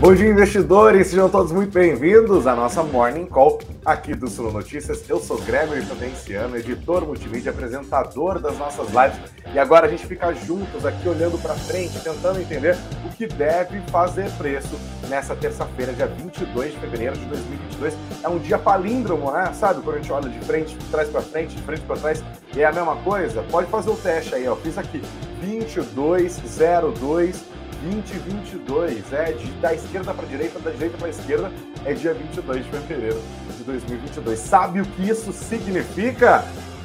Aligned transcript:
Bom 0.00 0.14
dia, 0.14 0.28
investidores! 0.28 1.08
Sejam 1.08 1.28
todos 1.28 1.50
muito 1.50 1.72
bem-vindos 1.72 2.46
à 2.46 2.54
nossa 2.54 2.84
Morning 2.84 3.26
Call 3.26 3.58
aqui 3.84 4.14
do 4.14 4.28
Sul 4.28 4.52
Notícias. 4.52 5.02
Eu 5.10 5.18
sou 5.18 5.38
Gremer 5.38 5.84
Tandenciano, 5.88 6.56
editor 6.56 7.04
multimídia, 7.04 7.50
apresentador 7.50 8.38
das 8.38 8.56
nossas 8.56 8.86
lives. 8.90 9.18
E 9.52 9.58
agora 9.58 9.88
a 9.88 9.90
gente 9.90 10.06
fica 10.06 10.32
juntos 10.32 10.86
aqui 10.86 11.08
olhando 11.08 11.36
para 11.42 11.54
frente, 11.54 11.98
tentando 11.98 12.40
entender 12.40 12.76
o 13.04 13.16
que 13.16 13.26
deve 13.26 13.80
fazer 13.90 14.30
preço 14.38 14.78
nessa 15.08 15.34
terça-feira, 15.34 15.92
dia 15.92 16.06
22 16.06 16.74
de 16.74 16.78
fevereiro 16.78 17.18
de 17.18 17.24
2022. 17.24 17.94
É 18.22 18.28
um 18.28 18.38
dia 18.38 18.56
palíndromo, 18.56 19.32
né? 19.32 19.52
Sabe 19.52 19.82
quando 19.82 19.96
a 19.96 19.98
gente 19.98 20.12
olha 20.12 20.28
de 20.28 20.38
frente, 20.46 20.76
de 20.76 20.84
trás 20.90 21.08
para 21.08 21.22
frente, 21.22 21.56
de 21.56 21.62
frente 21.62 21.80
para 21.80 21.96
trás, 21.96 22.22
e 22.54 22.60
é 22.60 22.66
a 22.66 22.72
mesma 22.72 22.94
coisa? 22.98 23.42
Pode 23.50 23.68
fazer 23.68 23.90
o 23.90 23.96
teste 23.96 24.32
aí, 24.32 24.46
ó. 24.46 24.54
Fiz 24.54 24.78
aqui 24.78 25.02
2202 25.40 27.57
2022. 27.82 29.12
É 29.12 29.32
de, 29.32 29.50
da 29.60 29.74
esquerda 29.74 30.12
para 30.14 30.26
direita, 30.26 30.58
da 30.58 30.70
direita 30.70 30.96
para 30.98 31.08
esquerda. 31.08 31.52
É 31.84 31.92
dia 31.92 32.14
22 32.14 32.64
de 32.64 32.70
fevereiro 32.70 33.20
de 33.56 33.64
2022. 33.64 34.38
Sabe 34.38 34.80
o 34.80 34.84
que 34.84 35.08
isso 35.08 35.32
significa? 35.32 36.44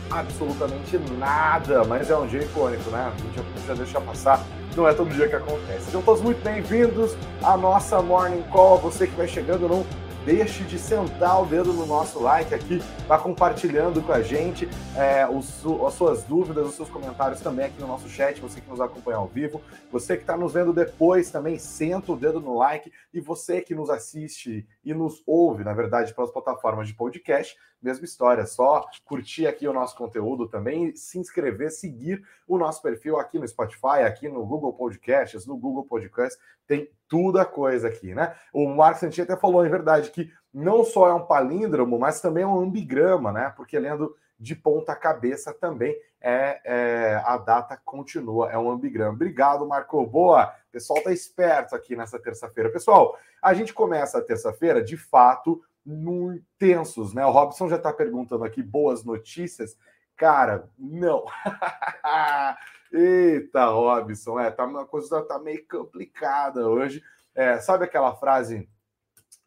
Absolutamente 0.09 0.97
nada, 1.17 1.83
mas 1.83 2.09
é 2.09 2.17
um 2.17 2.27
dia 2.27 2.41
icônico, 2.41 2.89
né? 2.91 3.11
A 3.11 3.21
gente 3.21 3.67
já, 3.67 3.73
deixa 3.73 4.02
passar. 4.02 4.45
Não 4.75 4.88
é 4.88 4.93
todo 4.93 5.09
dia 5.09 5.27
que 5.27 5.35
acontece. 5.35 5.85
Sejam 5.85 6.02
todos 6.02 6.21
muito 6.21 6.43
bem-vindos 6.43 7.16
à 7.44 7.55
nossa 7.55 8.02
Morning 8.02 8.44
Call. 8.52 8.80
Você 8.80 9.07
que 9.07 9.16
vai 9.16 9.27
chegando, 9.27 9.67
não 9.67 9.85
deixe 10.25 10.63
de 10.63 10.79
sentar 10.79 11.41
o 11.41 11.45
dedo 11.45 11.73
no 11.73 11.85
nosso 11.85 12.19
like 12.21 12.53
aqui, 12.53 12.81
vá 13.07 13.17
compartilhando 13.17 14.01
com 14.01 14.11
a 14.11 14.21
gente 14.21 14.67
é, 14.95 15.27
os, 15.27 15.63
as 15.85 15.93
suas 15.93 16.23
dúvidas, 16.23 16.67
os 16.67 16.75
seus 16.75 16.89
comentários 16.89 17.41
também 17.41 17.65
aqui 17.65 17.80
no 17.81 17.88
nosso 17.88 18.07
chat, 18.07 18.39
você 18.39 18.61
que 18.61 18.69
nos 18.69 18.80
acompanha 18.80 19.17
ao 19.17 19.27
vivo, 19.27 19.61
você 19.91 20.15
que 20.15 20.23
está 20.23 20.38
nos 20.38 20.53
vendo 20.53 20.73
depois 20.73 21.30
também, 21.30 21.59
senta 21.59 22.11
o 22.11 22.17
dedo 22.17 22.39
no 22.39 22.57
like, 22.57 22.91
e 23.13 23.19
você 23.19 23.61
que 23.61 23.75
nos 23.75 23.89
assiste 23.89 24.65
e 24.84 24.94
nos 24.94 25.23
ouve, 25.26 25.64
na 25.64 25.73
verdade, 25.73 26.14
pelas 26.14 26.31
plataformas 26.31 26.88
de 26.88 26.94
podcast, 26.94 27.58
mesma 27.81 28.06
história, 28.06 28.45
só 28.45 28.86
curtir 29.06 29.48
aqui 29.48 29.67
o 29.67 29.73
nosso 29.73 29.95
conteúdo 29.95 30.48
também, 30.48 30.95
se 30.95 31.20
inscrever, 31.20 31.72
seguir 31.72 32.23
o 32.48 32.58
nosso 32.58 32.81
perfil 32.81 33.17
aqui 33.17 33.38
no 33.39 33.48
Spotify, 33.48 34.04
aqui 34.06 34.28
no 34.28 34.45
Google 34.45 34.73
Podcasts, 34.73 35.45
no 35.45 35.58
Google 35.58 35.84
Podcast, 35.84 36.39
tem 36.66 36.89
tudo 37.08 37.39
a 37.39 37.45
coisa 37.45 37.88
aqui, 37.88 38.16
né? 38.16 38.36
O 38.54 38.67
Marcos 38.67 39.02
Santinho 39.02 39.26
até 39.26 39.36
falou, 39.36 39.66
em 39.66 39.70
verdade, 39.70 40.11
que 40.11 40.31
não 40.54 40.84
só 40.84 41.08
é 41.08 41.14
um 41.14 41.26
palíndromo, 41.26 42.00
mas 42.00 42.22
também 42.22 42.44
é 42.44 42.48
um 42.48 42.59
ambigrama, 42.59 43.31
né? 43.31 43.54
Porque 43.56 43.78
lendo 43.78 44.16
de 44.39 44.56
ponta 44.56 44.95
cabeça 44.95 45.54
também 45.54 45.95
é, 46.20 46.61
é, 46.64 47.22
a 47.26 47.38
data 47.38 47.80
continua, 47.84 48.52
é 48.52 48.58
um 48.58 48.70
ambigrama. 48.70 49.14
Obrigado, 49.14 49.66
Marco. 49.67 50.06
Boa. 50.06 50.54
Pessoal 50.73 51.03
tá 51.03 51.13
esperto 51.13 51.75
aqui 51.75 51.95
nessa 51.95 52.17
terça-feira. 52.17 52.71
Pessoal, 52.71 53.16
a 53.39 53.53
gente 53.53 53.71
começa 53.71 54.17
a 54.17 54.23
terça-feira, 54.23 54.83
de 54.83 54.97
fato, 54.97 55.61
no 55.85 56.41
tensos, 56.57 57.13
né? 57.13 57.23
O 57.23 57.30
Robson 57.30 57.69
já 57.69 57.75
está 57.75 57.93
perguntando 57.93 58.43
aqui 58.43 58.63
boas 58.63 59.03
notícias. 59.03 59.77
Cara, 60.17 60.67
não. 60.75 61.25
Eita, 62.91 63.67
Robson, 63.67 64.39
é, 64.39 64.49
tá 64.49 64.65
uma 64.65 64.83
coisa 64.83 65.21
tá 65.21 65.38
meio 65.38 65.63
complicada 65.67 66.67
hoje. 66.67 67.03
É, 67.35 67.59
sabe 67.59 67.85
aquela 67.85 68.15
frase 68.15 68.67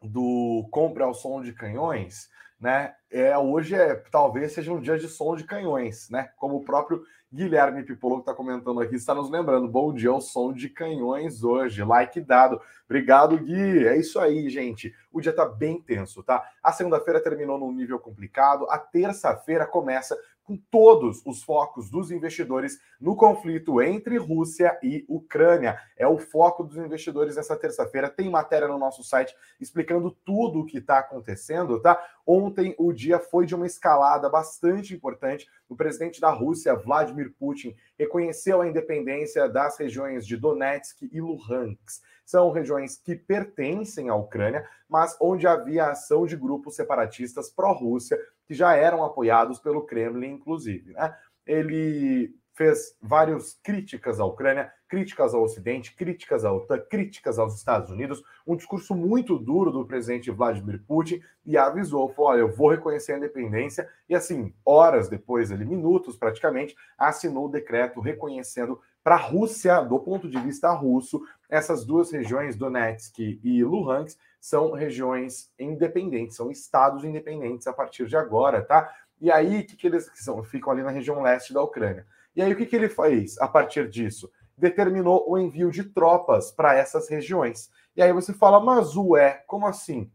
do 0.01 0.65
compre 0.71 1.03
ao 1.03 1.13
som 1.13 1.41
de 1.41 1.51
canhões, 1.51 2.29
né? 2.57 2.95
É, 3.11 3.37
hoje 3.37 3.75
é 3.75 3.95
talvez 3.95 4.53
seja 4.53 4.71
um 4.71 4.79
dia 4.79 4.97
de 4.97 5.09
som 5.09 5.35
de 5.35 5.43
canhões, 5.43 6.09
né? 6.09 6.29
Como 6.37 6.55
o 6.55 6.63
próprio 6.63 7.03
Guilherme 7.31 7.83
Pipolo, 7.83 8.15
que 8.15 8.21
está 8.21 8.33
comentando 8.33 8.79
aqui, 8.79 8.95
está 8.95 9.13
nos 9.13 9.29
lembrando. 9.29 9.67
Bom 9.67 9.93
dia 9.93 10.09
ao 10.09 10.21
som 10.21 10.53
de 10.53 10.69
canhões 10.69 11.43
hoje. 11.43 11.83
Like 11.83 12.21
dado. 12.21 12.61
Obrigado, 12.85 13.37
Gui. 13.37 13.85
É 13.85 13.97
isso 13.97 14.17
aí, 14.17 14.49
gente. 14.49 14.95
O 15.11 15.19
dia 15.19 15.31
está 15.31 15.45
bem 15.45 15.81
tenso, 15.81 16.23
tá? 16.23 16.41
A 16.63 16.71
segunda-feira 16.71 17.21
terminou 17.21 17.59
num 17.59 17.73
nível 17.73 17.99
complicado. 17.99 18.65
A 18.69 18.77
terça-feira 18.77 19.65
começa 19.65 20.17
com 20.47 20.55
todos 20.71 21.21
os 21.25 21.43
focos 21.43 21.89
dos 21.89 22.09
investidores 22.09 22.79
no 23.01 23.17
conflito 23.17 23.81
entre 23.81 24.17
Rússia 24.17 24.79
e 24.81 25.03
Ucrânia. 25.09 25.77
É 25.97 26.07
o 26.07 26.17
foco 26.17 26.63
dos 26.63 26.77
investidores 26.77 27.35
nessa 27.35 27.57
terça-feira. 27.57 28.09
Tem 28.09 28.29
matéria 28.29 28.69
no 28.69 28.77
nosso 28.77 29.03
site 29.03 29.35
explicando 29.59 30.09
tudo 30.23 30.61
o 30.61 30.65
que 30.65 30.77
está 30.77 30.99
acontecendo, 30.99 31.81
tá? 31.81 32.01
Ontem 32.25 32.73
o 32.77 32.93
dia 32.93 33.19
foi 33.19 33.45
de 33.45 33.55
uma 33.55 33.65
escalada 33.65 34.29
bastante 34.29 34.93
importante. 34.93 35.45
O 35.67 35.75
presidente 35.75 36.21
da 36.21 36.29
Rússia, 36.29 36.75
Vladimir 36.75 37.33
Putin, 37.37 37.75
reconheceu 37.99 38.61
a 38.61 38.67
independência 38.67 39.49
das 39.49 39.77
regiões 39.77 40.25
de 40.25 40.37
Donetsk 40.37 41.09
e 41.11 41.19
Luhansk. 41.19 42.01
São 42.25 42.51
regiões 42.51 42.97
que 42.97 43.15
pertencem 43.15 44.09
à 44.09 44.15
Ucrânia, 44.15 44.67
mas 44.87 45.17
onde 45.19 45.47
havia 45.47 45.87
ação 45.87 46.25
de 46.25 46.35
grupos 46.35 46.75
separatistas 46.75 47.49
pró-Rússia 47.49 48.17
que 48.47 48.53
já 48.53 48.75
eram 48.75 49.03
apoiados 49.03 49.59
pelo 49.59 49.85
Kremlin, 49.85 50.31
inclusive. 50.31 50.93
Né? 50.93 51.15
Ele 51.45 52.33
fez 52.57 52.97
várias 52.99 53.53
críticas 53.61 54.19
à 54.19 54.25
Ucrânia, 54.25 54.73
críticas 54.89 55.35
ao 55.35 55.43
Ocidente, 55.43 55.95
críticas 55.95 56.43
à 56.43 56.51
OTAN, 56.51 56.79
críticas 56.89 57.37
aos 57.37 57.55
Estados 57.55 57.91
Unidos, 57.91 58.23
um 58.47 58.55
discurso 58.55 58.95
muito 58.95 59.37
duro 59.37 59.69
do 59.69 59.85
presidente 59.85 60.31
Vladimir 60.31 60.81
Putin 60.87 61.21
e 61.45 61.55
avisou, 61.55 62.09
falou, 62.09 62.31
olha, 62.31 62.39
eu 62.39 62.51
vou 62.51 62.71
reconhecer 62.71 63.13
a 63.13 63.17
independência 63.17 63.87
e 64.09 64.15
assim, 64.15 64.51
horas 64.65 65.07
depois, 65.07 65.51
ali, 65.51 65.65
minutos 65.65 66.17
praticamente, 66.17 66.75
assinou 66.97 67.45
o 67.45 67.51
decreto 67.51 67.99
reconhecendo 67.99 68.81
para 69.03 69.15
a 69.15 69.19
Rússia, 69.19 69.81
do 69.81 69.99
ponto 69.99 70.27
de 70.27 70.39
vista 70.39 70.71
russo, 70.71 71.21
essas 71.47 71.85
duas 71.85 72.11
regiões, 72.11 72.57
Donetsk 72.57 73.39
e 73.43 73.63
Luhansk, 73.63 74.17
são 74.39 74.71
regiões 74.71 75.51
independentes, 75.59 76.35
são 76.35 76.51
estados 76.51 77.03
independentes 77.03 77.67
a 77.67 77.73
partir 77.73 78.07
de 78.07 78.15
agora, 78.15 78.61
tá? 78.61 78.93
E 79.19 79.31
aí, 79.31 79.61
o 79.61 79.65
que, 79.65 79.75
que 79.75 79.87
eles 79.87 80.09
são? 80.15 80.43
Ficam 80.43 80.71
ali 80.71 80.83
na 80.83 80.91
região 80.91 81.21
leste 81.21 81.53
da 81.53 81.61
Ucrânia. 81.61 82.05
E 82.35 82.41
aí, 82.41 82.53
o 82.53 82.55
que, 82.55 82.65
que 82.65 82.75
ele 82.75 82.87
fez 82.87 83.37
a 83.39 83.47
partir 83.47 83.89
disso? 83.89 84.31
Determinou 84.55 85.25
o 85.27 85.37
envio 85.37 85.71
de 85.71 85.83
tropas 85.83 86.51
para 86.51 86.75
essas 86.75 87.09
regiões. 87.09 87.71
E 87.95 88.01
aí 88.01 88.13
você 88.13 88.31
fala, 88.31 88.59
mas 88.59 88.95
ué, 88.95 89.43
como 89.47 89.65
assim? 89.65 90.11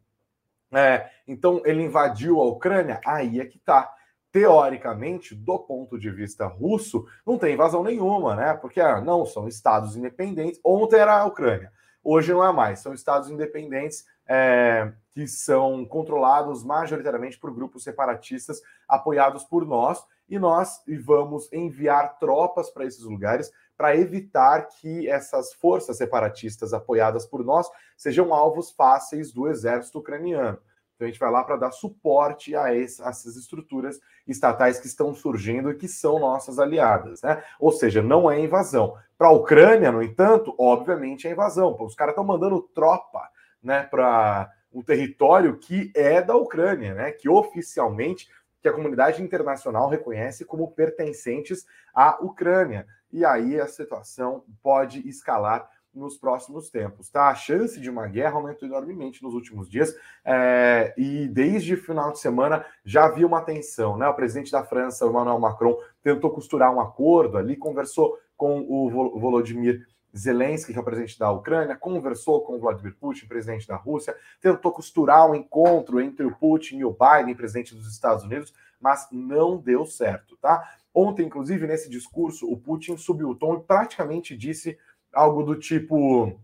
É, 0.72 1.11
então 1.27 1.61
ele 1.65 1.82
invadiu 1.82 2.41
a 2.41 2.44
Ucrânia? 2.44 3.00
Aí 3.05 3.41
é 3.41 3.44
que 3.44 3.59
tá. 3.59 3.93
Teoricamente, 4.31 5.34
do 5.34 5.59
ponto 5.59 5.99
de 5.99 6.11
vista 6.11 6.47
russo, 6.47 7.05
não 7.27 7.37
tem 7.37 7.53
invasão 7.53 7.82
nenhuma, 7.82 8.34
né? 8.34 8.55
Porque 8.55 8.81
ah, 8.81 8.99
não, 8.99 9.27
são 9.27 9.47
estados 9.47 9.94
independentes. 9.94 10.59
Ontem 10.65 10.99
era 10.99 11.19
a 11.19 11.27
Ucrânia, 11.27 11.71
hoje 12.02 12.32
não 12.32 12.44
é 12.44 12.52
mais, 12.52 12.80
são 12.80 12.92
estados 12.92 13.30
independentes 13.30 14.04
é, 14.26 14.92
que 15.10 15.26
são 15.26 15.84
controlados 15.84 16.64
majoritariamente 16.64 17.38
por 17.38 17.52
grupos 17.54 17.82
separatistas 17.82 18.60
apoiados 18.88 19.44
por 19.44 19.66
nós 19.66 20.04
e 20.28 20.38
nós 20.38 20.80
vamos 21.04 21.52
enviar 21.52 22.18
tropas 22.18 22.70
para 22.70 22.84
esses 22.84 23.02
lugares 23.02 23.52
para 23.76 23.96
evitar 23.96 24.68
que 24.68 25.08
essas 25.08 25.52
forças 25.52 25.96
separatistas 25.96 26.72
apoiadas 26.72 27.26
por 27.26 27.44
nós 27.44 27.68
sejam 27.96 28.32
alvos 28.32 28.70
fáceis 28.70 29.32
do 29.32 29.48
exército 29.48 29.98
ucraniano. 29.98 30.58
Então 31.02 31.08
a 31.08 31.10
gente 31.10 31.18
vai 31.18 31.30
lá 31.32 31.42
para 31.42 31.56
dar 31.56 31.72
suporte 31.72 32.54
a, 32.54 32.72
esse, 32.72 33.02
a, 33.02 33.08
essas 33.08 33.36
estruturas 33.36 33.98
estatais 34.26 34.78
que 34.78 34.86
estão 34.86 35.12
surgindo 35.12 35.70
e 35.70 35.74
que 35.74 35.88
são 35.88 36.20
nossas 36.20 36.60
aliadas, 36.60 37.22
né? 37.22 37.42
Ou 37.58 37.72
seja, 37.72 38.00
não 38.00 38.30
é 38.30 38.38
invasão. 38.38 38.96
Para 39.18 39.28
a 39.28 39.32
Ucrânia, 39.32 39.90
no 39.90 40.00
entanto, 40.00 40.54
obviamente 40.56 41.26
é 41.26 41.32
invasão. 41.32 41.76
Os 41.80 41.96
caras 41.96 42.12
estão 42.12 42.24
mandando 42.24 42.62
tropa, 42.72 43.28
né, 43.60 43.82
para 43.82 44.48
um 44.72 44.80
território 44.80 45.56
que 45.58 45.92
é 45.94 46.22
da 46.22 46.36
Ucrânia, 46.36 46.94
né? 46.94 47.10
Que 47.10 47.28
oficialmente 47.28 48.28
que 48.60 48.69
a 48.69 48.72
comunidade 48.72 49.20
internacional 49.20 49.88
reconhece 49.88 50.44
como 50.44 50.70
pertencentes 50.70 51.66
à 51.93 52.16
Ucrânia. 52.22 52.87
E 53.12 53.25
aí 53.25 53.60
a 53.60 53.66
situação 53.66 54.44
pode 54.62 55.06
escalar 55.08 55.69
nos 55.94 56.17
próximos 56.17 56.71
tempos. 56.71 57.09
Tá? 57.09 57.29
A 57.29 57.35
chance 57.35 57.81
de 57.81 57.91
uma 57.91 58.06
guerra 58.06 58.37
aumentou 58.37 58.69
enormemente 58.69 59.23
nos 59.23 59.35
últimos 59.35 59.69
dias 59.69 59.94
é, 60.25 60.94
e 60.97 61.29
desde 61.29 61.75
o 61.75 61.83
final 61.83 62.12
de 62.12 62.19
semana 62.19 62.65
já 62.85 63.05
havia 63.05 63.27
uma 63.27 63.43
tensão. 63.43 63.97
Né? 63.97 64.09
O 64.09 64.15
presidente 64.15 64.50
da 64.50 64.65
França, 64.65 65.06
Emmanuel 65.06 65.39
Macron, 65.39 65.79
tentou 66.03 66.31
costurar 66.31 66.75
um 66.75 66.81
acordo 66.81 67.37
ali, 67.39 67.56
conversou 67.56 68.19
com 68.37 68.61
o 68.69 68.91
Volodymyr 69.21 69.87
Zelensky, 70.17 70.73
que 70.73 70.79
é 70.79 70.83
o 70.83 70.85
presidente 70.85 71.19
da 71.19 71.31
Ucrânia, 71.31 71.77
conversou 71.77 72.43
com 72.43 72.56
o 72.56 72.59
Vladimir 72.59 72.94
Putin, 72.97 73.27
presidente 73.27 73.67
da 73.67 73.77
Rússia, 73.77 74.15
tentou 74.41 74.73
costurar 74.73 75.31
um 75.31 75.35
encontro 75.35 76.00
entre 76.00 76.27
o 76.27 76.35
Putin 76.35 76.79
e 76.79 76.85
o 76.85 76.91
Biden, 76.91 77.35
presidente 77.35 77.75
dos 77.75 77.91
Estados 77.91 78.25
Unidos, 78.25 78.53
mas 78.81 79.09
não 79.11 79.56
deu 79.56 79.87
certo, 79.87 80.37
tá? 80.37 80.62
Ontem, 80.94 81.25
inclusive, 81.25 81.67
nesse 81.67 81.89
discurso, 81.89 82.50
o 82.50 82.56
Putin 82.56 82.99
subiu 82.99 83.31
o 83.31 83.35
tom 83.35 83.55
e 83.55 83.61
praticamente 83.62 84.37
disse 84.37 84.79
algo 85.12 85.43
do 85.43 85.59
tipo: 85.59 86.38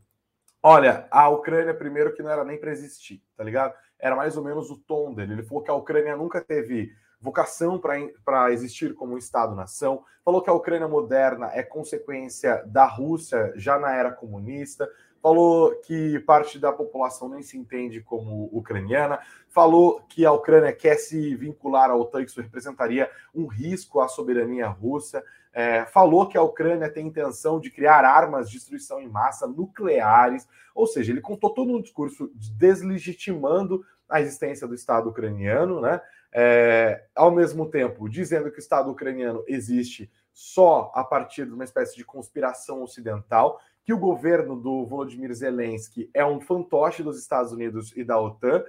olha, 0.62 1.06
a 1.10 1.28
Ucrânia, 1.28 1.74
primeiro, 1.74 2.14
que 2.14 2.22
não 2.22 2.30
era 2.30 2.44
nem 2.44 2.58
para 2.58 2.70
existir, 2.70 3.22
tá 3.36 3.44
ligado? 3.44 3.74
era 3.98 4.14
mais 4.14 4.36
ou 4.36 4.44
menos 4.44 4.70
o 4.70 4.76
tom 4.76 5.12
dele. 5.12 5.32
Ele 5.32 5.42
falou 5.42 5.62
que 5.62 5.70
a 5.70 5.74
Ucrânia 5.74 6.16
nunca 6.16 6.40
teve 6.40 6.92
vocação 7.20 7.80
para 8.24 8.52
existir 8.52 8.94
como 8.94 9.14
um 9.14 9.18
Estado-nação, 9.18 10.04
falou 10.24 10.40
que 10.40 10.48
a 10.48 10.52
Ucrânia 10.52 10.86
moderna 10.86 11.50
é 11.52 11.64
consequência 11.64 12.62
da 12.66 12.84
Rússia 12.84 13.52
já 13.56 13.76
na 13.76 13.92
era 13.92 14.12
comunista, 14.12 14.88
falou 15.20 15.74
que 15.80 16.20
parte 16.20 16.60
da 16.60 16.70
população 16.70 17.28
nem 17.28 17.42
se 17.42 17.58
entende 17.58 18.00
como 18.00 18.48
ucraniana, 18.52 19.18
falou 19.48 20.00
que 20.08 20.24
a 20.24 20.30
Ucrânia 20.30 20.72
quer 20.72 20.94
se 20.94 21.34
vincular 21.34 21.90
à 21.90 21.96
OTAN, 21.96 22.22
isso 22.22 22.40
representaria 22.40 23.10
um 23.34 23.48
risco 23.48 24.00
à 24.00 24.06
soberania 24.06 24.68
russa, 24.68 25.24
é, 25.58 25.84
falou 25.86 26.28
que 26.28 26.38
a 26.38 26.42
Ucrânia 26.42 26.88
tem 26.88 27.08
intenção 27.08 27.58
de 27.58 27.68
criar 27.68 28.04
armas 28.04 28.48
de 28.48 28.54
destruição 28.54 29.00
em 29.00 29.08
massa 29.08 29.44
nucleares, 29.44 30.46
ou 30.72 30.86
seja, 30.86 31.10
ele 31.10 31.20
contou 31.20 31.50
todo 31.50 31.72
um 31.72 31.82
discurso 31.82 32.30
deslegitimando 32.32 33.84
a 34.08 34.20
existência 34.20 34.68
do 34.68 34.74
Estado 34.76 35.08
ucraniano, 35.08 35.80
né? 35.80 36.00
É, 36.32 37.06
ao 37.12 37.32
mesmo 37.32 37.68
tempo 37.68 38.08
dizendo 38.08 38.52
que 38.52 38.58
o 38.58 38.60
Estado 38.60 38.88
ucraniano 38.88 39.42
existe 39.48 40.08
só 40.32 40.92
a 40.94 41.02
partir 41.02 41.44
de 41.44 41.52
uma 41.52 41.64
espécie 41.64 41.96
de 41.96 42.04
conspiração 42.04 42.80
ocidental, 42.84 43.60
que 43.84 43.92
o 43.92 43.98
governo 43.98 44.54
do 44.54 44.86
Volodymyr 44.86 45.34
Zelensky 45.34 46.08
é 46.14 46.24
um 46.24 46.40
fantoche 46.40 47.02
dos 47.02 47.18
Estados 47.18 47.50
Unidos 47.50 47.92
e 47.96 48.04
da 48.04 48.20
OTAN, 48.20 48.62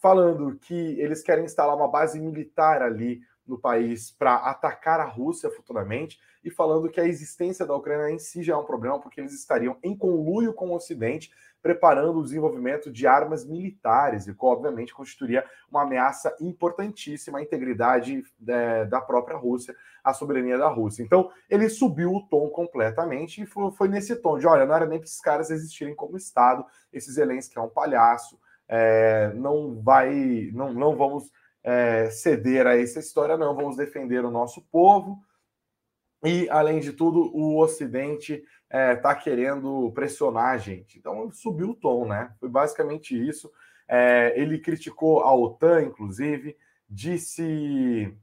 falando 0.00 0.56
que 0.58 0.98
eles 0.98 1.22
querem 1.22 1.44
instalar 1.44 1.76
uma 1.76 1.88
base 1.88 2.18
militar 2.18 2.80
ali 2.80 3.20
no 3.50 3.58
país 3.58 4.10
para 4.10 4.36
atacar 4.36 5.00
a 5.00 5.04
Rússia 5.04 5.50
futuramente 5.50 6.18
e 6.42 6.50
falando 6.50 6.88
que 6.88 7.00
a 7.00 7.06
existência 7.06 7.66
da 7.66 7.74
Ucrânia 7.74 8.14
em 8.14 8.18
si 8.18 8.42
já 8.42 8.54
é 8.54 8.56
um 8.56 8.64
problema 8.64 8.98
porque 8.98 9.20
eles 9.20 9.34
estariam 9.34 9.76
em 9.82 9.96
conluio 9.96 10.54
com 10.54 10.70
o 10.70 10.74
Ocidente 10.74 11.30
preparando 11.62 12.18
o 12.18 12.22
desenvolvimento 12.22 12.90
de 12.90 13.06
armas 13.06 13.44
militares, 13.44 14.26
e 14.26 14.34
que 14.34 14.44
obviamente 14.44 14.94
constituiria 14.94 15.44
uma 15.70 15.82
ameaça 15.82 16.34
importantíssima 16.40 17.38
à 17.38 17.42
integridade 17.42 18.22
é, 18.48 18.84
da 18.86 19.00
própria 19.00 19.36
Rússia, 19.36 19.74
à 20.02 20.14
soberania 20.14 20.56
da 20.56 20.68
Rússia. 20.68 21.02
Então, 21.02 21.30
ele 21.48 21.68
subiu 21.68 22.14
o 22.14 22.26
tom 22.28 22.48
completamente 22.48 23.42
e 23.42 23.46
foi, 23.46 23.70
foi 23.72 23.88
nesse 23.88 24.16
tom 24.16 24.38
de: 24.38 24.46
olha, 24.46 24.64
não 24.64 24.74
era 24.74 24.86
nem 24.86 24.98
para 24.98 25.06
esses 25.06 25.20
caras 25.20 25.50
existirem 25.50 25.94
como 25.94 26.16
Estado, 26.16 26.64
esse 26.92 27.12
Zelensky 27.12 27.58
é 27.58 27.60
um 27.60 27.68
palhaço, 27.68 28.38
é, 28.66 29.32
não 29.34 29.80
vai, 29.82 30.50
não, 30.52 30.72
não 30.72 30.96
vamos 30.96 31.30
é, 31.62 32.10
ceder 32.10 32.66
a 32.66 32.76
essa 32.78 32.98
história, 32.98 33.36
não, 33.36 33.54
vamos 33.54 33.76
defender 33.76 34.24
o 34.24 34.30
nosso 34.30 34.62
povo. 34.70 35.22
E, 36.24 36.48
além 36.50 36.80
de 36.80 36.92
tudo, 36.92 37.34
o 37.34 37.58
Ocidente 37.58 38.34
está 38.34 38.78
é, 38.78 38.96
tá 38.96 39.14
querendo 39.14 39.90
pressionar 39.92 40.50
a 40.50 40.58
gente. 40.58 40.98
Então 40.98 41.30
subiu 41.32 41.70
o 41.70 41.74
tom, 41.74 42.06
né? 42.06 42.32
Foi 42.38 42.48
basicamente 42.48 43.16
isso. 43.16 43.50
É, 43.88 44.32
ele 44.40 44.58
criticou 44.58 45.22
a 45.22 45.34
OTAN, 45.34 45.82
inclusive, 45.82 46.56
disse 46.88 48.14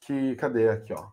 que. 0.00 0.34
Cadê 0.36 0.68
aqui, 0.68 0.92
ó? 0.92 1.06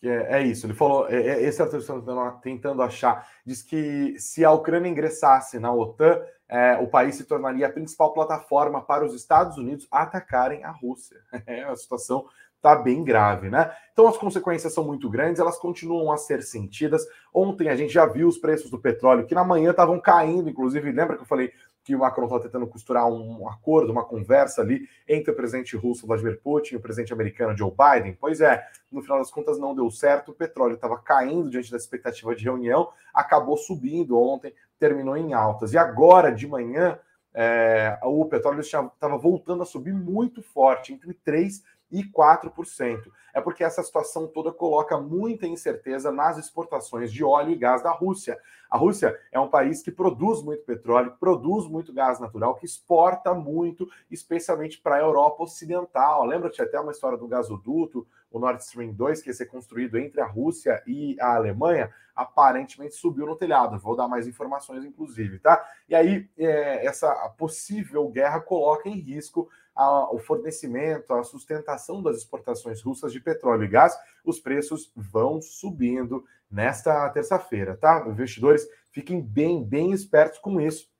Que 0.00 0.08
é, 0.08 0.40
é 0.40 0.42
isso, 0.42 0.66
ele 0.66 0.74
falou, 0.74 1.08
é, 1.08 1.16
é 1.16 1.42
esse 1.42 1.60
artigo 1.60 1.82
tentando, 1.82 2.40
tentando 2.40 2.82
achar, 2.82 3.28
diz 3.44 3.62
que 3.62 4.16
se 4.18 4.44
a 4.44 4.52
Ucrânia 4.52 4.88
ingressasse 4.88 5.58
na 5.58 5.72
OTAN, 5.72 6.22
é, 6.48 6.78
o 6.78 6.86
país 6.88 7.16
se 7.16 7.24
tornaria 7.24 7.66
a 7.66 7.72
principal 7.72 8.12
plataforma 8.12 8.80
para 8.80 9.04
os 9.04 9.14
Estados 9.14 9.58
Unidos 9.58 9.86
atacarem 9.90 10.64
a 10.64 10.70
Rússia. 10.70 11.18
É 11.46 11.66
uma 11.66 11.76
situação 11.76 12.26
está 12.58 12.74
bem 12.74 13.04
grave, 13.04 13.48
né? 13.48 13.72
Então 13.92 14.06
as 14.06 14.18
consequências 14.18 14.74
são 14.74 14.84
muito 14.84 15.08
grandes, 15.08 15.40
elas 15.40 15.58
continuam 15.58 16.12
a 16.12 16.16
ser 16.16 16.42
sentidas. 16.42 17.06
Ontem 17.32 17.68
a 17.68 17.76
gente 17.76 17.92
já 17.92 18.04
viu 18.04 18.28
os 18.28 18.36
preços 18.36 18.70
do 18.70 18.78
petróleo 18.78 19.26
que 19.26 19.34
na 19.34 19.44
manhã 19.44 19.70
estavam 19.70 20.00
caindo, 20.00 20.50
inclusive, 20.50 20.90
lembra 20.90 21.16
que 21.16 21.22
eu 21.22 21.26
falei 21.26 21.52
que 21.88 21.94
o 21.94 22.00
Macron 22.00 22.26
está 22.26 22.38
tentando 22.38 22.66
costurar 22.66 23.10
um 23.10 23.48
acordo, 23.48 23.90
uma 23.90 24.04
conversa 24.04 24.60
ali 24.60 24.86
entre 25.08 25.30
o 25.30 25.34
presidente 25.34 25.74
russo 25.74 26.06
Vladimir 26.06 26.38
Putin 26.42 26.74
e 26.74 26.76
o 26.76 26.82
presidente 26.82 27.14
americano 27.14 27.56
Joe 27.56 27.72
Biden? 27.72 28.14
Pois 28.20 28.42
é, 28.42 28.62
no 28.92 29.00
final 29.00 29.16
das 29.16 29.30
contas 29.30 29.58
não 29.58 29.74
deu 29.74 29.90
certo, 29.90 30.30
o 30.30 30.34
petróleo 30.34 30.74
estava 30.74 30.98
caindo 30.98 31.48
diante 31.48 31.70
da 31.70 31.78
expectativa 31.78 32.36
de 32.36 32.44
reunião, 32.44 32.90
acabou 33.14 33.56
subindo 33.56 34.20
ontem, 34.20 34.52
terminou 34.78 35.16
em 35.16 35.32
altas. 35.32 35.72
E 35.72 35.78
agora 35.78 36.30
de 36.30 36.46
manhã, 36.46 36.98
é, 37.32 37.98
o 38.02 38.26
petróleo 38.26 38.60
estava 38.60 39.16
voltando 39.16 39.62
a 39.62 39.66
subir 39.66 39.94
muito 39.94 40.42
forte, 40.42 40.92
entre 40.92 41.14
3 41.14 41.62
e 41.90 42.02
4%. 42.04 43.10
É 43.34 43.40
porque 43.40 43.62
essa 43.62 43.82
situação 43.82 44.26
toda 44.26 44.52
coloca 44.52 44.98
muita 44.98 45.46
incerteza 45.46 46.10
nas 46.10 46.38
exportações 46.38 47.12
de 47.12 47.22
óleo 47.22 47.50
e 47.50 47.56
gás 47.56 47.82
da 47.82 47.90
Rússia. 47.90 48.38
A 48.70 48.76
Rússia 48.76 49.18
é 49.32 49.40
um 49.40 49.48
país 49.48 49.82
que 49.82 49.90
produz 49.90 50.42
muito 50.42 50.64
petróleo, 50.64 51.16
produz 51.18 51.66
muito 51.66 51.92
gás 51.92 52.20
natural, 52.20 52.54
que 52.54 52.66
exporta 52.66 53.32
muito, 53.32 53.88
especialmente 54.10 54.78
para 54.78 54.96
a 54.96 55.00
Europa 55.00 55.42
Ocidental. 55.42 56.24
Lembra-te 56.24 56.60
até 56.60 56.78
uma 56.78 56.92
história 56.92 57.16
do 57.16 57.28
gasoduto, 57.28 58.06
o 58.30 58.38
Nord 58.38 58.62
Stream 58.62 58.92
2, 58.92 59.22
que 59.22 59.30
ia 59.30 59.34
ser 59.34 59.46
construído 59.46 59.96
entre 59.98 60.20
a 60.20 60.26
Rússia 60.26 60.82
e 60.86 61.16
a 61.20 61.36
Alemanha, 61.36 61.90
aparentemente 62.14 62.94
subiu 62.94 63.24
no 63.24 63.36
telhado. 63.36 63.78
Vou 63.78 63.96
dar 63.96 64.08
mais 64.08 64.26
informações, 64.26 64.84
inclusive, 64.84 65.38
tá? 65.38 65.64
E 65.88 65.94
aí, 65.94 66.28
é, 66.36 66.84
essa 66.84 67.10
possível 67.38 68.06
guerra 68.08 68.40
coloca 68.40 68.88
em 68.88 68.98
risco 68.98 69.48
a, 69.78 70.12
o 70.12 70.18
fornecimento, 70.18 71.14
a 71.14 71.22
sustentação 71.22 72.02
das 72.02 72.16
exportações 72.16 72.82
russas 72.82 73.12
de 73.12 73.20
petróleo 73.20 73.62
e 73.62 73.68
gás, 73.68 73.96
os 74.24 74.40
preços 74.40 74.90
vão 74.96 75.40
subindo 75.40 76.24
nesta 76.50 77.08
terça-feira, 77.10 77.76
tá? 77.76 78.04
Investidores, 78.08 78.66
fiquem 78.90 79.20
bem, 79.20 79.62
bem 79.62 79.92
espertos 79.92 80.40
com 80.40 80.60
isso. 80.60 80.90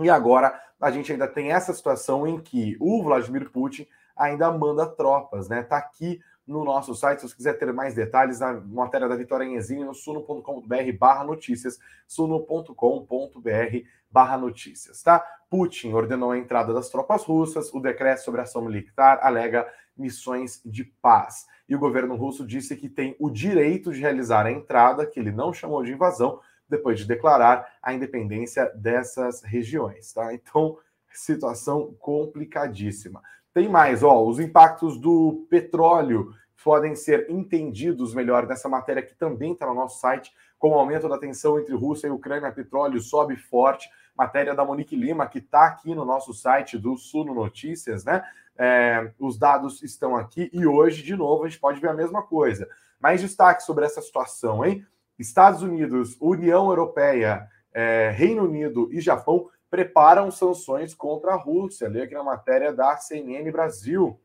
E 0.00 0.08
agora 0.08 0.62
a 0.80 0.92
gente 0.92 1.10
ainda 1.10 1.26
tem 1.26 1.50
essa 1.50 1.74
situação 1.74 2.24
em 2.24 2.40
que 2.40 2.76
o 2.78 3.02
Vladimir 3.02 3.50
Putin 3.50 3.84
ainda 4.16 4.48
manda 4.52 4.86
tropas, 4.86 5.48
né? 5.48 5.64
Tá 5.64 5.76
aqui 5.76 6.20
no 6.46 6.62
nosso 6.62 6.94
site, 6.94 7.20
se 7.20 7.28
você 7.28 7.34
quiser 7.34 7.58
ter 7.58 7.72
mais 7.72 7.94
detalhes, 7.94 8.38
na 8.38 8.52
matéria 8.52 9.08
da 9.08 9.16
Vitória 9.16 9.44
Enezini, 9.44 9.82
no 9.82 9.94
suno.com.br 9.94 10.92
barra 10.98 11.24
notícias, 11.24 11.80
suno.com.br 12.06 13.88
barra 14.14 14.38
notícias, 14.38 15.02
tá? 15.02 15.26
Putin 15.50 15.92
ordenou 15.92 16.30
a 16.30 16.38
entrada 16.38 16.72
das 16.72 16.88
tropas 16.88 17.24
russas, 17.24 17.74
o 17.74 17.80
decreto 17.80 18.18
sobre 18.18 18.40
ação 18.40 18.62
militar 18.62 19.18
alega 19.20 19.66
missões 19.96 20.62
de 20.64 20.84
paz. 20.84 21.46
E 21.68 21.74
o 21.74 21.78
governo 21.80 22.14
russo 22.14 22.46
disse 22.46 22.76
que 22.76 22.88
tem 22.88 23.16
o 23.18 23.28
direito 23.28 23.92
de 23.92 24.00
realizar 24.00 24.46
a 24.46 24.52
entrada, 24.52 25.04
que 25.04 25.18
ele 25.18 25.32
não 25.32 25.52
chamou 25.52 25.82
de 25.82 25.92
invasão, 25.92 26.38
depois 26.68 27.00
de 27.00 27.06
declarar 27.06 27.66
a 27.82 27.92
independência 27.92 28.70
dessas 28.76 29.42
regiões, 29.42 30.12
tá? 30.12 30.32
Então, 30.32 30.78
situação 31.12 31.92
complicadíssima. 31.98 33.20
Tem 33.52 33.68
mais, 33.68 34.04
ó, 34.04 34.24
os 34.24 34.38
impactos 34.38 34.96
do 34.96 35.44
petróleo 35.50 36.32
podem 36.62 36.94
ser 36.94 37.28
entendidos 37.28 38.14
melhor 38.14 38.46
nessa 38.46 38.68
matéria 38.68 39.02
que 39.02 39.14
também 39.14 39.52
está 39.52 39.66
no 39.66 39.74
nosso 39.74 40.00
site, 40.00 40.32
com 40.58 40.70
o 40.70 40.78
aumento 40.78 41.08
da 41.08 41.18
tensão 41.18 41.60
entre 41.60 41.74
Rússia 41.74 42.06
e 42.06 42.10
Ucrânia, 42.10 42.50
petróleo 42.50 43.00
sobe 43.00 43.36
forte 43.36 43.88
matéria 44.16 44.54
da 44.54 44.64
Monique 44.64 44.96
Lima, 44.96 45.26
que 45.26 45.38
está 45.38 45.66
aqui 45.66 45.94
no 45.94 46.04
nosso 46.04 46.32
site 46.32 46.78
do 46.78 46.96
Suno 46.96 47.34
Notícias, 47.34 48.04
né? 48.04 48.24
É, 48.56 49.10
os 49.18 49.36
dados 49.36 49.82
estão 49.82 50.16
aqui 50.16 50.48
e 50.52 50.64
hoje, 50.64 51.02
de 51.02 51.16
novo, 51.16 51.44
a 51.44 51.48
gente 51.48 51.60
pode 51.60 51.80
ver 51.80 51.88
a 51.88 51.94
mesma 51.94 52.22
coisa. 52.22 52.68
Mais 53.00 53.20
destaque 53.20 53.62
sobre 53.62 53.84
essa 53.84 54.00
situação, 54.00 54.64
hein? 54.64 54.86
Estados 55.18 55.62
Unidos, 55.62 56.16
União 56.20 56.68
Europeia, 56.68 57.48
é, 57.72 58.10
Reino 58.10 58.44
Unido 58.44 58.88
e 58.92 59.00
Japão 59.00 59.48
preparam 59.68 60.30
sanções 60.30 60.94
contra 60.94 61.32
a 61.32 61.36
Rússia. 61.36 61.88
Leia 61.88 62.04
aqui 62.04 62.14
na 62.14 62.22
matéria 62.22 62.72
da 62.72 62.96
CNN 62.96 63.50
Brasil. 63.50 64.20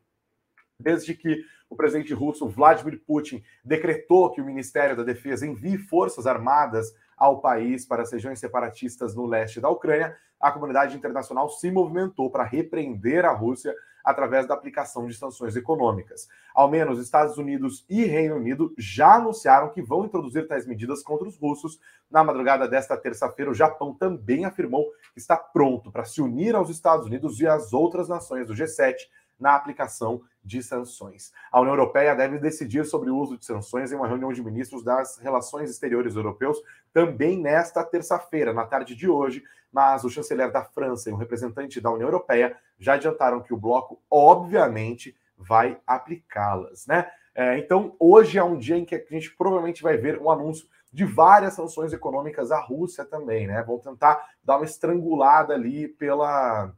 Desde 0.79 1.15
que 1.15 1.43
o 1.69 1.75
presidente 1.75 2.13
russo 2.13 2.47
Vladimir 2.47 3.01
Putin 3.05 3.43
decretou 3.63 4.31
que 4.31 4.41
o 4.41 4.45
Ministério 4.45 4.95
da 4.95 5.03
Defesa 5.03 5.45
envie 5.45 5.77
forças 5.77 6.25
armadas 6.25 6.93
ao 7.19 7.41
país 7.41 7.85
para 7.85 8.01
as 8.01 8.11
regiões 8.11 8.39
separatistas 8.39 9.13
no 9.13 9.25
leste 9.25 9.59
da 9.59 9.69
Ucrânia, 9.69 10.15
a 10.39 10.51
comunidade 10.51 10.95
internacional 10.95 11.49
se 11.49 11.69
movimentou 11.69 12.31
para 12.31 12.45
repreender 12.45 13.25
a 13.25 13.33
Rússia 13.33 13.75
através 14.03 14.47
da 14.47 14.53
aplicação 14.53 15.05
de 15.05 15.13
sanções 15.13 15.55
econômicas. 15.55 16.29
Ao 16.55 16.69
menos 16.69 16.99
Estados 16.99 17.37
Unidos 17.37 17.85
e 17.89 18.05
Reino 18.05 18.37
Unido 18.37 18.73
já 18.77 19.15
anunciaram 19.15 19.69
que 19.69 19.81
vão 19.81 20.05
introduzir 20.05 20.47
tais 20.47 20.65
medidas 20.65 21.03
contra 21.03 21.27
os 21.27 21.37
russos. 21.37 21.77
Na 22.09 22.23
madrugada 22.23 22.67
desta 22.67 22.95
terça-feira, 22.95 23.51
o 23.51 23.53
Japão 23.55 23.93
também 23.93 24.45
afirmou 24.45 24.89
que 25.13 25.19
está 25.19 25.35
pronto 25.35 25.91
para 25.91 26.05
se 26.05 26.21
unir 26.21 26.55
aos 26.55 26.69
Estados 26.69 27.05
Unidos 27.05 27.39
e 27.41 27.47
às 27.47 27.73
outras 27.73 28.07
nações 28.07 28.47
do 28.47 28.53
G7 28.53 28.95
na 29.39 29.55
aplicação 29.55 30.21
de 30.49 30.63
sanções. 30.63 31.31
A 31.51 31.61
União 31.61 31.75
Europeia 31.75 32.15
deve 32.15 32.39
decidir 32.39 32.83
sobre 32.83 33.11
o 33.11 33.15
uso 33.15 33.37
de 33.37 33.45
sanções 33.45 33.91
em 33.91 33.95
uma 33.95 34.07
reunião 34.07 34.33
de 34.33 34.43
ministros 34.43 34.83
das 34.83 35.19
Relações 35.19 35.69
Exteriores 35.69 36.15
Europeus 36.15 36.57
também 36.91 37.39
nesta 37.39 37.83
terça-feira, 37.83 38.51
na 38.51 38.65
tarde 38.65 38.95
de 38.95 39.07
hoje, 39.07 39.43
mas 39.71 40.03
o 40.03 40.09
chanceler 40.09 40.51
da 40.51 40.65
França 40.65 41.07
e 41.07 41.13
um 41.13 41.17
representante 41.17 41.79
da 41.79 41.91
União 41.91 42.07
Europeia 42.07 42.57
já 42.79 42.93
adiantaram 42.93 43.43
que 43.43 43.53
o 43.53 43.57
bloco, 43.57 44.01
obviamente, 44.09 45.15
vai 45.37 45.79
aplicá-las, 45.85 46.87
né? 46.87 47.07
É, 47.35 47.59
então, 47.59 47.95
hoje 47.99 48.39
é 48.39 48.43
um 48.43 48.57
dia 48.57 48.75
em 48.75 48.83
que 48.83 48.95
a 48.95 49.05
gente 49.11 49.33
provavelmente 49.37 49.83
vai 49.83 49.95
ver 49.97 50.19
um 50.19 50.31
anúncio 50.31 50.67
de 50.91 51.05
várias 51.05 51.53
sanções 51.53 51.93
econômicas 51.93 52.51
à 52.51 52.59
Rússia 52.59 53.05
também, 53.05 53.45
né? 53.45 53.61
Vão 53.61 53.77
tentar 53.77 54.19
dar 54.43 54.57
uma 54.57 54.65
estrangulada 54.65 55.53
ali 55.53 55.87
pela 55.87 56.73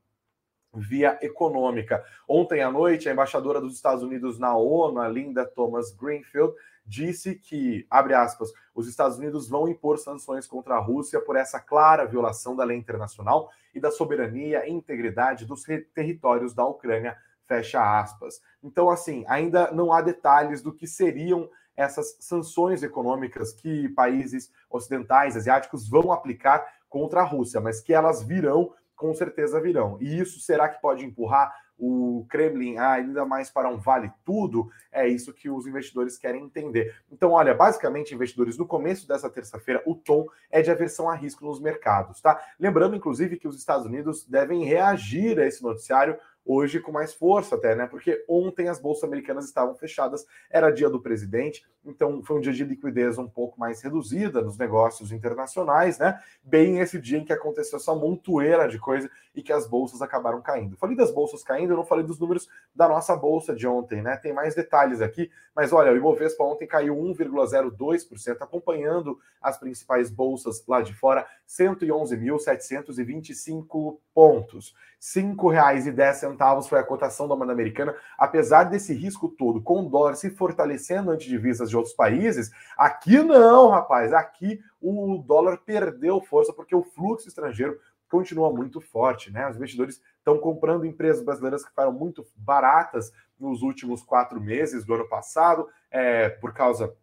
via 0.73 1.17
econômica. 1.21 2.03
Ontem 2.27 2.61
à 2.61 2.71
noite, 2.71 3.09
a 3.09 3.11
embaixadora 3.11 3.59
dos 3.59 3.75
Estados 3.75 4.03
Unidos 4.03 4.39
na 4.39 4.55
ONU, 4.55 4.99
a 4.99 5.07
Linda 5.07 5.45
Thomas 5.45 5.91
Greenfield, 5.91 6.53
disse 6.85 7.35
que, 7.35 7.85
abre 7.89 8.13
aspas, 8.13 8.51
os 8.73 8.87
Estados 8.87 9.17
Unidos 9.17 9.47
vão 9.47 9.67
impor 9.67 9.97
sanções 9.97 10.47
contra 10.47 10.75
a 10.75 10.79
Rússia 10.79 11.21
por 11.21 11.35
essa 11.35 11.59
clara 11.59 12.05
violação 12.05 12.55
da 12.55 12.63
lei 12.63 12.77
internacional 12.77 13.49
e 13.73 13.79
da 13.79 13.91
soberania 13.91 14.67
e 14.67 14.71
integridade 14.71 15.45
dos 15.45 15.63
territórios 15.93 16.53
da 16.53 16.65
Ucrânia, 16.65 17.17
fecha 17.45 17.99
aspas. 17.99 18.41
Então, 18.63 18.89
assim, 18.89 19.25
ainda 19.27 19.71
não 19.71 19.91
há 19.93 20.01
detalhes 20.01 20.61
do 20.61 20.73
que 20.73 20.87
seriam 20.87 21.49
essas 21.75 22.17
sanções 22.19 22.83
econômicas 22.83 23.53
que 23.53 23.89
países 23.89 24.51
ocidentais, 24.69 25.35
asiáticos 25.35 25.87
vão 25.89 26.11
aplicar 26.11 26.65
contra 26.89 27.21
a 27.21 27.25
Rússia, 27.25 27.61
mas 27.61 27.79
que 27.79 27.93
elas 27.93 28.21
virão 28.21 28.73
com 29.01 29.15
certeza 29.15 29.59
virão. 29.59 29.97
E 29.99 30.19
isso 30.19 30.39
será 30.39 30.69
que 30.69 30.79
pode 30.79 31.03
empurrar 31.03 31.51
o 31.75 32.23
Kremlin 32.29 32.77
ainda 32.77 33.25
mais 33.25 33.49
para 33.49 33.67
um 33.67 33.79
vale 33.79 34.11
tudo? 34.23 34.69
É 34.91 35.07
isso 35.07 35.33
que 35.33 35.49
os 35.49 35.65
investidores 35.65 36.19
querem 36.19 36.43
entender. 36.43 36.95
Então, 37.11 37.31
olha, 37.31 37.55
basicamente, 37.55 38.13
investidores, 38.13 38.59
no 38.59 38.67
começo 38.67 39.07
dessa 39.07 39.27
terça-feira, 39.27 39.81
o 39.87 39.95
tom 39.95 40.27
é 40.51 40.61
de 40.61 40.69
aversão 40.69 41.09
a 41.09 41.15
risco 41.15 41.43
nos 41.43 41.59
mercados, 41.59 42.21
tá? 42.21 42.39
Lembrando, 42.59 42.95
inclusive, 42.95 43.37
que 43.37 43.47
os 43.47 43.57
Estados 43.57 43.87
Unidos 43.87 44.23
devem 44.27 44.63
reagir 44.63 45.39
a 45.39 45.47
esse 45.47 45.63
noticiário 45.63 46.15
hoje 46.45 46.79
com 46.79 46.91
mais 46.91 47.13
força 47.13 47.55
até, 47.55 47.75
né? 47.75 47.87
Porque 47.87 48.23
ontem 48.27 48.67
as 48.67 48.79
bolsas 48.79 49.03
americanas 49.03 49.45
estavam 49.45 49.75
fechadas, 49.75 50.25
era 50.49 50.71
dia 50.71 50.89
do 50.89 51.01
presidente, 51.01 51.63
então 51.83 52.21
foi 52.23 52.37
um 52.37 52.41
dia 52.41 52.53
de 52.53 52.63
liquidez 52.63 53.17
um 53.17 53.27
pouco 53.27 53.59
mais 53.59 53.81
reduzida 53.81 54.41
nos 54.41 54.57
negócios 54.57 55.11
internacionais, 55.11 55.97
né? 55.97 56.19
Bem 56.43 56.79
esse 56.79 56.99
dia 56.99 57.17
em 57.17 57.25
que 57.25 57.33
aconteceu 57.33 57.77
essa 57.77 57.95
montoeira 57.95 58.67
de 58.67 58.77
coisa 58.79 59.09
e 59.33 59.41
que 59.41 59.53
as 59.53 59.67
bolsas 59.67 60.01
acabaram 60.01 60.41
caindo. 60.41 60.77
Falei 60.77 60.95
das 60.95 61.11
bolsas 61.11 61.43
caindo, 61.43 61.73
eu 61.73 61.77
não 61.77 61.85
falei 61.85 62.05
dos 62.05 62.19
números 62.19 62.47
da 62.75 62.87
nossa 62.87 63.15
bolsa 63.15 63.55
de 63.55 63.67
ontem, 63.67 64.01
né? 64.01 64.17
Tem 64.17 64.33
mais 64.33 64.55
detalhes 64.55 65.01
aqui, 65.01 65.29
mas 65.55 65.73
olha, 65.73 65.91
o 65.91 65.97
Ibovespa 65.97 66.43
ontem 66.43 66.67
caiu 66.67 66.95
1,02%, 66.95 68.41
acompanhando 68.41 69.17
as 69.41 69.57
principais 69.57 70.11
bolsas 70.11 70.63
lá 70.67 70.81
de 70.81 70.93
fora, 70.93 71.25
111.725 71.47 73.97
pontos. 74.13 74.75
R$ 75.15 75.23
5,10 75.23 76.30
foi 76.67 76.79
a 76.79 76.83
cotação 76.83 77.27
da 77.27 77.35
moeda 77.35 77.51
americana, 77.51 77.95
apesar 78.17 78.65
desse 78.65 78.93
risco 78.93 79.29
todo, 79.29 79.61
com 79.61 79.81
o 79.81 79.89
dólar 79.89 80.15
se 80.15 80.29
fortalecendo 80.29 81.11
ante 81.11 81.27
divisas 81.27 81.69
de 81.69 81.77
outros 81.77 81.95
países, 81.95 82.51
aqui 82.77 83.21
não, 83.21 83.69
rapaz, 83.69 84.13
aqui 84.13 84.59
o 84.81 85.23
dólar 85.25 85.57
perdeu 85.57 86.21
força 86.21 86.51
porque 86.53 86.75
o 86.75 86.83
fluxo 86.83 87.27
estrangeiro 87.27 87.79
continua 88.09 88.51
muito 88.51 88.81
forte, 88.81 89.31
né? 89.31 89.49
Os 89.49 89.55
investidores 89.55 90.01
estão 90.17 90.37
comprando 90.37 90.85
empresas 90.85 91.23
brasileiras 91.23 91.63
que 91.63 91.69
ficaram 91.69 91.93
muito 91.93 92.25
baratas 92.35 93.11
nos 93.39 93.61
últimos 93.61 94.03
quatro 94.03 94.39
meses 94.39 94.85
do 94.85 94.93
ano 94.93 95.07
passado, 95.07 95.67
é, 95.89 96.29
por 96.29 96.53
causa 96.53 96.93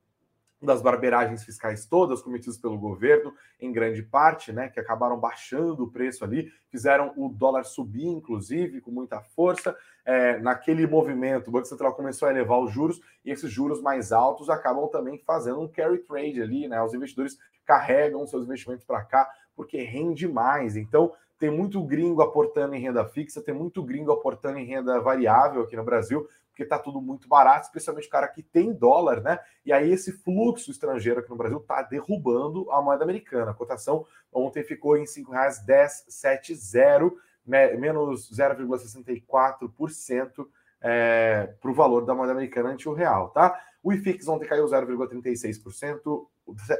das 0.60 0.82
barberagens 0.82 1.44
fiscais 1.44 1.86
todas 1.86 2.20
cometidas 2.20 2.58
pelo 2.58 2.76
governo, 2.76 3.32
em 3.60 3.72
grande 3.72 4.02
parte, 4.02 4.52
né, 4.52 4.68
que 4.68 4.80
acabaram 4.80 5.18
baixando 5.18 5.84
o 5.84 5.90
preço 5.90 6.24
ali, 6.24 6.50
fizeram 6.68 7.12
o 7.16 7.28
dólar 7.28 7.64
subir, 7.64 8.06
inclusive, 8.06 8.80
com 8.80 8.90
muita 8.90 9.20
força. 9.20 9.76
É, 10.04 10.38
naquele 10.38 10.86
movimento, 10.86 11.48
o 11.48 11.52
Banco 11.52 11.66
Central 11.66 11.94
começou 11.94 12.28
a 12.28 12.30
elevar 12.30 12.58
os 12.58 12.72
juros 12.72 13.00
e 13.24 13.30
esses 13.30 13.50
juros 13.50 13.80
mais 13.80 14.10
altos 14.10 14.50
acabam 14.50 14.88
também 14.88 15.18
fazendo 15.18 15.60
um 15.60 15.68
carry 15.68 15.98
trade 15.98 16.42
ali, 16.42 16.66
né? 16.66 16.82
Os 16.82 16.94
investidores 16.94 17.38
carregam 17.64 18.26
seus 18.26 18.44
investimentos 18.44 18.84
para 18.84 19.04
cá 19.04 19.30
porque 19.54 19.82
rende 19.82 20.26
mais. 20.26 20.76
Então, 20.76 21.12
tem 21.38 21.50
muito 21.50 21.82
gringo 21.82 22.20
aportando 22.20 22.74
em 22.74 22.80
renda 22.80 23.04
fixa, 23.04 23.42
tem 23.42 23.54
muito 23.54 23.82
gringo 23.82 24.10
aportando 24.10 24.58
em 24.58 24.64
renda 24.64 24.98
variável 25.00 25.62
aqui 25.62 25.76
no 25.76 25.84
Brasil 25.84 26.28
porque 26.58 26.64
está 26.64 26.76
tudo 26.76 27.00
muito 27.00 27.28
barato, 27.28 27.66
especialmente 27.66 28.08
o 28.08 28.10
cara 28.10 28.26
que 28.26 28.42
tem 28.42 28.72
dólar, 28.72 29.22
né? 29.22 29.38
E 29.64 29.72
aí 29.72 29.92
esse 29.92 30.10
fluxo 30.10 30.72
estrangeiro 30.72 31.20
aqui 31.20 31.30
no 31.30 31.36
Brasil 31.36 31.58
está 31.58 31.82
derrubando 31.82 32.68
a 32.72 32.82
moeda 32.82 33.04
americana. 33.04 33.52
A 33.52 33.54
cotação 33.54 34.04
ontem 34.32 34.64
ficou 34.64 34.96
em 34.96 35.02
R$ 35.02 35.06
5,1070, 35.06 37.12
menos 37.46 38.28
0,64% 38.32 40.48
é, 40.80 41.54
para 41.60 41.70
o 41.70 41.74
valor 41.74 42.04
da 42.04 42.12
moeda 42.12 42.32
americana 42.32 42.70
ante 42.70 42.88
o 42.88 42.92
real, 42.92 43.28
tá? 43.28 43.56
O 43.80 43.92
IFIX 43.92 44.26
ontem 44.26 44.48
caiu 44.48 44.64
0,36%, 44.64 46.26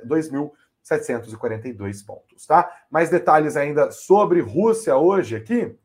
2.742 0.04 2.04
pontos, 2.04 2.44
tá? 2.47 2.68
Mais 2.90 3.11
detalhes 3.11 3.56
ainda 3.56 3.92
sobre 3.92 4.40
Rússia 4.40 4.97
hoje 4.97 5.37
aqui, 5.37 5.78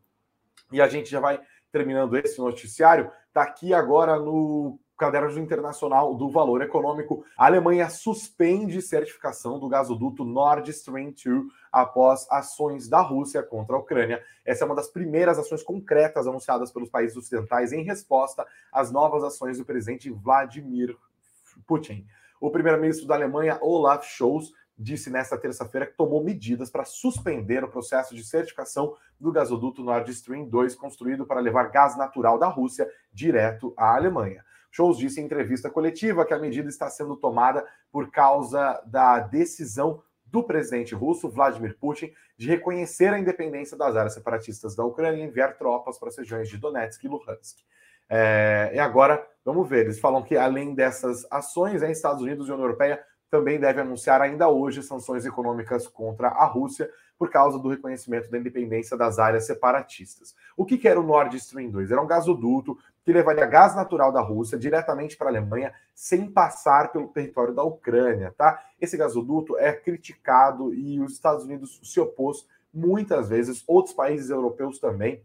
e 0.71 0.81
a 0.81 0.87
gente 0.87 1.11
já 1.11 1.19
vai 1.19 1.39
terminando 1.73 2.15
esse 2.15 2.37
noticiário, 2.39 3.11
está 3.27 3.41
aqui 3.41 3.73
agora 3.73 4.19
no 4.19 4.79
caderno 4.95 5.39
internacional 5.39 6.13
do 6.13 6.29
valor 6.29 6.61
econômico. 6.61 7.25
A 7.35 7.47
Alemanha 7.47 7.89
suspende 7.89 8.79
certificação 8.79 9.59
do 9.59 9.67
gasoduto 9.67 10.23
Nord 10.23 10.69
Stream 10.69 11.11
2 11.11 11.45
após 11.71 12.27
ações 12.29 12.87
da 12.87 13.01
Rússia 13.01 13.41
contra 13.41 13.75
a 13.75 13.79
Ucrânia. 13.79 14.23
Essa 14.45 14.63
é 14.63 14.65
uma 14.67 14.75
das 14.75 14.87
primeiras 14.87 15.39
ações 15.39 15.63
concretas 15.63 16.27
anunciadas 16.27 16.71
pelos 16.71 16.89
países 16.89 17.17
ocidentais 17.17 17.73
em 17.73 17.83
resposta 17.83 18.45
às 18.71 18.91
novas 18.91 19.23
ações 19.23 19.57
do 19.57 19.65
presidente 19.65 20.11
Vladimir 20.11 20.95
Putin. 21.65 22.05
O 22.39 22.51
primeiro-ministro 22.51 23.07
da 23.07 23.15
Alemanha, 23.15 23.57
Olaf 23.61 24.05
Scholz, 24.05 24.53
disse 24.77 25.09
nesta 25.09 25.37
terça-feira 25.37 25.85
que 25.85 25.95
tomou 25.95 26.23
medidas 26.23 26.69
para 26.69 26.85
suspender 26.85 27.63
o 27.63 27.69
processo 27.69 28.15
de 28.15 28.23
certificação 28.23 28.95
do 29.19 29.31
gasoduto 29.31 29.83
Nord 29.83 30.09
Stream 30.11 30.45
2, 30.45 30.75
construído 30.75 31.25
para 31.25 31.39
levar 31.39 31.69
gás 31.69 31.97
natural 31.97 32.37
da 32.39 32.47
Rússia 32.47 32.89
direto 33.11 33.73
à 33.77 33.95
Alemanha. 33.95 34.43
Scholz 34.71 34.97
disse 34.97 35.21
em 35.21 35.25
entrevista 35.25 35.69
coletiva 35.69 36.25
que 36.25 36.33
a 36.33 36.39
medida 36.39 36.67
está 36.67 36.89
sendo 36.89 37.15
tomada 37.15 37.63
por 37.91 38.09
causa 38.09 38.81
da 38.87 39.19
decisão 39.19 40.01
do 40.25 40.43
presidente 40.43 40.95
russo, 40.95 41.29
Vladimir 41.29 41.77
Putin, 41.77 42.11
de 42.35 42.47
reconhecer 42.47 43.13
a 43.13 43.19
independência 43.19 43.77
das 43.77 43.95
áreas 43.95 44.15
separatistas 44.15 44.75
da 44.75 44.83
Ucrânia 44.83 45.23
e 45.23 45.27
enviar 45.27 45.59
tropas 45.59 45.99
para 45.99 46.09
as 46.09 46.17
regiões 46.17 46.49
de 46.49 46.57
Donetsk 46.57 47.03
e 47.03 47.07
Luhansk. 47.07 47.59
É, 48.09 48.71
e 48.73 48.79
agora, 48.79 49.25
vamos 49.45 49.69
ver, 49.69 49.85
eles 49.85 49.99
falam 49.99 50.23
que 50.23 50.35
além 50.35 50.73
dessas 50.73 51.25
ações, 51.29 51.83
Estados 51.83 52.23
Unidos 52.23 52.47
e 52.47 52.51
União 52.51 52.65
Europeia 52.65 53.03
também 53.33 53.59
deve 53.59 53.81
anunciar 53.81 54.21
ainda 54.21 54.47
hoje 54.47 54.83
sanções 54.83 55.25
econômicas 55.25 55.87
contra 55.87 56.27
a 56.27 56.45
Rússia 56.45 56.87
por 57.17 57.31
causa 57.31 57.57
do 57.57 57.67
reconhecimento 57.67 58.29
da 58.29 58.37
independência 58.37 58.95
das 58.95 59.17
áreas 59.17 59.47
separatistas. 59.47 60.35
O 60.55 60.63
que, 60.63 60.87
era 60.87 60.99
o 60.99 61.03
Nord 61.03 61.35
Stream 61.37 61.71
2? 61.71 61.89
Era 61.89 61.99
um 61.99 62.05
gasoduto 62.05 62.77
que 63.03 63.11
levaria 63.11 63.47
gás 63.47 63.75
natural 63.75 64.11
da 64.11 64.21
Rússia 64.21 64.55
diretamente 64.55 65.17
para 65.17 65.29
a 65.29 65.31
Alemanha 65.31 65.73
sem 65.95 66.29
passar 66.29 66.91
pelo 66.91 67.07
território 67.07 67.55
da 67.55 67.63
Ucrânia, 67.63 68.31
tá? 68.37 68.63
Esse 68.79 68.95
gasoduto 68.95 69.57
é 69.57 69.73
criticado 69.73 70.71
e 70.71 71.01
os 71.01 71.13
Estados 71.13 71.43
Unidos 71.43 71.79
se 71.81 71.99
opôs 71.99 72.47
muitas 72.71 73.29
vezes, 73.29 73.63
outros 73.65 73.95
países 73.95 74.29
europeus 74.29 74.77
também. 74.77 75.23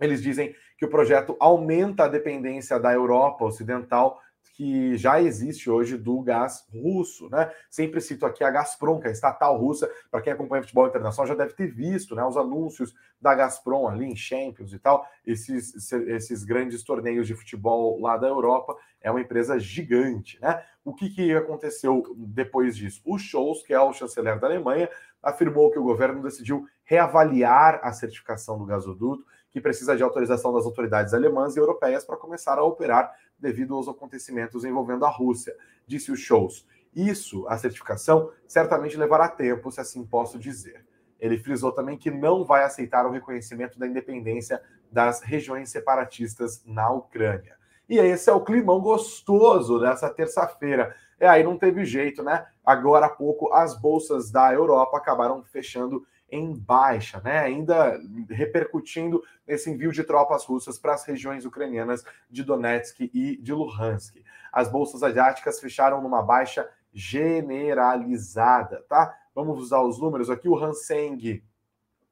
Eles 0.00 0.22
dizem 0.22 0.54
que 0.78 0.84
o 0.84 0.90
projeto 0.90 1.36
aumenta 1.40 2.04
a 2.04 2.08
dependência 2.08 2.78
da 2.78 2.92
Europa 2.92 3.44
Ocidental 3.44 4.20
que 4.52 4.96
já 4.96 5.20
existe 5.20 5.68
hoje 5.68 5.96
do 5.96 6.20
gás 6.20 6.64
russo, 6.72 7.28
né? 7.28 7.50
Sempre 7.68 8.00
cito 8.00 8.24
aqui 8.24 8.44
a 8.44 8.50
Gazprom, 8.50 9.00
que 9.00 9.06
é 9.06 9.10
a 9.10 9.12
estatal 9.12 9.58
russa, 9.58 9.90
para 10.10 10.20
quem 10.20 10.32
acompanha 10.32 10.62
futebol 10.62 10.86
internacional 10.86 11.26
já 11.26 11.34
deve 11.34 11.54
ter 11.54 11.66
visto, 11.66 12.14
né, 12.14 12.24
os 12.24 12.36
anúncios 12.36 12.94
da 13.20 13.34
Gazprom 13.34 13.88
ali 13.88 14.04
em 14.04 14.14
Champions 14.14 14.72
e 14.72 14.78
tal, 14.78 15.04
esses, 15.26 15.92
esses 15.92 16.44
grandes 16.44 16.84
torneios 16.84 17.26
de 17.26 17.34
futebol 17.34 18.00
lá 18.00 18.16
da 18.16 18.28
Europa, 18.28 18.76
é 19.00 19.10
uma 19.10 19.20
empresa 19.20 19.58
gigante, 19.58 20.40
né? 20.40 20.62
O 20.84 20.94
que, 20.94 21.08
que 21.08 21.34
aconteceu 21.34 22.02
depois 22.16 22.76
disso? 22.76 23.00
O 23.04 23.18
Scholz, 23.18 23.62
que 23.62 23.72
é 23.72 23.80
o 23.80 23.92
chanceler 23.92 24.38
da 24.38 24.46
Alemanha, 24.46 24.88
afirmou 25.22 25.70
que 25.70 25.78
o 25.78 25.82
governo 25.82 26.22
decidiu 26.22 26.66
reavaliar 26.84 27.80
a 27.82 27.92
certificação 27.92 28.58
do 28.58 28.66
gasoduto, 28.66 29.24
que 29.50 29.60
precisa 29.60 29.96
de 29.96 30.02
autorização 30.02 30.52
das 30.52 30.66
autoridades 30.66 31.14
alemãs 31.14 31.56
e 31.56 31.60
europeias 31.60 32.04
para 32.04 32.16
começar 32.16 32.58
a 32.58 32.64
operar 32.64 33.10
devido 33.44 33.74
aos 33.74 33.88
acontecimentos 33.88 34.64
envolvendo 34.64 35.04
a 35.04 35.10
Rússia, 35.10 35.54
disse 35.86 36.10
o 36.10 36.16
Scholz. 36.16 36.66
Isso, 36.96 37.46
a 37.46 37.58
certificação, 37.58 38.30
certamente 38.46 38.96
levará 38.96 39.28
tempo, 39.28 39.70
se 39.70 39.80
assim 39.80 40.02
posso 40.06 40.38
dizer. 40.38 40.86
Ele 41.20 41.36
frisou 41.36 41.70
também 41.70 41.98
que 41.98 42.10
não 42.10 42.42
vai 42.42 42.64
aceitar 42.64 43.04
o 43.06 43.10
reconhecimento 43.10 43.78
da 43.78 43.86
independência 43.86 44.62
das 44.90 45.20
regiões 45.20 45.68
separatistas 45.68 46.64
na 46.64 46.90
Ucrânia. 46.90 47.56
E 47.86 47.98
esse 47.98 48.30
é 48.30 48.32
o 48.32 48.40
climão 48.40 48.80
gostoso 48.80 49.78
dessa 49.78 50.08
terça-feira. 50.08 50.94
E 51.20 51.26
aí 51.26 51.44
não 51.44 51.58
teve 51.58 51.84
jeito, 51.84 52.22
né? 52.22 52.46
Agora 52.64 53.06
há 53.06 53.10
pouco 53.10 53.52
as 53.52 53.78
bolsas 53.78 54.30
da 54.30 54.52
Europa 54.54 54.96
acabaram 54.96 55.42
fechando 55.44 56.06
em 56.30 56.54
baixa, 56.54 57.20
né? 57.22 57.38
ainda 57.38 58.00
repercutindo 58.30 59.22
esse 59.46 59.70
envio 59.70 59.92
de 59.92 60.02
tropas 60.02 60.44
russas 60.44 60.78
para 60.78 60.94
as 60.94 61.04
regiões 61.04 61.44
ucranianas 61.44 62.02
de 62.30 62.42
Donetsk 62.42 63.10
e 63.12 63.36
de 63.36 63.52
Luhansk. 63.52 64.16
As 64.52 64.70
bolsas 64.70 65.02
asiáticas 65.02 65.60
fecharam 65.60 66.00
numa 66.00 66.22
baixa 66.22 66.66
generalizada, 66.92 68.84
tá? 68.88 69.14
Vamos 69.34 69.58
usar 69.58 69.82
os 69.82 69.98
números 69.98 70.30
aqui. 70.30 70.48
O 70.48 70.56
Hang 70.56 70.76
Seng 70.76 71.42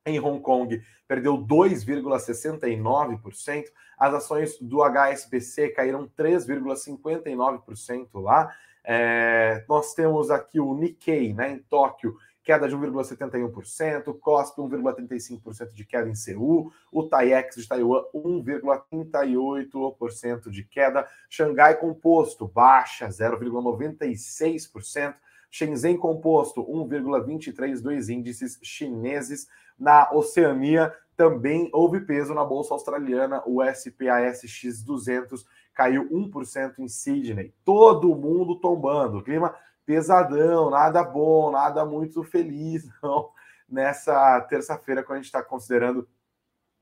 em 0.04 0.18
Hong 0.18 0.40
Kong 0.40 0.82
perdeu 1.06 1.38
2,69%, 1.38 3.66
as 3.96 4.14
ações 4.14 4.58
do 4.60 4.82
HSBC 4.82 5.68
caíram 5.68 6.10
3,59% 6.18 8.08
lá. 8.14 8.52
É, 8.84 9.64
nós 9.68 9.94
temos 9.94 10.28
aqui 10.30 10.58
o 10.58 10.74
Nikkei, 10.74 11.32
né, 11.32 11.52
em 11.52 11.58
Tóquio, 11.58 12.16
queda 12.42 12.68
de 12.68 12.76
1,71%, 12.76 14.18
COSP 14.18 14.60
1,35% 14.60 15.72
de 15.72 15.84
queda 15.84 16.08
em 16.08 16.14
Seul, 16.14 16.72
o 16.90 17.02
TAIEX 17.04 17.56
de 17.56 17.68
Taiwan 17.68 18.02
1,38% 18.14 20.48
de 20.50 20.64
queda, 20.64 21.06
Xangai 21.30 21.76
Composto 21.76 22.48
baixa 22.48 23.08
0,96%, 23.08 25.14
Shenzhen 25.50 25.98
Composto 25.98 26.62
1,23 26.62 27.80
dos 27.80 28.08
índices 28.08 28.58
chineses. 28.62 29.46
Na 29.78 30.10
Oceania 30.12 30.92
também 31.16 31.70
houve 31.72 32.00
peso 32.00 32.34
na 32.34 32.44
bolsa 32.44 32.74
australiana, 32.74 33.40
o 33.46 33.62
SPASX 33.62 34.82
200 34.82 35.46
caiu 35.74 36.08
1% 36.10 36.78
em 36.78 36.88
Sydney. 36.88 37.54
Todo 37.64 38.14
mundo 38.14 38.56
tombando, 38.56 39.22
clima 39.22 39.54
pesadão, 39.84 40.70
nada 40.70 41.02
bom, 41.02 41.50
nada 41.50 41.84
muito 41.84 42.22
feliz, 42.22 42.88
não, 43.02 43.30
nessa 43.68 44.40
terça-feira, 44.42 45.02
quando 45.02 45.14
a 45.14 45.18
gente 45.18 45.26
está 45.26 45.42
considerando 45.42 46.08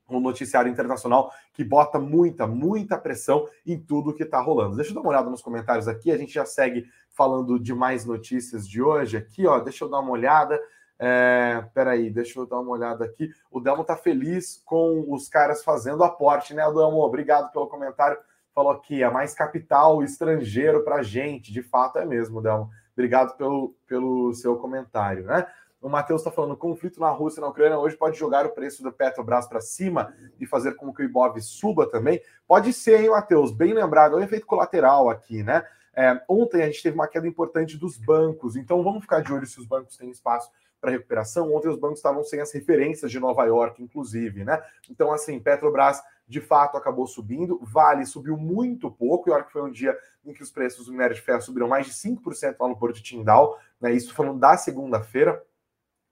um 0.09 0.21
noticiário 0.21 0.71
internacional 0.71 1.33
que 1.53 1.63
bota 1.63 1.99
muita, 1.99 2.47
muita 2.47 2.99
pressão 2.99 3.49
em 3.65 3.79
tudo 3.79 4.15
que 4.15 4.25
está 4.25 4.41
rolando. 4.41 4.77
Deixa 4.77 4.91
eu 4.91 4.95
dar 4.95 5.01
uma 5.01 5.11
olhada 5.11 5.31
nos 5.31 5.43
comentários 5.43 5.87
aqui, 5.87 6.11
a 6.11 6.19
gente 6.19 6.33
já 6.33 6.45
segue 6.45 6.87
falando 7.11 7.59
de 7.59 7.73
mais 7.73 8.05
notícias 8.05 8.69
de 8.69 8.83
hoje 8.83 9.17
aqui, 9.17 9.47
ó, 9.47 9.61
deixa 9.61 9.85
eu 9.85 9.89
dar 9.89 10.01
uma 10.01 10.11
olhada. 10.11 10.61
É, 11.03 11.65
peraí, 11.73 12.11
deixa 12.11 12.39
eu 12.39 12.47
dar 12.47 12.61
uma 12.61 12.73
olhada 12.73 13.07
aqui. 13.07 13.31
O 13.51 13.59
Delmo 13.59 13.83
tá 13.85 13.97
feliz 13.97 14.61
com 14.67 15.07
os 15.09 15.31
caras 15.31 15.65
fazendo 15.65 16.05
aporte, 16.05 16.53
né, 16.53 16.63
Delmo? 16.65 16.99
Obrigado 16.99 17.51
pelo 17.53 17.69
comentário. 17.69 18.19
Falou 18.55 18.73
aqui, 18.73 19.03
é 19.03 19.09
mais 19.09 19.33
capital 19.33 20.03
estrangeiro 20.03 20.85
para 20.85 21.03
gente. 21.03 21.53
De 21.53 21.63
fato 21.63 21.99
é 21.99 22.05
mesmo, 22.05 22.43
Delmo. 22.43 22.69
Obrigado 22.93 23.37
pelo, 23.37 23.75
pelo 23.87 24.33
seu 24.35 24.57
comentário, 24.57 25.25
né? 25.25 25.47
O 25.81 25.89
Matheus 25.89 26.21
está 26.21 26.31
falando: 26.31 26.57
conflito 26.57 27.01
na 27.01 27.11
Rússia 27.11 27.41
e 27.41 27.43
na 27.43 27.49
Ucrânia 27.49 27.79
hoje 27.79 27.97
pode 27.97 28.19
jogar 28.19 28.45
o 28.45 28.51
preço 28.51 28.83
do 28.83 28.93
Petrobras 28.93 29.47
para 29.47 29.61
cima 29.61 30.15
e 30.39 30.47
fazer 30.47 30.75
com 30.75 30.93
que 30.93 31.03
o 31.03 31.05
Ibov 31.05 31.41
suba 31.41 31.89
também? 31.89 32.21
Pode 32.47 32.73
ser, 32.73 33.01
hein, 33.01 33.11
Matheus? 33.11 33.51
Bem 33.51 33.73
lembrado, 33.73 34.15
é 34.15 34.21
um 34.21 34.23
efeito 34.23 34.47
colateral 34.47 35.09
aqui, 35.09 35.43
né? 35.43 35.65
É, 35.95 36.21
ontem 36.29 36.63
a 36.63 36.67
gente 36.67 36.83
teve 36.83 36.95
uma 36.95 37.09
queda 37.09 37.27
importante 37.27 37.77
dos 37.77 37.97
bancos, 37.97 38.57
então 38.57 38.83
vamos 38.83 39.03
ficar 39.03 39.21
de 39.21 39.33
olho 39.33 39.47
se 39.47 39.59
os 39.59 39.67
bancos 39.67 39.97
têm 39.97 40.11
espaço 40.11 40.51
para 40.81 40.91
recuperação. 40.91 41.55
Ontem 41.55 41.69
os 41.69 41.79
bancos 41.79 41.99
estavam 41.99 42.23
sem 42.25 42.41
as 42.41 42.53
referências 42.53 43.11
de 43.11 43.19
Nova 43.19 43.45
York, 43.45 43.83
inclusive, 43.83 44.45
né? 44.45 44.63
Então, 44.89 45.13
assim, 45.13 45.39
Petrobras 45.41 46.03
de 46.31 46.41
fato 46.41 46.77
acabou 46.77 47.09
subindo, 47.09 47.59
Vale 47.61 48.07
subiu 48.07 48.37
muito 48.37 48.89
pouco, 48.89 49.29
e 49.29 49.33
olha 49.33 49.43
que 49.43 49.53
foi 49.53 49.63
um 49.63 49.71
dia 49.71 49.99
em 50.25 50.33
que 50.33 50.43
os 50.45 50.51
preços 50.51 50.87
do 50.87 50.93
minério 50.93 51.17
de 51.17 51.21
ferro 51.21 51.43
subiram 51.43 51.67
mais 51.67 51.87
de 51.87 51.93
5% 51.93 52.55
lá 52.61 52.69
no 52.69 52.79
Porto 52.79 52.95
de 52.95 53.03
Tindal, 53.03 53.59
né? 53.81 53.93
Isso 53.93 54.15
falando 54.15 54.39
da 54.39 54.57
segunda-feira. 54.57 55.43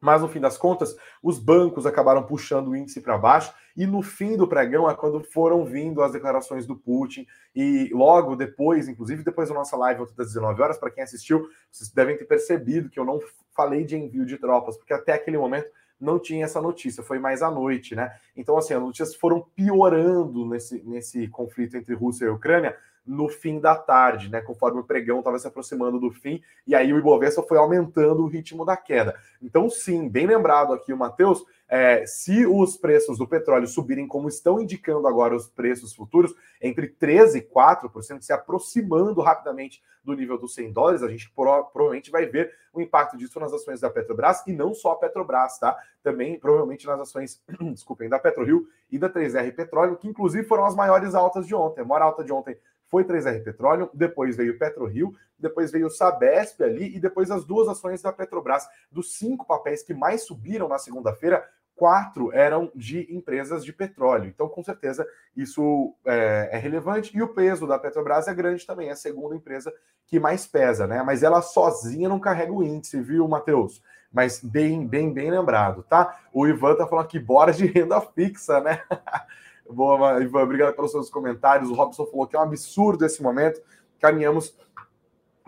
Mas 0.01 0.23
no 0.23 0.29
fim 0.29 0.41
das 0.41 0.57
contas, 0.57 0.97
os 1.23 1.39
bancos 1.39 1.85
acabaram 1.87 2.25
puxando 2.25 2.69
o 2.69 2.77
índice 2.77 3.01
para 3.01 3.17
baixo, 3.17 3.55
e 3.77 3.87
no 3.87 4.03
fim 4.03 4.37
do 4.37 4.49
pregão 4.49 4.91
é 4.91 4.95
quando 4.95 5.23
foram 5.23 5.65
vindo 5.65 6.03
as 6.03 6.13
declarações 6.13 6.67
do 6.67 6.77
Putin, 6.77 7.25
e 7.55 7.91
logo 7.93 8.35
depois, 8.35 8.89
inclusive 8.89 9.23
depois 9.23 9.49
da 9.49 9.55
nossa 9.55 9.77
live, 9.77 10.05
das 10.17 10.29
19 10.29 10.61
horas, 10.63 10.79
para 10.79 10.91
quem 10.91 11.05
assistiu, 11.05 11.49
vocês 11.71 11.91
devem 11.91 12.17
ter 12.17 12.25
percebido 12.25 12.91
que 12.91 12.99
eu 12.99 13.05
não 13.05 13.21
falei 13.55 13.85
de 13.85 13.97
envio 13.97 14.27
de 14.27 14.37
tropas, 14.37 14.77
porque 14.77 14.93
até 14.93 15.13
aquele 15.13 15.39
momento 15.39 15.69
não 16.01 16.19
tinha 16.19 16.45
essa 16.45 16.61
notícia, 16.61 17.03
foi 17.03 17.19
mais 17.19 17.43
à 17.43 17.51
noite, 17.51 17.95
né? 17.95 18.17
Então, 18.37 18.57
assim, 18.57 18.75
as 18.75 18.81
notícias 18.81 19.15
foram 19.15 19.45
piorando 19.55 20.47
nesse, 20.47 20.83
nesse 20.85 21.29
conflito 21.29 21.77
entre 21.77 21.95
Rússia 21.95 22.27
e 22.27 22.29
Ucrânia 22.29 22.77
no 23.09 23.27
fim 23.29 23.59
da 23.59 23.75
tarde, 23.75 24.29
né? 24.29 24.41
Conforme 24.43 24.81
o 24.81 24.85
pregão 24.85 25.21
estava 25.21 25.39
se 25.39 25.49
aproximando 25.49 25.99
do 25.99 26.11
fim, 26.11 26.43
e 26.67 26.75
aí 26.75 26.93
o 26.93 26.99
Ibovespa 26.99 27.43
foi 27.43 27.57
aumentando 27.57 28.23
o 28.23 28.27
ritmo 28.27 28.67
da 28.67 28.77
queda. 28.77 29.17
Então, 29.43 29.71
sim, 29.71 30.09
bem 30.09 30.27
lembrado 30.27 30.75
aqui 30.75 30.93
o 30.93 30.97
Matheus, 30.97 31.43
é, 31.69 32.07
se 32.07 32.47
os 32.47 32.77
preços 32.77 33.19
do 33.19 33.29
petróleo 33.29 33.67
subirem 33.67 34.09
como 34.09 34.29
estão 34.29 34.59
indicando 34.59 35.07
agora 35.07 35.37
os 35.37 35.49
preços 35.49 35.95
futuros, 35.95 36.35
entre 36.63 36.89
13% 36.89 37.37
e 37.37 37.43
4%, 37.43 38.23
se 38.23 38.33
aproximando 38.33 39.21
rapidamente 39.21 39.83
do 40.03 40.15
nível 40.15 40.39
dos 40.39 40.55
100 40.55 40.73
dólares, 40.73 41.03
a 41.03 41.09
gente 41.09 41.31
provavelmente 41.31 42.11
vai 42.11 42.25
ver 42.25 42.55
o 42.73 42.81
impacto 42.81 43.19
disso 43.19 43.39
nas 43.39 43.53
ações 43.53 43.81
da 43.81 43.91
Petrobras 43.91 44.43
e 44.47 44.53
não 44.53 44.73
só 44.73 44.93
a 44.93 44.97
Petrobras, 44.97 45.59
tá? 45.59 45.77
Também 46.03 46.39
provavelmente 46.39 46.87
nas 46.87 47.01
ações, 47.01 47.43
desculpem, 47.73 48.09
da 48.09 48.19
PetroRio 48.19 48.67
e 48.91 48.99
da 48.99 49.11
3R 49.11 49.55
Petróleo, 49.55 49.97
que 49.97 50.09
inclusive 50.09 50.45
foram 50.45 50.65
as 50.65 50.75
maiores 50.75 51.15
altas 51.15 51.47
de 51.47 51.55
ontem. 51.55 51.83
A 51.83 51.85
maior 51.85 52.03
alta 52.03 52.25
de 52.25 52.33
ontem 52.33 52.57
foi 52.87 53.05
3R 53.05 53.45
Petróleo, 53.45 53.91
depois 53.93 54.37
veio 54.37 54.59
PetroRio, 54.59 55.15
depois 55.39 55.71
veio 55.71 55.91
Sabesp 55.91 56.63
ali 56.63 56.97
e 56.97 56.99
depois 56.99 57.31
as 57.31 57.45
duas 57.45 57.69
ações 57.69 58.01
da 58.01 58.13
Petrobras. 58.13 58.67
Dos 58.91 59.15
cinco 59.17 59.47
papéis 59.47 59.83
que 59.83 59.93
mais 59.93 60.23
subiram 60.23 60.69
na 60.69 60.79
segunda-feira, 60.79 61.47
quatro 61.79 62.33
eram 62.33 62.71
de 62.75 63.07
empresas 63.15 63.65
de 63.65 63.73
petróleo. 63.73 64.27
Então, 64.27 64.49
com 64.49 64.63
certeza, 64.65 65.07
isso 65.37 65.95
é, 66.05 66.51
é, 66.53 66.59
relevante. 66.59 67.17
E 67.17 67.23
o 67.23 67.29
peso 67.29 67.69
da 67.69 67.79
Petrobras 67.79 68.27
é 68.27 68.35
grande 68.35 68.67
também, 68.67 68.89
é 68.89 68.93
a 68.93 68.97
segunda 68.97 69.37
empresa 69.37 69.73
que 70.05 70.19
mais 70.19 70.45
pesa, 70.45 70.89
né? 70.89 71.03
Mas 71.05 71.23
ela 71.23 71.41
sozinha 71.41 72.09
não 72.09 72.19
carrega 72.19 72.53
o 72.53 72.65
índice, 72.65 73.01
viu, 73.01 73.29
Matheus? 73.29 73.81
Mas 74.13 74.43
bem, 74.43 74.85
bem, 74.85 75.13
bem 75.13 75.31
lembrado, 75.31 75.85
tá? 75.85 76.19
O 76.33 76.47
Ivan 76.49 76.75
tá 76.75 76.87
falando 76.87 77.05
aqui, 77.05 77.19
bora 77.19 77.53
de 77.53 77.67
renda 77.67 78.01
fixa, 78.01 78.61
né? 78.61 78.83
Boa, 79.71 80.21
Ivan, 80.21 80.43
obrigado 80.43 80.75
pelos 80.75 80.91
seus 80.91 81.09
comentários. 81.11 81.71
O 81.71 81.75
Robson 81.75 82.07
falou 82.07 82.27
que 82.27 82.35
é 82.35 82.39
um 82.41 82.43
absurdo 82.43 83.05
esse 83.05 83.23
momento. 83.23 83.63
Caminhamos 84.01 84.59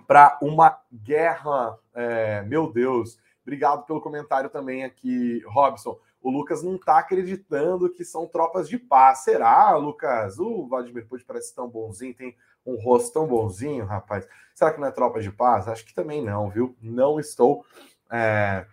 para 0.06 0.38
uma 0.40 0.78
guerra. 0.92 1.76
É, 1.94 2.42
meu 2.42 2.70
Deus. 2.70 3.18
Obrigado 3.42 3.84
pelo 3.84 4.00
comentário 4.00 4.50
também 4.50 4.84
aqui, 4.84 5.42
Robson. 5.46 5.98
O 6.22 6.30
Lucas 6.30 6.62
não 6.62 6.76
está 6.76 6.98
acreditando 6.98 7.90
que 7.90 8.04
são 8.04 8.26
tropas 8.26 8.68
de 8.68 8.78
paz. 8.78 9.20
Será, 9.20 9.74
Lucas? 9.76 10.38
O 10.38 10.66
Vladimir 10.66 11.06
Putin 11.06 11.24
parece 11.26 11.54
tão 11.54 11.68
bonzinho, 11.68 12.14
tem 12.14 12.36
um 12.64 12.76
rosto 12.76 13.12
tão 13.12 13.26
bonzinho, 13.26 13.84
rapaz. 13.84 14.28
Será 14.54 14.72
que 14.72 14.80
não 14.80 14.88
é 14.88 14.90
tropa 14.90 15.20
de 15.20 15.30
paz? 15.30 15.66
Acho 15.66 15.84
que 15.84 15.94
também 15.94 16.22
não, 16.22 16.50
viu? 16.50 16.76
Não 16.82 17.18
estou 17.18 17.64
é, 18.10 18.66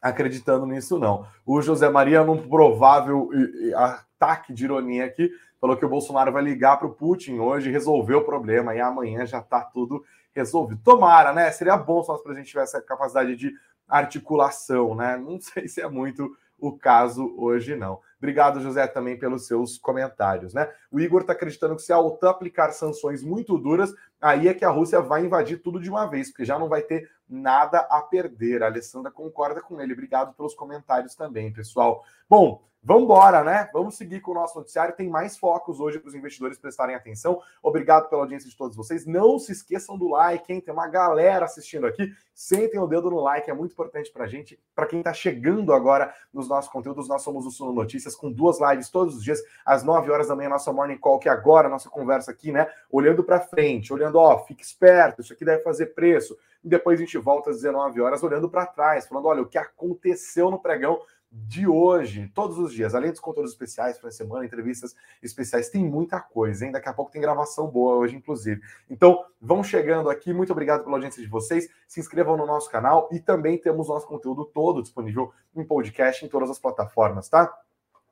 acreditando 0.00 0.66
nisso, 0.66 0.98
não. 0.98 1.26
O 1.44 1.60
José 1.60 1.88
Maria, 1.88 2.24
num 2.24 2.48
provável 2.48 3.30
ataque 3.74 4.52
de 4.52 4.64
ironia 4.64 5.04
aqui, 5.04 5.30
falou 5.60 5.76
que 5.76 5.84
o 5.84 5.88
Bolsonaro 5.88 6.32
vai 6.32 6.42
ligar 6.42 6.76
para 6.76 6.86
o 6.88 6.94
Putin 6.94 7.38
hoje, 7.38 7.70
resolver 7.70 8.14
o 8.14 8.24
problema, 8.24 8.74
e 8.74 8.80
amanhã 8.80 9.26
já 9.26 9.38
está 9.38 9.60
tudo 9.60 10.04
resolvido. 10.34 10.80
Tomara, 10.82 11.32
né? 11.32 11.50
Seria 11.50 11.76
bom 11.76 12.02
se 12.02 12.08
nós 12.08 12.36
gente 12.36 12.48
tivesse 12.48 12.76
a 12.76 12.82
capacidade 12.82 13.36
de 13.36 13.52
articulação, 13.98 14.94
né? 14.94 15.16
Não 15.16 15.38
sei 15.40 15.68
se 15.68 15.80
é 15.80 15.88
muito 15.88 16.36
o 16.58 16.76
caso 16.76 17.34
hoje, 17.36 17.74
não. 17.74 18.00
Obrigado, 18.18 18.60
José, 18.60 18.86
também 18.86 19.18
pelos 19.18 19.48
seus 19.48 19.76
comentários, 19.76 20.54
né? 20.54 20.72
O 20.92 21.00
Igor 21.00 21.22
está 21.22 21.32
acreditando 21.32 21.74
que 21.74 21.82
se 21.82 21.92
a 21.92 21.98
OTAN 21.98 22.30
aplicar 22.30 22.70
sanções 22.70 23.20
muito 23.20 23.58
duras, 23.58 23.92
aí 24.20 24.46
é 24.46 24.54
que 24.54 24.64
a 24.64 24.70
Rússia 24.70 25.00
vai 25.00 25.24
invadir 25.24 25.60
tudo 25.60 25.80
de 25.80 25.90
uma 25.90 26.06
vez, 26.06 26.28
porque 26.28 26.44
já 26.44 26.56
não 26.56 26.68
vai 26.68 26.82
ter 26.82 27.10
nada 27.28 27.80
a 27.90 28.00
perder. 28.00 28.62
A 28.62 28.66
Alessandra 28.66 29.10
concorda 29.10 29.60
com 29.60 29.80
ele. 29.80 29.92
Obrigado 29.92 30.34
pelos 30.34 30.54
comentários 30.54 31.16
também, 31.16 31.52
pessoal. 31.52 32.04
Bom, 32.30 32.62
Vamos 32.84 33.04
embora, 33.04 33.44
né? 33.44 33.70
Vamos 33.72 33.96
seguir 33.96 34.18
com 34.18 34.32
o 34.32 34.34
nosso 34.34 34.58
noticiário. 34.58 34.96
Tem 34.96 35.08
mais 35.08 35.38
focos 35.38 35.78
hoje 35.78 36.00
para 36.00 36.08
os 36.08 36.16
investidores 36.16 36.58
prestarem 36.58 36.96
atenção. 36.96 37.40
Obrigado 37.62 38.08
pela 38.08 38.22
audiência 38.22 38.50
de 38.50 38.56
todos 38.56 38.76
vocês. 38.76 39.06
Não 39.06 39.38
se 39.38 39.52
esqueçam 39.52 39.96
do 39.96 40.08
like, 40.08 40.52
hein? 40.52 40.60
Tem 40.60 40.74
uma 40.74 40.88
galera 40.88 41.44
assistindo 41.44 41.86
aqui. 41.86 42.12
Sentem 42.34 42.80
o 42.80 42.86
dedo 42.88 43.08
no 43.08 43.20
like, 43.20 43.48
é 43.48 43.54
muito 43.54 43.70
importante 43.70 44.10
para 44.10 44.24
a 44.24 44.26
gente. 44.26 44.60
Para 44.74 44.86
quem 44.86 44.98
está 44.98 45.12
chegando 45.12 45.72
agora 45.72 46.12
nos 46.32 46.48
nossos 46.48 46.72
conteúdos, 46.72 47.08
nós 47.08 47.22
somos 47.22 47.46
o 47.46 47.52
Suno 47.52 47.72
Notícias 47.72 48.16
com 48.16 48.32
duas 48.32 48.58
lives 48.60 48.90
todos 48.90 49.14
os 49.14 49.22
dias, 49.22 49.40
às 49.64 49.84
9 49.84 50.10
horas 50.10 50.26
da 50.26 50.34
manhã, 50.34 50.48
nossa 50.48 50.72
Morning 50.72 50.98
Call, 50.98 51.20
que 51.20 51.28
agora, 51.28 51.68
nossa 51.68 51.88
conversa 51.88 52.32
aqui, 52.32 52.50
né? 52.50 52.66
Olhando 52.90 53.22
para 53.22 53.38
frente, 53.38 53.92
olhando, 53.92 54.18
ó, 54.18 54.40
fique 54.44 54.64
esperto, 54.64 55.20
isso 55.20 55.32
aqui 55.32 55.44
deve 55.44 55.62
fazer 55.62 55.94
preço. 55.94 56.36
E 56.64 56.68
depois 56.68 56.98
a 56.98 57.04
gente 57.04 57.16
volta 57.16 57.50
às 57.50 57.56
19 57.58 58.00
horas, 58.00 58.24
olhando 58.24 58.50
para 58.50 58.66
trás, 58.66 59.06
falando, 59.06 59.26
olha, 59.26 59.42
o 59.42 59.46
que 59.46 59.58
aconteceu 59.58 60.50
no 60.50 60.58
pregão 60.58 61.00
de 61.34 61.66
hoje, 61.66 62.30
todos 62.34 62.58
os 62.58 62.74
dias, 62.74 62.94
além 62.94 63.10
dos 63.10 63.18
conteúdos 63.18 63.52
especiais 63.52 63.96
para 63.96 64.10
a 64.10 64.12
semana, 64.12 64.44
entrevistas 64.44 64.94
especiais, 65.22 65.70
tem 65.70 65.82
muita 65.82 66.20
coisa, 66.20 66.66
hein? 66.66 66.72
Daqui 66.72 66.90
a 66.90 66.92
pouco 66.92 67.10
tem 67.10 67.22
gravação 67.22 67.68
boa 67.68 67.96
hoje, 67.96 68.14
inclusive. 68.14 68.60
Então, 68.90 69.24
vão 69.40 69.64
chegando 69.64 70.10
aqui, 70.10 70.32
muito 70.34 70.52
obrigado 70.52 70.84
pela 70.84 70.96
audiência 70.96 71.22
de 71.22 71.28
vocês, 71.28 71.70
se 71.88 72.00
inscrevam 72.00 72.36
no 72.36 72.44
nosso 72.44 72.70
canal 72.70 73.08
e 73.10 73.18
também 73.18 73.56
temos 73.56 73.88
nosso 73.88 74.06
conteúdo 74.06 74.44
todo 74.44 74.82
disponível 74.82 75.32
em 75.56 75.64
podcast 75.64 76.22
em 76.22 76.28
todas 76.28 76.50
as 76.50 76.58
plataformas, 76.58 77.30
tá? 77.30 77.50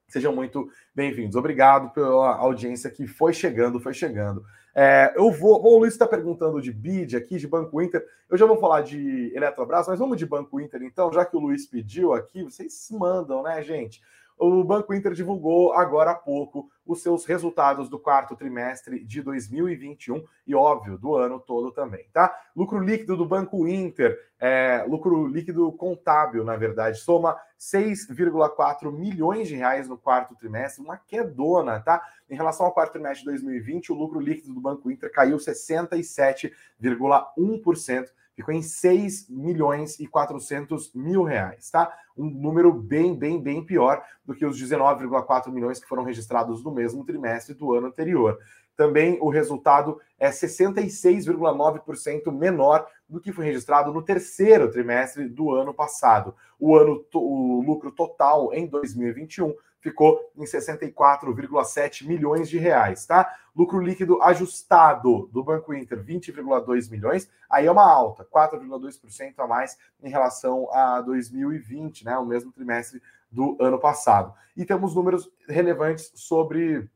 Sejam 0.08 0.34
muito 0.34 0.68
bem-vindos. 0.94 1.36
Obrigado 1.36 1.90
pela 1.90 2.34
audiência 2.36 2.90
que 2.90 3.06
foi 3.06 3.34
chegando, 3.34 3.78
foi 3.78 3.92
chegando. 3.92 4.44
É, 4.82 5.12
eu 5.14 5.30
vou. 5.30 5.62
O 5.62 5.78
Luiz 5.80 5.92
está 5.92 6.08
perguntando 6.08 6.58
de 6.58 6.72
BID 6.72 7.14
aqui, 7.14 7.36
de 7.36 7.46
Banco 7.46 7.82
Inter. 7.82 8.02
Eu 8.30 8.38
já 8.38 8.46
vou 8.46 8.56
falar 8.56 8.80
de 8.80 9.30
Eletrobras, 9.36 9.86
mas 9.86 9.98
vamos 9.98 10.16
de 10.16 10.24
Banco 10.24 10.58
Inter 10.58 10.82
então, 10.82 11.12
já 11.12 11.22
que 11.22 11.36
o 11.36 11.38
Luiz 11.38 11.66
pediu 11.66 12.14
aqui, 12.14 12.42
vocês 12.42 12.88
mandam, 12.90 13.42
né, 13.42 13.62
gente? 13.62 14.00
O 14.40 14.64
Banco 14.64 14.92
Inter 14.94 15.12
divulgou 15.12 15.74
agora 15.74 16.12
há 16.12 16.14
pouco 16.14 16.70
os 16.86 17.02
seus 17.02 17.26
resultados 17.26 17.90
do 17.90 17.98
quarto 17.98 18.34
trimestre 18.34 19.04
de 19.04 19.20
2021 19.20 20.24
e, 20.46 20.54
óbvio, 20.54 20.96
do 20.96 21.14
ano 21.14 21.38
todo 21.38 21.70
também, 21.70 22.06
tá? 22.10 22.34
Lucro 22.56 22.78
líquido 22.78 23.18
do 23.18 23.26
Banco 23.26 23.68
Inter, 23.68 24.18
é, 24.38 24.82
lucro 24.88 25.26
líquido 25.26 25.70
contábil, 25.72 26.42
na 26.42 26.56
verdade, 26.56 27.00
soma 27.00 27.36
6,4 27.58 28.90
milhões 28.90 29.46
de 29.46 29.56
reais 29.56 29.86
no 29.86 29.98
quarto 29.98 30.34
trimestre, 30.34 30.82
uma 30.82 30.96
quedona, 30.96 31.78
tá? 31.78 32.02
Em 32.30 32.34
relação 32.34 32.64
ao 32.64 32.72
quarto 32.72 32.92
trimestre 32.92 33.20
de 33.20 33.26
2020, 33.26 33.92
o 33.92 33.94
lucro 33.94 34.18
líquido 34.18 34.54
do 34.54 34.60
Banco 34.62 34.90
Inter 34.90 35.12
caiu 35.12 35.36
67,1% 35.36 38.08
ficou 38.34 38.54
em 38.54 38.62
6 38.62 39.28
milhões 39.28 40.00
e 40.00 40.06
400 40.06 40.94
mil 40.94 41.22
reais, 41.22 41.70
tá? 41.70 41.94
Um 42.16 42.30
número 42.30 42.72
bem, 42.72 43.14
bem, 43.14 43.38
bem 43.40 43.64
pior 43.64 44.02
do 44.24 44.34
que 44.34 44.46
os 44.46 44.60
19,4 44.60 45.52
milhões 45.52 45.78
que 45.80 45.88
foram 45.88 46.04
registrados 46.04 46.64
no 46.64 46.70
mesmo 46.70 47.04
trimestre 47.04 47.54
do 47.54 47.74
ano 47.74 47.88
anterior. 47.88 48.38
Também 48.76 49.18
o 49.20 49.28
resultado 49.28 50.00
é 50.18 50.30
66,9% 50.30 52.32
menor 52.32 52.86
do 53.08 53.20
que 53.20 53.32
foi 53.32 53.44
registrado 53.44 53.92
no 53.92 54.02
terceiro 54.02 54.70
trimestre 54.70 55.28
do 55.28 55.50
ano 55.50 55.74
passado. 55.74 56.34
O 56.58 56.74
ano 56.74 57.04
o 57.14 57.62
lucro 57.62 57.90
total 57.90 58.54
em 58.54 58.66
2021 58.66 59.54
ficou 59.80 60.30
em 60.36 60.44
64,7 60.44 62.06
milhões 62.06 62.48
de 62.48 62.58
reais, 62.58 63.06
tá? 63.06 63.34
Lucro 63.56 63.80
líquido 63.80 64.22
ajustado 64.22 65.28
do 65.32 65.42
Banco 65.42 65.74
Inter, 65.74 66.02
20,2 66.04 66.90
milhões, 66.90 67.30
aí 67.48 67.66
é 67.66 67.70
uma 67.70 67.90
alta, 67.90 68.24
4,2% 68.24 69.34
a 69.38 69.46
mais 69.46 69.76
em 70.02 70.08
relação 70.08 70.68
a 70.72 71.00
2020, 71.00 72.04
né? 72.04 72.16
O 72.18 72.26
mesmo 72.26 72.52
trimestre 72.52 73.02
do 73.30 73.56
ano 73.60 73.78
passado. 73.78 74.34
E 74.56 74.64
temos 74.64 74.94
números 74.94 75.30
relevantes 75.48 76.12
sobre 76.14 76.88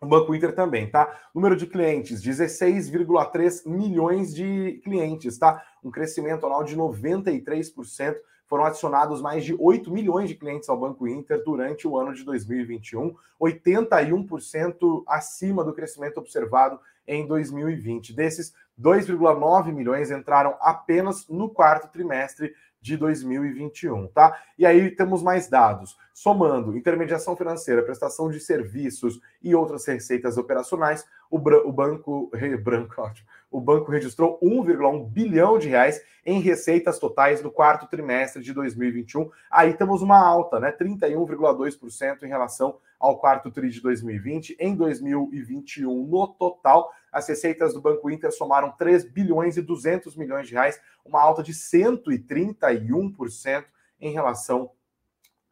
o 0.00 0.06
Banco 0.06 0.34
Inter 0.34 0.54
também, 0.54 0.88
tá? 0.88 1.12
Número 1.34 1.56
de 1.56 1.66
clientes, 1.66 2.22
16,3 2.22 3.66
milhões 3.66 4.34
de 4.34 4.80
clientes, 4.84 5.38
tá? 5.38 5.62
Um 5.82 5.90
crescimento 5.90 6.46
anual 6.46 6.64
de 6.64 6.76
93% 6.76 8.16
foram 8.54 8.66
adicionados 8.66 9.20
mais 9.20 9.44
de 9.44 9.52
8 9.58 9.90
milhões 9.90 10.28
de 10.28 10.36
clientes 10.36 10.68
ao 10.68 10.78
Banco 10.78 11.08
Inter 11.08 11.42
durante 11.42 11.88
o 11.88 11.98
ano 11.98 12.14
de 12.14 12.22
2021, 12.22 13.12
81% 13.40 15.02
acima 15.08 15.64
do 15.64 15.72
crescimento 15.72 16.18
observado 16.18 16.78
em 17.04 17.26
2020. 17.26 18.12
Desses, 18.12 18.54
2,9 18.80 19.72
milhões 19.72 20.12
entraram 20.12 20.56
apenas 20.60 21.26
no 21.28 21.50
quarto 21.50 21.90
trimestre 21.90 22.54
de 22.84 22.98
2021, 22.98 24.08
tá? 24.08 24.38
E 24.58 24.66
aí 24.66 24.90
temos 24.90 25.22
mais 25.22 25.48
dados. 25.48 25.96
Somando 26.12 26.76
intermediação 26.76 27.34
financeira, 27.34 27.82
prestação 27.82 28.30
de 28.30 28.38
serviços 28.38 29.18
e 29.42 29.54
outras 29.54 29.86
receitas 29.86 30.36
operacionais, 30.36 31.02
o, 31.30 31.38
o 31.38 31.72
banco, 31.72 32.30
branco, 32.62 33.00
ótimo, 33.00 33.26
o 33.50 33.58
banco 33.58 33.90
registrou 33.90 34.38
1,1 34.42 35.08
bilhão 35.08 35.58
de 35.58 35.68
reais 35.68 36.02
em 36.26 36.40
receitas 36.40 36.98
totais 36.98 37.42
no 37.42 37.50
quarto 37.50 37.86
trimestre 37.86 38.42
de 38.42 38.52
2021. 38.52 39.30
Aí 39.50 39.72
temos 39.72 40.02
uma 40.02 40.18
alta, 40.18 40.60
né? 40.60 40.70
31,2% 40.70 42.22
em 42.22 42.28
relação 42.28 42.76
ao 43.00 43.18
quarto 43.18 43.50
tri 43.50 43.70
de 43.70 43.80
2020. 43.80 44.56
Em 44.60 44.76
2021, 44.76 46.06
no 46.06 46.28
total, 46.28 46.92
as 47.14 47.26
receitas 47.28 47.72
do 47.72 47.80
Banco 47.80 48.10
Inter 48.10 48.32
somaram 48.32 48.72
3 48.72 49.04
bilhões 49.04 49.56
e 49.56 49.62
200 49.62 50.16
milhões 50.16 50.48
de 50.48 50.54
reais, 50.54 50.80
uma 51.04 51.22
alta 51.22 51.40
de 51.42 51.52
131% 51.52 53.64
em 54.00 54.12
relação 54.12 54.72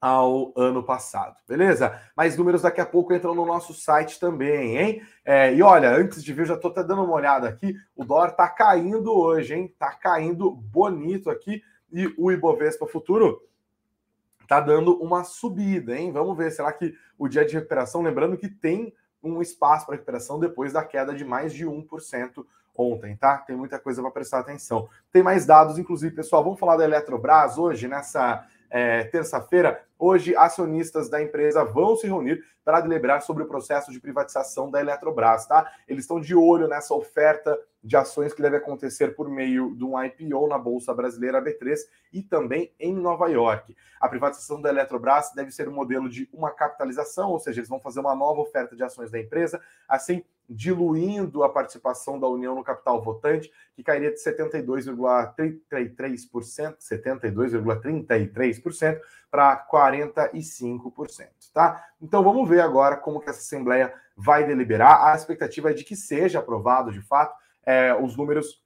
ao 0.01 0.53
ano 0.57 0.83
passado, 0.83 1.37
beleza? 1.47 2.01
Mais 2.17 2.37
números 2.37 2.63
daqui 2.63 2.81
a 2.81 2.87
pouco 2.87 3.15
entram 3.15 3.37
no 3.37 3.47
nosso 3.47 3.73
site 3.73 4.19
também, 4.19 4.77
hein? 4.77 5.01
É, 5.25 5.55
e 5.55 5.63
olha, 5.63 5.95
antes 5.95 6.25
de 6.25 6.33
vir, 6.33 6.45
já 6.45 6.55
estou 6.55 6.73
até 6.73 6.83
dando 6.83 7.05
uma 7.05 7.15
olhada 7.15 7.49
aqui, 7.49 7.77
o 7.95 8.05
dólar 8.05 8.33
tá 8.33 8.49
caindo 8.49 9.17
hoje, 9.17 9.55
hein? 9.55 9.73
Tá 9.79 9.93
caindo 9.93 10.51
bonito 10.51 11.31
aqui 11.31 11.63
e 11.93 12.13
o 12.19 12.33
Ibovespa 12.33 12.89
Futuro 12.89 13.41
tá 14.49 14.59
dando 14.59 15.01
uma 15.01 15.23
subida, 15.23 15.97
hein? 15.97 16.11
Vamos 16.11 16.37
ver, 16.37 16.51
será 16.51 16.73
que 16.73 16.93
o 17.17 17.29
dia 17.29 17.45
de 17.45 17.55
recuperação, 17.55 18.03
lembrando 18.03 18.37
que 18.37 18.49
tem 18.49 18.93
um 19.23 19.41
espaço 19.41 19.87
para 19.87 19.95
recuperação 19.95 20.39
depois 20.39 20.73
da 20.73 20.85
queda 20.85 21.15
de 21.15 21.25
mais 21.25 21.53
de 21.53 21.67
1% 21.67 22.45
ontem, 22.75 23.17
tá? 23.17 23.39
Tem 23.39 23.57
muita 23.57 23.79
coisa 23.79 24.01
para 24.01 24.11
prestar 24.11 24.41
atenção. 24.41 24.89
Tem 25.13 25.23
mais 25.23 25.45
dados, 25.47 25.79
inclusive, 25.79 26.15
pessoal. 26.15 26.43
Vamos 26.43 26.59
falar 26.59 26.77
da 26.77 26.85
Eletrobras 26.85 27.59
hoje, 27.59 27.87
nessa 27.87 28.47
é, 28.73 29.05
terça-feira. 29.05 29.85
Hoje, 29.99 30.35
acionistas 30.35 31.11
da 31.11 31.23
empresa 31.23 31.63
vão 31.63 31.95
se 31.95 32.07
reunir 32.07 32.43
para 32.65 32.81
deliberar 32.81 33.21
sobre 33.21 33.43
o 33.43 33.47
processo 33.47 33.93
de 33.93 34.01
privatização 34.01 34.71
da 34.71 34.81
Eletrobras, 34.81 35.47
tá? 35.47 35.71
Eles 35.87 36.05
estão 36.05 36.19
de 36.19 36.35
olho 36.35 36.67
nessa 36.67 36.95
oferta 36.95 37.59
de 37.85 37.97
ações 37.97 38.33
que 38.33 38.41
deve 38.41 38.57
acontecer 38.57 39.15
por 39.15 39.29
meio 39.29 39.75
de 39.77 39.85
um 39.85 40.03
IPO 40.03 40.49
na 40.49 40.57
Bolsa 40.57 40.95
Brasileira 40.95 41.43
B3 41.43 41.77
e 42.13 42.23
também 42.23 42.73
em 42.81 42.95
Nova 42.95 43.29
York. 43.29 43.77
A 44.01 44.09
privatização 44.09 44.63
da 44.63 44.71
Eletrobras 44.71 45.33
deve 45.35 45.51
ser 45.51 45.69
um 45.69 45.73
modelo 45.73 46.09
de 46.09 46.29
uma 46.33 46.51
capitalização, 46.51 47.31
ou 47.31 47.39
seja, 47.39 47.61
eles 47.61 47.69
vão 47.69 47.81
fazer 47.81 48.01
uma 48.01 48.15
nova 48.15 48.41
oferta 48.41 48.75
de 48.75 48.83
ações 48.83 49.11
da 49.11 49.19
empresa, 49.19 49.61
assim 49.87 50.25
diluindo 50.53 51.43
a 51.43 51.49
participação 51.49 52.21
da 52.21 52.29
União 52.29 52.55
no 52.55 52.63
capital 52.63 53.03
votante, 53.03 53.51
que 53.75 53.83
cairia 53.83 54.11
de 54.11 54.23
72,33%, 54.23 56.77
72,33% 56.79 59.01
para 59.31 59.67
45%, 59.67 61.29
tá? 61.53 61.85
Então 62.01 62.23
vamos 62.23 62.49
ver 62.49 62.61
agora 62.61 62.97
como 62.97 63.21
que 63.21 63.29
essa 63.31 63.41
assembleia 63.41 63.93
vai 64.17 64.47
deliberar. 64.47 65.09
A 65.09 65.15
expectativa 65.15 65.71
é 65.71 65.75
de 65.75 65.85
que 65.85 65.97
seja 65.97 66.39
aprovado 66.39 66.93
de 66.93 67.01
fato. 67.01 67.35
É, 67.65 67.95
os 67.95 68.17
números 68.17 68.63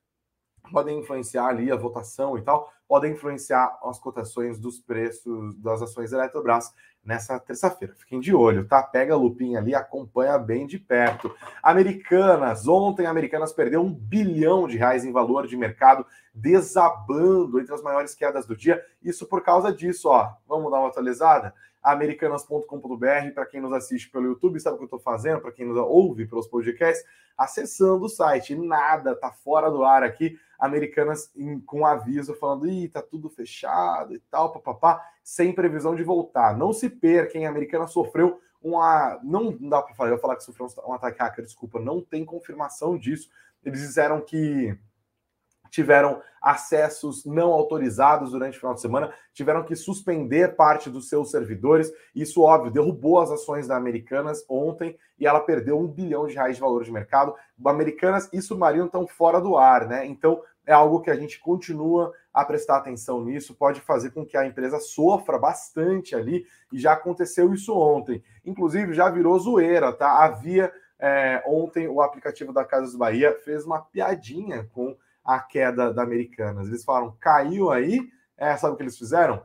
podem 0.72 0.99
influenciar 0.99 1.46
ali 1.46 1.70
a 1.70 1.77
votação 1.77 2.37
e 2.37 2.42
tal, 2.42 2.72
podem 2.88 3.12
influenciar 3.12 3.79
as 3.83 3.99
cotações 3.99 4.59
dos 4.59 4.79
preços 4.79 5.57
das 5.57 5.83
ações 5.83 6.11
da 6.11 6.18
Eletrobras 6.18 6.72
nessa 7.05 7.38
terça-feira. 7.38 7.94
Fiquem 7.94 8.18
de 8.18 8.35
olho, 8.35 8.66
tá? 8.66 8.83
Pega 8.83 9.14
a 9.14 9.16
lupinha 9.16 9.61
ali, 9.61 9.75
acompanha 9.75 10.37
bem 10.38 10.66
de 10.66 10.79
perto. 10.79 11.35
Americanas, 11.62 12.66
ontem 12.66 13.07
Americanas 13.07 13.53
perdeu 13.53 13.81
um 13.83 13.92
bilhão 13.92 14.66
de 14.66 14.77
reais 14.77 15.05
em 15.05 15.12
valor 15.12 15.46
de 15.46 15.57
mercado, 15.57 16.05
desabando 16.35 17.61
entre 17.61 17.72
as 17.72 17.83
maiores 17.83 18.14
quedas 18.14 18.46
do 18.46 18.57
dia. 18.57 18.85
Isso 19.03 19.27
por 19.27 19.42
causa 19.42 19.72
disso, 19.72 20.09
ó. 20.09 20.33
Vamos 20.49 20.70
dar 20.70 20.81
uma 20.81 20.88
atualizada? 20.88 21.55
americanas.com.br, 21.87 23.33
para 23.33 23.46
quem 23.46 23.61
nos 23.61 23.72
assiste 23.72 24.11
pelo 24.11 24.27
YouTube, 24.27 24.59
sabe 24.59 24.75
o 24.75 24.79
que 24.79 24.85
eu 24.85 24.87
estou 24.87 24.99
fazendo, 24.99 25.40
para 25.40 25.53
quem 25.53 25.64
nos 25.64 25.77
ouve 25.77 26.27
pelos 26.27 26.49
podcasts, 26.49 27.07
acessando 27.38 28.07
o 28.07 28.09
site. 28.09 28.57
Nada, 28.57 29.14
tá 29.14 29.31
fora 29.31 29.70
do 29.70 29.85
ar 29.85 30.03
aqui. 30.03 30.37
Americanas 30.59 31.31
em, 31.37 31.61
com 31.61 31.87
aviso 31.87 32.35
falando, 32.35 32.68
ih, 32.68 32.88
tá 32.88 33.01
tudo 33.01 33.31
fechado 33.31 34.14
e 34.14 34.18
tal, 34.18 34.53
papapá, 34.53 35.01
sem 35.22 35.55
previsão 35.55 35.94
de 35.94 36.03
voltar. 36.03 36.57
Não 36.57 36.72
se 36.72 36.90
perca, 36.90 37.38
a 37.38 37.49
Americana 37.49 37.87
sofreu 37.87 38.40
uma. 38.61 39.20
Não 39.22 39.57
dá 39.57 39.81
para 39.81 39.94
falar, 39.94 40.11
eu 40.11 40.18
falar 40.18 40.35
que 40.35 40.42
sofreu 40.42 40.66
um 40.88 40.92
ataque 40.92 41.20
hacker, 41.20 41.44
desculpa, 41.44 41.79
não 41.79 42.01
tem 42.03 42.25
confirmação 42.25 42.99
disso. 42.99 43.31
Eles 43.64 43.81
disseram 43.81 44.20
que 44.20 44.77
tiveram 45.70 46.20
acessos 46.40 47.24
não 47.24 47.52
autorizados 47.52 48.31
durante 48.31 48.57
o 48.57 48.61
final 48.61 48.74
de 48.74 48.81
semana, 48.81 49.12
tiveram 49.33 49.64
que 49.64 49.74
suspender 49.74 50.55
parte 50.55 50.88
dos 50.88 51.09
seus 51.09 51.31
servidores. 51.31 51.92
Isso, 52.14 52.42
óbvio, 52.42 52.70
derrubou 52.70 53.18
as 53.18 53.31
ações 53.31 53.66
da 53.66 53.76
Americanas 53.76 54.44
ontem 54.48 54.96
e 55.18 55.26
ela 55.26 55.40
perdeu 55.40 55.79
um 55.79 55.87
bilhão 55.87 56.26
de 56.26 56.35
reais 56.35 56.57
de 56.57 56.61
valor 56.61 56.85
de 56.85 56.92
mercado. 56.92 57.35
Americanas 57.64 58.29
e 58.33 58.40
Submarino 58.40 58.87
estão 58.87 59.07
fora 59.07 59.40
do 59.40 59.57
ar, 59.57 59.87
né? 59.87 60.07
Então 60.07 60.40
é 60.64 60.72
algo 60.72 61.00
que 61.00 61.11
a 61.11 61.16
gente 61.16 61.40
continua 61.40 62.12
a 62.35 62.44
prestar 62.44 62.79
atenção 62.79 63.24
nisso, 63.24 63.55
pode 63.55 63.81
fazer 63.81 64.11
com 64.11 64.26
que 64.26 64.37
a 64.37 64.44
empresa 64.44 64.79
sofra 64.79 65.38
bastante 65.38 66.14
ali, 66.14 66.44
e 66.72 66.79
já 66.79 66.92
aconteceu 66.92 67.55
isso 67.55 67.74
ontem. 67.74 68.22
Inclusive, 68.44 68.92
já 68.92 69.09
virou 69.09 69.38
zoeira, 69.38 69.92
tá? 69.92 70.24
Havia 70.24 70.72
é, 70.98 71.42
ontem 71.46 71.88
o 71.88 72.00
aplicativo 72.00 72.52
da 72.52 72.64
Casas 72.64 72.96
Bahia 72.96 73.33
fez 73.44 73.64
uma 73.64 73.81
piadinha 73.81 74.68
com 74.72 74.96
a 75.27 75.41
queda 75.41 75.93
da 75.93 76.03
Americanas. 76.03 76.69
Eles 76.69 76.85
falaram, 76.85 77.17
caiu 77.21 77.71
aí. 77.71 78.09
É, 78.39 78.57
sabe 78.57 78.75
o 78.75 78.77
que 78.77 78.83
eles 78.83 78.97
fizeram? 78.97 79.43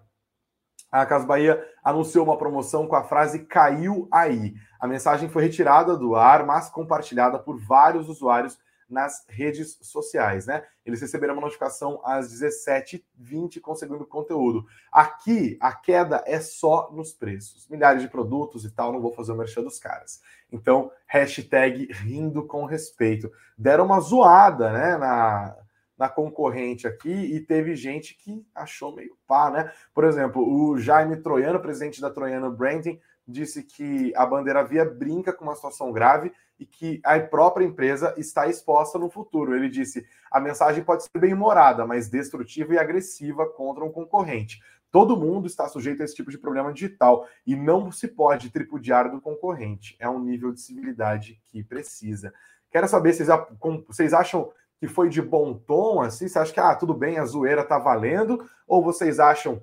A 0.91 1.05
Casa 1.05 1.25
Bahia 1.25 1.65
anunciou 1.83 2.25
uma 2.25 2.37
promoção 2.37 2.85
com 2.85 2.95
a 2.95 3.03
frase 3.03 3.45
caiu 3.45 4.07
aí. 4.11 4.53
A 4.79 4.85
mensagem 4.85 5.29
foi 5.29 5.43
retirada 5.43 5.95
do 5.97 6.15
ar, 6.15 6.45
mas 6.45 6.69
compartilhada 6.69 7.39
por 7.39 7.57
vários 7.57 8.09
usuários 8.09 8.59
nas 8.91 9.23
redes 9.29 9.77
sociais, 9.81 10.45
né? 10.45 10.63
Eles 10.85 10.99
receberam 10.99 11.33
uma 11.33 11.43
notificação 11.43 12.01
às 12.03 12.29
17h20 12.33 13.61
com 13.61 13.71
o 13.71 13.75
segundo 13.75 14.05
conteúdo. 14.05 14.65
Aqui, 14.91 15.57
a 15.61 15.71
queda 15.73 16.21
é 16.27 16.41
só 16.41 16.91
nos 16.91 17.13
preços. 17.13 17.69
Milhares 17.69 18.01
de 18.01 18.09
produtos 18.09 18.65
e 18.65 18.69
tal, 18.69 18.91
não 18.91 18.99
vou 18.99 19.13
fazer 19.13 19.31
o 19.31 19.35
merchan 19.35 19.63
dos 19.63 19.79
caras. 19.79 20.21
Então, 20.51 20.91
hashtag 21.07 21.87
rindo 21.93 22.45
com 22.45 22.65
respeito. 22.65 23.31
Deram 23.57 23.85
uma 23.85 24.01
zoada, 24.01 24.71
né, 24.73 24.97
na, 24.97 25.55
na 26.01 26.09
concorrente 26.09 26.87
aqui 26.87 27.11
e 27.11 27.39
teve 27.39 27.75
gente 27.75 28.15
que 28.15 28.43
achou 28.55 28.95
meio 28.95 29.15
pá, 29.27 29.51
né? 29.51 29.71
Por 29.93 30.03
exemplo, 30.03 30.41
o 30.41 30.75
Jaime 30.75 31.17
Troiano, 31.17 31.59
presidente 31.59 32.01
da 32.01 32.09
Troiano 32.09 32.51
Branding, 32.51 32.99
disse 33.27 33.61
que 33.61 34.11
a 34.15 34.25
bandeira 34.25 34.63
via 34.63 34.83
brinca 34.83 35.31
com 35.31 35.43
uma 35.43 35.53
situação 35.53 35.91
grave 35.91 36.33
e 36.59 36.65
que 36.65 36.99
a 37.05 37.19
própria 37.19 37.63
empresa 37.63 38.15
está 38.17 38.47
exposta 38.47 38.97
no 38.97 39.11
futuro. 39.11 39.55
Ele 39.55 39.69
disse: 39.69 40.03
a 40.31 40.39
mensagem 40.39 40.83
pode 40.83 41.03
ser 41.03 41.19
bem 41.19 41.35
humorada, 41.35 41.85
mas 41.85 42.09
destrutiva 42.09 42.73
e 42.73 42.79
agressiva 42.79 43.45
contra 43.45 43.85
um 43.85 43.91
concorrente. 43.91 44.59
Todo 44.89 45.15
mundo 45.15 45.45
está 45.45 45.67
sujeito 45.67 46.01
a 46.01 46.05
esse 46.05 46.15
tipo 46.15 46.31
de 46.31 46.37
problema 46.39 46.73
digital 46.73 47.27
e 47.45 47.55
não 47.55 47.91
se 47.91 48.07
pode 48.07 48.49
tripudiar 48.49 49.11
do 49.11 49.21
concorrente. 49.21 49.95
É 49.99 50.09
um 50.09 50.19
nível 50.19 50.51
de 50.51 50.61
civilidade 50.61 51.39
que 51.45 51.63
precisa. 51.63 52.33
Quero 52.71 52.87
saber 52.87 53.13
se 53.13 53.23
vocês 53.87 54.13
acham 54.13 54.51
que 54.81 54.87
foi 54.87 55.09
de 55.09 55.21
bom 55.21 55.53
tom, 55.53 56.01
assim? 56.01 56.27
Você 56.27 56.39
acha 56.39 56.51
que, 56.51 56.59
ah, 56.59 56.73
tudo 56.75 56.95
bem, 56.95 57.19
a 57.19 57.23
zoeira 57.23 57.63
tá 57.63 57.77
valendo? 57.77 58.43
Ou 58.67 58.83
vocês 58.83 59.19
acham 59.19 59.61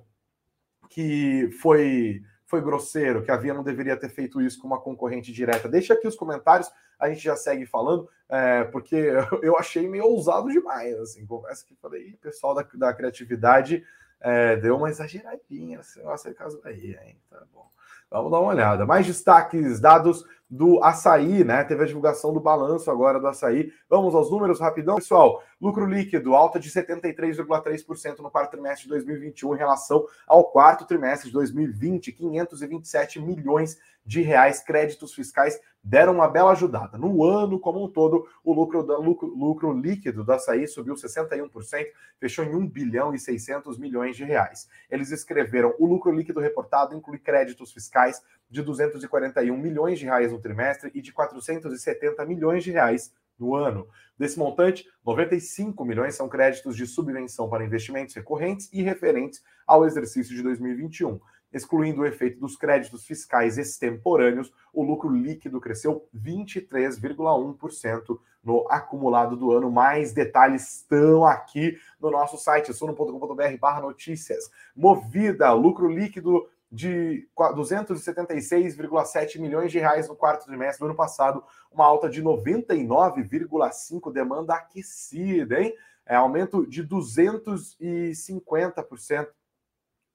que 0.89 1.51
foi 1.61 2.21
foi 2.45 2.61
grosseiro, 2.61 3.21
que 3.21 3.29
a 3.29 3.35
Via 3.35 3.53
não 3.53 3.61
deveria 3.61 3.95
ter 3.95 4.09
feito 4.09 4.41
isso 4.41 4.59
com 4.59 4.65
uma 4.65 4.79
concorrente 4.81 5.31
direta? 5.31 5.67
Deixa 5.69 5.93
aqui 5.93 6.07
os 6.07 6.15
comentários, 6.15 6.71
a 6.97 7.09
gente 7.09 7.21
já 7.21 7.35
segue 7.35 7.65
falando, 7.65 8.09
é, 8.27 8.63
porque 8.63 8.95
eu 9.43 9.57
achei 9.57 9.87
meio 9.87 10.05
ousado 10.05 10.49
demais, 10.49 10.97
assim, 10.97 11.27
confesso 11.27 11.65
que 11.65 11.75
falei, 11.75 12.17
pessoal 12.21 12.55
da, 12.55 12.65
da 12.73 12.93
criatividade 12.93 13.85
é, 14.21 14.55
deu 14.55 14.77
uma 14.77 14.89
exageradinha, 14.89 15.81
esse 15.81 15.99
negócio 15.99 16.29
aí 16.29 16.33
caso 16.33 16.61
aí, 16.63 16.97
hein? 17.03 17.21
Tá 17.29 17.43
bom. 17.53 17.69
Vamos 18.11 18.31
dar 18.31 18.39
uma 18.39 18.49
olhada. 18.51 18.85
Mais 18.85 19.05
destaques 19.05 19.79
dados 19.79 20.25
do 20.49 20.83
açaí, 20.83 21.43
né? 21.43 21.63
Teve 21.63 21.83
a 21.83 21.85
divulgação 21.85 22.33
do 22.33 22.39
balanço 22.39 22.89
agora 22.89 23.19
do 23.19 23.27
açaí. 23.27 23.71
Vamos 23.87 24.15
aos 24.15 24.31
números 24.31 24.59
rapidão, 24.59 24.95
pessoal. 24.95 25.43
Lucro 25.61 25.85
líquido, 25.85 26.33
alta 26.33 26.59
de 26.59 26.71
73,3% 26.71 28.19
no 28.19 28.31
quarto 28.31 28.51
trimestre 28.51 28.83
de 28.83 28.89
2021 28.89 29.53
em 29.53 29.57
relação 29.59 30.07
ao 30.27 30.45
quarto 30.45 30.85
trimestre 30.85 31.27
de 31.27 31.33
2020, 31.33 32.11
527 32.11 33.21
milhões 33.21 33.77
de 34.09 34.21
reais 34.21 34.59
créditos 34.59 35.13
fiscais 35.13 35.61
deram 35.83 36.15
uma 36.15 36.27
bela 36.27 36.51
ajudada. 36.53 36.97
No 36.97 37.23
ano 37.23 37.59
como 37.59 37.85
um 37.85 37.87
todo, 37.87 38.27
o 38.43 38.51
lucro, 38.51 38.81
lucro, 38.99 39.27
lucro 39.27 39.71
líquido 39.71 40.23
do 40.23 40.31
açaí 40.31 40.67
subiu 40.67 40.95
61%, 40.95 41.85
fechou 42.19 42.43
em 42.43 42.55
1 42.55 42.67
bilhão 42.67 43.13
e 43.13 43.19
600 43.19 43.77
milhões 43.77 44.17
de 44.17 44.23
reais. 44.23 44.67
Eles 44.89 45.11
escreveram: 45.11 45.75
o 45.77 45.85
lucro 45.85 46.11
líquido 46.11 46.39
reportado 46.39 46.95
inclui 46.95 47.19
créditos 47.19 47.71
fiscais 47.71 48.19
de 48.49 48.63
241 48.63 49.55
milhões 49.55 49.99
de 49.99 50.05
reais 50.05 50.31
no 50.31 50.41
trimestre 50.41 50.89
e 50.95 51.03
de 51.03 51.13
470 51.13 52.25
milhões 52.25 52.63
de 52.63 52.71
reais 52.71 53.13
no 53.37 53.53
ano. 53.53 53.87
Desse 54.17 54.39
montante, 54.39 54.87
95 55.05 55.85
milhões 55.85 56.15
são 56.15 56.27
créditos 56.27 56.75
de 56.75 56.87
subvenção 56.87 57.47
para 57.47 57.63
investimentos 57.63 58.15
recorrentes 58.15 58.69
e 58.73 58.81
referentes 58.81 59.43
ao 59.67 59.85
exercício 59.85 60.35
de 60.35 60.41
2021. 60.41 61.19
Excluindo 61.51 62.01
o 62.01 62.05
efeito 62.05 62.39
dos 62.39 62.55
créditos 62.55 63.03
fiscais 63.05 63.57
extemporâneos, 63.57 64.53
o 64.71 64.83
lucro 64.83 65.09
líquido 65.09 65.59
cresceu 65.59 66.07
23,1% 66.15 68.19
no 68.43 68.67
acumulado 68.69 69.35
do 69.35 69.51
ano. 69.51 69.71
Mais 69.71 70.13
detalhes 70.13 70.77
estão 70.77 71.25
aqui 71.25 71.75
no 71.99 72.11
nosso 72.11 72.37
site, 72.37 72.71
suno.com.br 72.73 73.81
notícias. 73.81 74.51
Movida, 74.75 75.51
lucro 75.53 75.87
líquido 75.87 76.47
de 76.71 77.27
276,7 77.35 79.39
milhões 79.39 79.71
de 79.71 79.79
reais 79.79 80.07
no 80.07 80.15
quarto 80.15 80.45
trimestre 80.45 80.77
do 80.79 80.85
ano 80.85 80.93
passado, 80.95 81.43
uma 81.71 81.85
alta 81.85 82.07
de 82.07 82.23
99,5 82.23 84.13
demanda 84.13 84.53
aquecida, 84.53 85.59
hein? 85.59 85.73
É 86.05 86.15
aumento 86.15 86.67
de 86.67 86.83
250% 86.83 89.27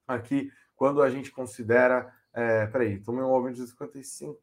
aqui 0.07 0.53
quando 0.77 1.03
a 1.03 1.11
gente 1.11 1.31
considera. 1.31 2.13
É, 2.33 2.67
peraí, 2.67 2.99
tomei 2.99 3.23
um 3.23 3.33
aumento 3.33 3.57
de 3.57 3.73
55% 3.73 4.35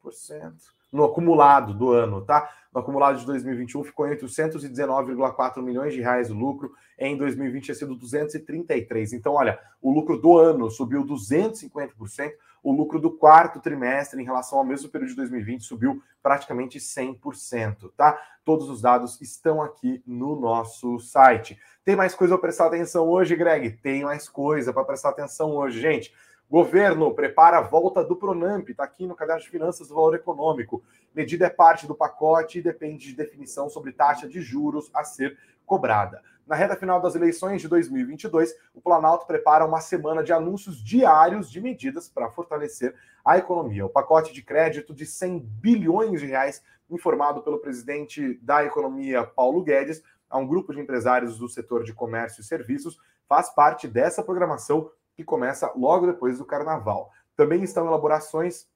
no 0.92 1.04
acumulado 1.04 1.72
do 1.72 1.90
ano, 1.90 2.20
tá? 2.20 2.50
No 2.72 2.80
acumulado 2.80 3.18
de 3.18 3.24
2021 3.24 3.82
ficou 3.84 4.06
em 4.06 4.16
819,4 4.16 5.62
milhões 5.62 5.94
de 5.94 6.00
reais 6.00 6.30
o 6.30 6.34
lucro, 6.34 6.72
em 6.98 7.16
2020 7.16 7.64
tinha 7.64 7.74
sido 7.74 7.96
233. 7.96 9.14
Então, 9.14 9.32
olha, 9.32 9.58
o 9.80 9.90
lucro 9.90 10.18
do 10.18 10.36
ano 10.36 10.70
subiu 10.70 11.04
250%, 11.04 12.32
o 12.62 12.72
lucro 12.72 13.00
do 13.00 13.10
quarto 13.10 13.60
trimestre 13.60 14.20
em 14.20 14.24
relação 14.24 14.58
ao 14.58 14.64
mesmo 14.64 14.88
período 14.88 15.10
de 15.10 15.16
2020 15.16 15.64
subiu 15.64 16.02
praticamente 16.22 16.78
100%, 16.78 17.90
tá? 17.96 18.18
Todos 18.44 18.68
os 18.68 18.80
dados 18.80 19.20
estão 19.20 19.60
aqui 19.60 20.02
no 20.06 20.38
nosso 20.38 20.98
site. 21.00 21.58
Tem 21.84 21.96
mais 21.96 22.14
coisa 22.14 22.34
para 22.34 22.42
prestar 22.42 22.66
atenção 22.66 23.08
hoje, 23.08 23.34
Greg? 23.34 23.72
Tem 23.82 24.04
mais 24.04 24.28
coisa 24.28 24.72
para 24.72 24.84
prestar 24.84 25.10
atenção 25.10 25.56
hoje, 25.56 25.80
gente. 25.80 26.14
Governo 26.48 27.14
prepara 27.14 27.58
a 27.58 27.62
volta 27.62 28.04
do 28.04 28.14
Pronamp, 28.14 28.68
está 28.68 28.84
aqui 28.84 29.06
no 29.06 29.14
caderno 29.14 29.40
de 29.40 29.48
finanças 29.48 29.88
do 29.88 29.94
valor 29.94 30.14
econômico. 30.14 30.84
Medida 31.14 31.46
é 31.46 31.50
parte 31.50 31.86
do 31.86 31.94
pacote 31.94 32.58
e 32.58 32.62
depende 32.62 33.06
de 33.06 33.16
definição 33.16 33.70
sobre 33.70 33.90
taxa 33.90 34.28
de 34.28 34.40
juros 34.42 34.90
a 34.92 35.02
ser 35.02 35.38
cobrada. 35.72 36.20
Na 36.46 36.54
reta 36.54 36.76
final 36.76 37.00
das 37.00 37.14
eleições 37.14 37.62
de 37.62 37.66
2022, 37.66 38.54
o 38.74 38.80
Planalto 38.82 39.26
prepara 39.26 39.64
uma 39.64 39.80
semana 39.80 40.22
de 40.22 40.30
anúncios 40.30 40.84
diários 40.84 41.50
de 41.50 41.62
medidas 41.62 42.10
para 42.10 42.28
fortalecer 42.28 42.94
a 43.24 43.38
economia. 43.38 43.86
O 43.86 43.88
pacote 43.88 44.34
de 44.34 44.42
crédito 44.42 44.92
de 44.92 45.06
100 45.06 45.38
bilhões 45.38 46.20
de 46.20 46.26
reais, 46.26 46.62
informado 46.90 47.40
pelo 47.40 47.58
presidente 47.58 48.38
da 48.42 48.62
Economia, 48.62 49.24
Paulo 49.24 49.62
Guedes, 49.62 50.02
a 50.28 50.36
um 50.36 50.46
grupo 50.46 50.74
de 50.74 50.80
empresários 50.80 51.38
do 51.38 51.48
setor 51.48 51.84
de 51.84 51.94
comércio 51.94 52.42
e 52.42 52.44
serviços, 52.44 52.98
faz 53.26 53.48
parte 53.48 53.88
dessa 53.88 54.22
programação 54.22 54.90
que 55.14 55.24
começa 55.24 55.72
logo 55.74 56.06
depois 56.06 56.36
do 56.36 56.44
carnaval. 56.44 57.10
Também 57.34 57.62
estão 57.62 57.86
elaborações 57.86 58.66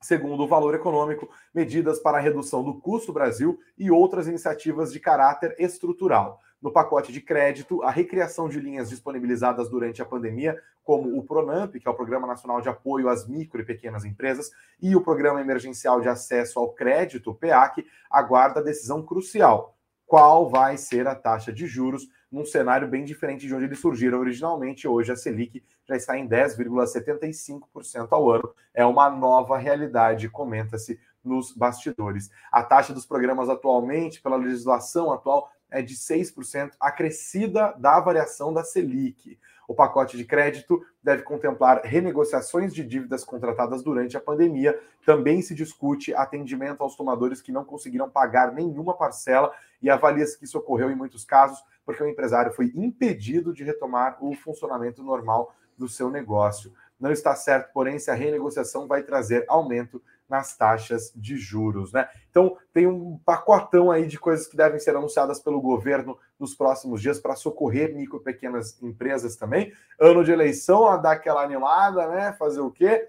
segundo 0.00 0.42
o 0.42 0.48
valor 0.48 0.74
econômico, 0.74 1.28
medidas 1.54 1.98
para 1.98 2.18
a 2.18 2.20
redução 2.20 2.62
do 2.62 2.74
custo 2.80 3.12
Brasil 3.12 3.58
e 3.78 3.90
outras 3.90 4.28
iniciativas 4.28 4.92
de 4.92 5.00
caráter 5.00 5.54
estrutural. 5.58 6.40
No 6.60 6.72
pacote 6.72 7.12
de 7.12 7.20
crédito, 7.20 7.82
a 7.82 7.90
recriação 7.90 8.48
de 8.48 8.58
linhas 8.58 8.88
disponibilizadas 8.88 9.68
durante 9.68 10.00
a 10.00 10.06
pandemia, 10.06 10.60
como 10.82 11.16
o 11.18 11.22
Pronamp, 11.22 11.74
que 11.74 11.86
é 11.86 11.90
o 11.90 11.94
Programa 11.94 12.26
Nacional 12.26 12.60
de 12.60 12.68
Apoio 12.68 13.08
às 13.08 13.26
Micro 13.28 13.60
e 13.60 13.64
Pequenas 13.64 14.04
Empresas, 14.04 14.50
e 14.80 14.96
o 14.96 15.00
Programa 15.00 15.40
Emergencial 15.40 16.00
de 16.00 16.08
Acesso 16.08 16.58
ao 16.58 16.72
Crédito, 16.72 17.34
PEAC, 17.34 17.86
aguarda 18.10 18.62
decisão 18.62 19.02
crucial. 19.02 19.76
Qual 20.06 20.48
vai 20.48 20.76
ser 20.76 21.06
a 21.06 21.14
taxa 21.14 21.52
de 21.52 21.66
juros 21.66 22.08
num 22.30 22.44
cenário 22.44 22.88
bem 22.88 23.04
diferente 23.04 23.46
de 23.46 23.54
onde 23.54 23.64
eles 23.64 23.78
surgiram 23.78 24.18
originalmente. 24.18 24.88
Hoje 24.88 25.12
a 25.12 25.16
Selic 25.16 25.62
já 25.86 25.96
está 25.96 26.18
em 26.18 26.28
10,75% 26.28 28.08
ao 28.10 28.30
ano. 28.30 28.52
É 28.74 28.84
uma 28.84 29.08
nova 29.08 29.56
realidade, 29.56 30.28
comenta-se 30.28 30.98
nos 31.24 31.52
bastidores. 31.52 32.30
A 32.50 32.62
taxa 32.62 32.92
dos 32.92 33.06
programas 33.06 33.48
atualmente, 33.48 34.20
pela 34.20 34.36
legislação 34.36 35.12
atual, 35.12 35.50
é 35.70 35.82
de 35.82 35.94
6%, 35.94 36.72
acrescida 36.78 37.74
da 37.78 37.98
variação 38.00 38.52
da 38.52 38.62
Selic. 38.62 39.38
O 39.68 39.74
pacote 39.74 40.16
de 40.16 40.24
crédito 40.24 40.80
deve 41.02 41.22
contemplar 41.22 41.80
renegociações 41.82 42.72
de 42.72 42.84
dívidas 42.84 43.24
contratadas 43.24 43.82
durante 43.82 44.16
a 44.16 44.20
pandemia. 44.20 44.78
Também 45.04 45.42
se 45.42 45.56
discute 45.56 46.14
atendimento 46.14 46.82
aos 46.82 46.94
tomadores 46.94 47.42
que 47.42 47.50
não 47.50 47.64
conseguiram 47.64 48.08
pagar 48.08 48.52
nenhuma 48.52 48.94
parcela 48.94 49.52
e 49.82 49.90
avalia-se 49.90 50.38
que 50.38 50.44
isso 50.44 50.58
ocorreu 50.58 50.88
em 50.90 50.94
muitos 50.94 51.24
casos 51.24 51.58
porque 51.86 52.02
o 52.02 52.08
empresário 52.08 52.52
foi 52.52 52.72
impedido 52.74 53.54
de 53.54 53.62
retomar 53.62 54.18
o 54.22 54.34
funcionamento 54.34 55.02
normal 55.02 55.54
do 55.78 55.88
seu 55.88 56.10
negócio. 56.10 56.72
Não 56.98 57.12
está 57.12 57.34
certo, 57.36 57.72
porém, 57.72 57.98
se 57.98 58.10
a 58.10 58.14
renegociação 58.14 58.88
vai 58.88 59.02
trazer 59.02 59.44
aumento 59.48 60.02
nas 60.28 60.56
taxas 60.56 61.12
de 61.14 61.36
juros, 61.36 61.92
né? 61.92 62.08
Então 62.30 62.56
tem 62.72 62.86
um 62.86 63.18
pacotão 63.24 63.90
aí 63.90 64.06
de 64.06 64.18
coisas 64.18 64.46
que 64.48 64.56
devem 64.56 64.80
ser 64.80 64.96
anunciadas 64.96 65.38
pelo 65.38 65.60
governo 65.60 66.18
nos 66.38 66.54
próximos 66.54 67.00
dias 67.00 67.20
para 67.20 67.36
socorrer 67.36 67.94
micro 67.94 68.18
e 68.18 68.24
pequenas 68.24 68.82
empresas 68.82 69.36
também. 69.36 69.72
Ano 70.00 70.24
de 70.24 70.32
eleição, 70.32 70.88
a 70.88 70.96
dar 70.96 71.12
aquela 71.12 71.44
animada, 71.44 72.08
né? 72.08 72.32
Fazer 72.32 72.60
o 72.60 72.72
quê? 72.72 73.08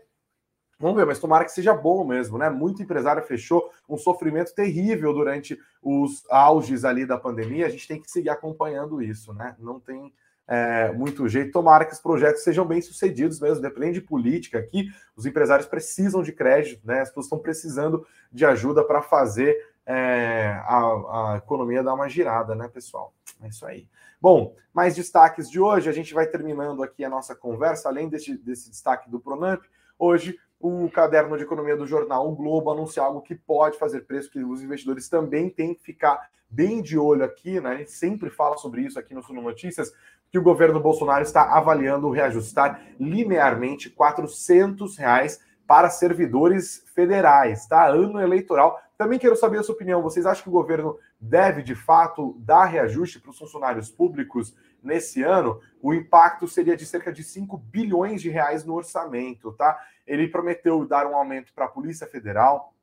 Vamos 0.79 0.97
ver, 0.97 1.05
mas 1.05 1.19
tomara 1.19 1.43
que 1.43 1.51
seja 1.51 1.73
bom 1.73 2.05
mesmo, 2.05 2.37
né? 2.37 2.49
Muito 2.49 2.83
empresário 2.83 3.23
fechou, 3.23 3.71
um 3.89 3.97
sofrimento 3.97 4.53
terrível 4.53 5.11
durante 5.11 5.59
os 5.81 6.23
auges 6.29 6.85
ali 6.85 7.05
da 7.05 7.17
pandemia. 7.17 7.65
A 7.65 7.69
gente 7.69 7.87
tem 7.87 7.99
que 7.99 8.11
seguir 8.11 8.29
acompanhando 8.29 9.01
isso, 9.01 9.33
né? 9.33 9.55
Não 9.57 9.79
tem 9.79 10.13
é, 10.47 10.91
muito 10.91 11.27
jeito. 11.27 11.51
Tomara 11.51 11.83
que 11.83 11.93
os 11.93 11.99
projetos 11.99 12.43
sejam 12.43 12.63
bem 12.63 12.79
sucedidos 12.79 13.39
mesmo, 13.39 13.61
depende 13.61 13.99
de 13.99 14.05
política 14.05 14.59
aqui. 14.59 14.89
Os 15.15 15.25
empresários 15.25 15.67
precisam 15.67 16.21
de 16.21 16.31
crédito, 16.31 16.85
né? 16.85 17.01
As 17.01 17.09
pessoas 17.09 17.25
estão 17.25 17.39
precisando 17.39 18.05
de 18.31 18.45
ajuda 18.45 18.83
para 18.83 19.01
fazer 19.01 19.57
é, 19.83 20.61
a, 20.63 21.33
a 21.33 21.37
economia 21.37 21.81
dar 21.81 21.95
uma 21.95 22.07
girada, 22.07 22.53
né, 22.53 22.67
pessoal? 22.67 23.13
É 23.41 23.47
isso 23.47 23.65
aí. 23.65 23.87
Bom, 24.21 24.55
mais 24.73 24.95
destaques 24.95 25.49
de 25.49 25.59
hoje. 25.59 25.89
A 25.89 25.93
gente 25.93 26.13
vai 26.13 26.27
terminando 26.27 26.83
aqui 26.83 27.03
a 27.03 27.09
nossa 27.09 27.35
conversa, 27.35 27.89
além 27.89 28.07
desse, 28.09 28.37
desse 28.37 28.69
destaque 28.69 29.09
do 29.09 29.19
Pronamp. 29.19 29.63
Hoje, 29.99 30.37
o 30.59 30.89
caderno 30.89 31.37
de 31.37 31.43
economia 31.43 31.77
do 31.77 31.85
jornal 31.85 32.27
O 32.27 32.35
Globo 32.35 32.71
anuncia 32.71 33.03
algo 33.03 33.21
que 33.21 33.35
pode 33.35 33.77
fazer 33.77 34.01
preço, 34.01 34.31
que 34.31 34.43
os 34.43 34.61
investidores 34.61 35.07
também 35.07 35.49
têm 35.49 35.73
que 35.73 35.83
ficar 35.83 36.29
bem 36.49 36.81
de 36.81 36.97
olho 36.97 37.23
aqui, 37.23 37.59
né? 37.59 37.69
A 37.71 37.77
gente 37.77 37.91
sempre 37.91 38.29
fala 38.29 38.57
sobre 38.57 38.81
isso 38.81 38.97
aqui 38.97 39.13
no 39.13 39.21
Suno 39.21 39.41
Notícias, 39.41 39.91
que 40.31 40.39
o 40.39 40.43
governo 40.43 40.79
Bolsonaro 40.79 41.23
está 41.23 41.43
avaliando 41.55 42.09
reajustar 42.09 42.81
linearmente 42.99 43.89
400 43.89 44.97
reais 44.97 45.39
para 45.65 45.89
servidores 45.89 46.83
federais, 46.95 47.67
tá? 47.67 47.87
Ano 47.87 48.19
eleitoral. 48.19 48.79
Também 48.97 49.19
quero 49.19 49.35
saber 49.35 49.59
a 49.59 49.63
sua 49.63 49.75
opinião. 49.75 50.01
Vocês 50.01 50.25
acham 50.25 50.43
que 50.43 50.49
o 50.49 50.53
governo 50.53 50.97
deve, 51.19 51.61
de 51.61 51.75
fato, 51.75 52.35
dar 52.39 52.65
reajuste 52.65 53.19
para 53.19 53.29
os 53.29 53.37
funcionários 53.37 53.91
públicos 53.91 54.55
nesse 54.81 55.21
ano? 55.21 55.59
O 55.81 55.93
impacto 55.93 56.47
seria 56.47 56.75
de 56.75 56.85
cerca 56.85 57.11
de 57.11 57.23
5 57.23 57.57
bilhões 57.57 58.21
de 58.21 58.29
reais 58.29 58.65
no 58.65 58.73
orçamento, 58.73 59.51
tá? 59.51 59.77
Ele 60.07 60.27
prometeu 60.27 60.85
dar 60.85 61.05
um 61.05 61.15
aumento 61.15 61.53
para 61.53 61.65
a 61.65 61.69
Polícia 61.69 62.07
Federal, 62.07 62.73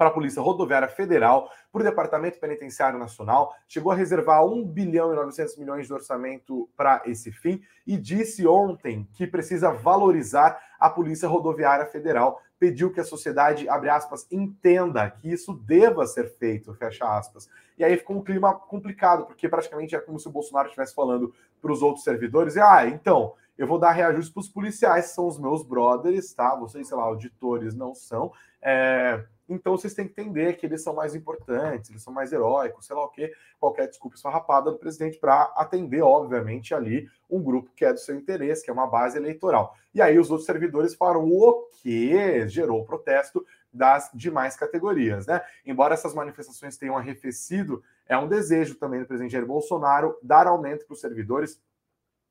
para 0.00 0.08
a 0.08 0.12
Polícia 0.12 0.40
Rodoviária 0.40 0.88
Federal, 0.88 1.50
para 1.70 1.82
o 1.82 1.84
Departamento 1.84 2.40
Penitenciário 2.40 2.98
Nacional, 2.98 3.54
chegou 3.68 3.92
a 3.92 3.94
reservar 3.94 4.42
1 4.46 4.64
bilhão 4.64 5.12
e 5.12 5.14
900 5.16 5.58
milhões 5.58 5.86
de 5.86 5.92
orçamento 5.92 6.66
para 6.74 7.02
esse 7.04 7.30
fim 7.30 7.60
e 7.86 7.98
disse 7.98 8.46
ontem 8.46 9.06
que 9.12 9.26
precisa 9.26 9.70
valorizar 9.70 10.58
a 10.80 10.88
Polícia 10.88 11.28
Rodoviária 11.28 11.84
Federal. 11.84 12.40
Pediu 12.58 12.90
que 12.90 13.00
a 13.00 13.04
sociedade, 13.04 13.68
abre 13.68 13.90
aspas, 13.90 14.26
entenda 14.32 15.10
que 15.10 15.30
isso 15.30 15.52
deva 15.52 16.06
ser 16.06 16.30
feito, 16.38 16.72
fecha 16.72 17.04
aspas. 17.04 17.50
E 17.76 17.84
aí 17.84 17.94
ficou 17.98 18.16
um 18.16 18.24
clima 18.24 18.54
complicado, 18.54 19.26
porque 19.26 19.50
praticamente 19.50 19.94
é 19.94 20.00
como 20.00 20.18
se 20.18 20.26
o 20.26 20.32
Bolsonaro 20.32 20.68
estivesse 20.68 20.94
falando 20.94 21.34
para 21.60 21.72
os 21.72 21.82
outros 21.82 22.04
servidores, 22.04 22.56
e 22.56 22.60
ah, 22.60 22.86
então, 22.86 23.34
eu 23.60 23.66
vou 23.66 23.78
dar 23.78 23.92
reajuste 23.92 24.32
para 24.32 24.40
os 24.40 24.48
policiais, 24.48 25.10
são 25.10 25.28
os 25.28 25.38
meus 25.38 25.62
brothers, 25.62 26.32
tá? 26.32 26.56
Vocês, 26.56 26.88
sei 26.88 26.96
lá, 26.96 27.02
auditores 27.02 27.74
não 27.74 27.94
são. 27.94 28.32
É, 28.62 29.22
então 29.46 29.76
vocês 29.76 29.92
têm 29.92 30.08
que 30.08 30.18
entender 30.18 30.54
que 30.54 30.64
eles 30.64 30.82
são 30.82 30.94
mais 30.94 31.14
importantes, 31.14 31.90
eles 31.90 32.02
são 32.02 32.10
mais 32.10 32.32
heróicos, 32.32 32.86
sei 32.86 32.96
lá 32.96 33.04
o 33.04 33.10
quê, 33.10 33.30
qualquer 33.58 33.86
desculpa 33.86 34.16
esfarrapada 34.16 34.70
do 34.70 34.78
presidente 34.78 35.18
para 35.18 35.42
atender, 35.56 36.00
obviamente, 36.00 36.74
ali 36.74 37.06
um 37.28 37.42
grupo 37.42 37.70
que 37.76 37.84
é 37.84 37.92
do 37.92 38.00
seu 38.00 38.16
interesse, 38.16 38.64
que 38.64 38.70
é 38.70 38.72
uma 38.72 38.86
base 38.86 39.18
eleitoral. 39.18 39.76
E 39.92 40.00
aí 40.00 40.18
os 40.18 40.30
outros 40.30 40.46
servidores 40.46 40.94
falaram 40.94 41.28
o 41.28 41.68
que 41.82 42.48
gerou 42.48 42.82
protesto 42.86 43.44
das 43.70 44.10
demais 44.14 44.56
categorias, 44.56 45.26
né? 45.26 45.42
Embora 45.66 45.92
essas 45.92 46.14
manifestações 46.14 46.78
tenham 46.78 46.96
arrefecido, 46.96 47.82
é 48.08 48.16
um 48.16 48.26
desejo 48.26 48.76
também 48.76 49.00
do 49.00 49.06
presidente 49.06 49.32
Jair 49.32 49.44
Bolsonaro 49.44 50.16
dar 50.22 50.46
aumento 50.46 50.86
para 50.86 50.94
os 50.94 51.00
servidores 51.00 51.60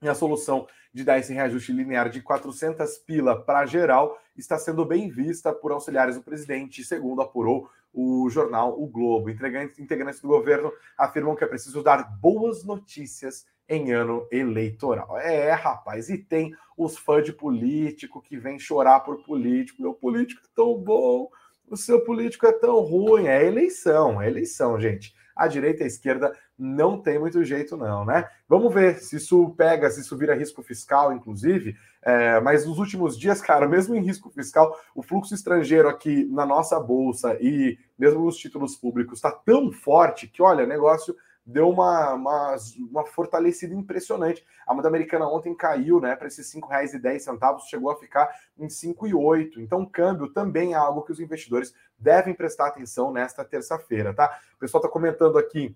e 0.01 0.07
a 0.07 0.15
solução 0.15 0.67
de 0.93 1.03
dar 1.03 1.19
esse 1.19 1.33
reajuste 1.33 1.71
linear 1.71 2.09
de 2.09 2.21
400 2.21 2.97
pila 2.99 3.39
para 3.43 3.65
geral 3.65 4.17
está 4.35 4.57
sendo 4.57 4.85
bem 4.85 5.09
vista 5.09 5.53
por 5.53 5.71
auxiliares 5.71 6.15
do 6.15 6.23
presidente, 6.23 6.83
segundo 6.83 7.21
apurou 7.21 7.69
o 7.93 8.29
jornal 8.29 8.81
O 8.81 8.87
Globo. 8.87 9.29
Integrantes 9.29 10.21
do 10.21 10.27
governo 10.27 10.71
afirmam 10.97 11.35
que 11.35 11.43
é 11.43 11.47
preciso 11.47 11.83
dar 11.83 12.03
boas 12.19 12.63
notícias 12.63 13.45
em 13.67 13.91
ano 13.91 14.27
eleitoral. 14.31 15.17
É, 15.19 15.51
rapaz, 15.51 16.09
e 16.09 16.17
tem 16.17 16.55
os 16.77 16.97
fãs 16.97 17.25
de 17.25 17.33
político 17.33 18.21
que 18.21 18.37
vem 18.37 18.57
chorar 18.57 19.01
por 19.01 19.23
político. 19.23 19.81
Meu 19.81 19.93
político 19.93 20.41
é 20.43 20.49
tão 20.55 20.75
bom, 20.75 21.29
o 21.67 21.77
seu 21.77 22.03
político 22.03 22.47
é 22.47 22.51
tão 22.51 22.79
ruim. 22.79 23.27
É 23.27 23.45
eleição, 23.45 24.19
é 24.19 24.27
eleição, 24.27 24.79
gente 24.79 25.13
a 25.39 25.47
direita 25.47 25.81
e 25.81 25.83
a 25.85 25.87
esquerda 25.87 26.35
não 26.59 27.01
tem 27.01 27.17
muito 27.17 27.41
jeito, 27.43 27.77
não, 27.77 28.03
né? 28.03 28.29
Vamos 28.47 28.73
ver 28.73 28.99
se 28.99 29.15
isso 29.15 29.53
pega, 29.57 29.89
se 29.89 30.01
isso 30.01 30.17
vira 30.17 30.35
risco 30.35 30.61
fiscal, 30.61 31.13
inclusive. 31.13 31.75
É, 32.01 32.41
mas 32.41 32.65
nos 32.65 32.77
últimos 32.77 33.17
dias, 33.17 33.39
cara, 33.41 33.65
mesmo 33.67 33.95
em 33.95 34.03
risco 34.03 34.29
fiscal, 34.29 34.77
o 34.93 35.01
fluxo 35.01 35.33
estrangeiro 35.33 35.87
aqui 35.87 36.25
na 36.25 36.45
nossa 36.45 36.77
bolsa 36.77 37.37
e 37.39 37.77
mesmo 37.97 38.25
nos 38.25 38.35
títulos 38.37 38.75
públicos 38.75 39.19
está 39.19 39.31
tão 39.31 39.71
forte 39.71 40.27
que, 40.27 40.41
olha, 40.41 40.65
negócio 40.65 41.15
deu 41.45 41.69
uma, 41.69 42.13
uma, 42.13 42.55
uma, 42.91 43.05
fortalecida 43.05 43.73
impressionante. 43.73 44.45
A 44.67 44.73
moeda 44.73 44.87
americana 44.87 45.27
ontem 45.27 45.55
caiu 45.55 45.99
né, 45.99 46.15
para 46.15 46.27
esses 46.27 46.53
R$ 46.53 46.61
5,10, 46.61 47.59
chegou 47.67 47.89
a 47.89 47.97
ficar 47.97 48.29
em 48.57 48.67
5,8. 48.67 49.57
Então, 49.57 49.85
câmbio 49.85 50.31
também 50.31 50.73
é 50.73 50.75
algo 50.75 51.01
que 51.01 51.11
os 51.11 51.19
investidores 51.19 51.73
devem 51.97 52.35
prestar 52.35 52.67
atenção 52.67 53.11
nesta 53.11 53.43
terça-feira, 53.43 54.13
tá? 54.13 54.39
O 54.55 54.59
pessoal 54.59 54.81
está 54.81 54.91
comentando 54.91 55.37
aqui 55.37 55.75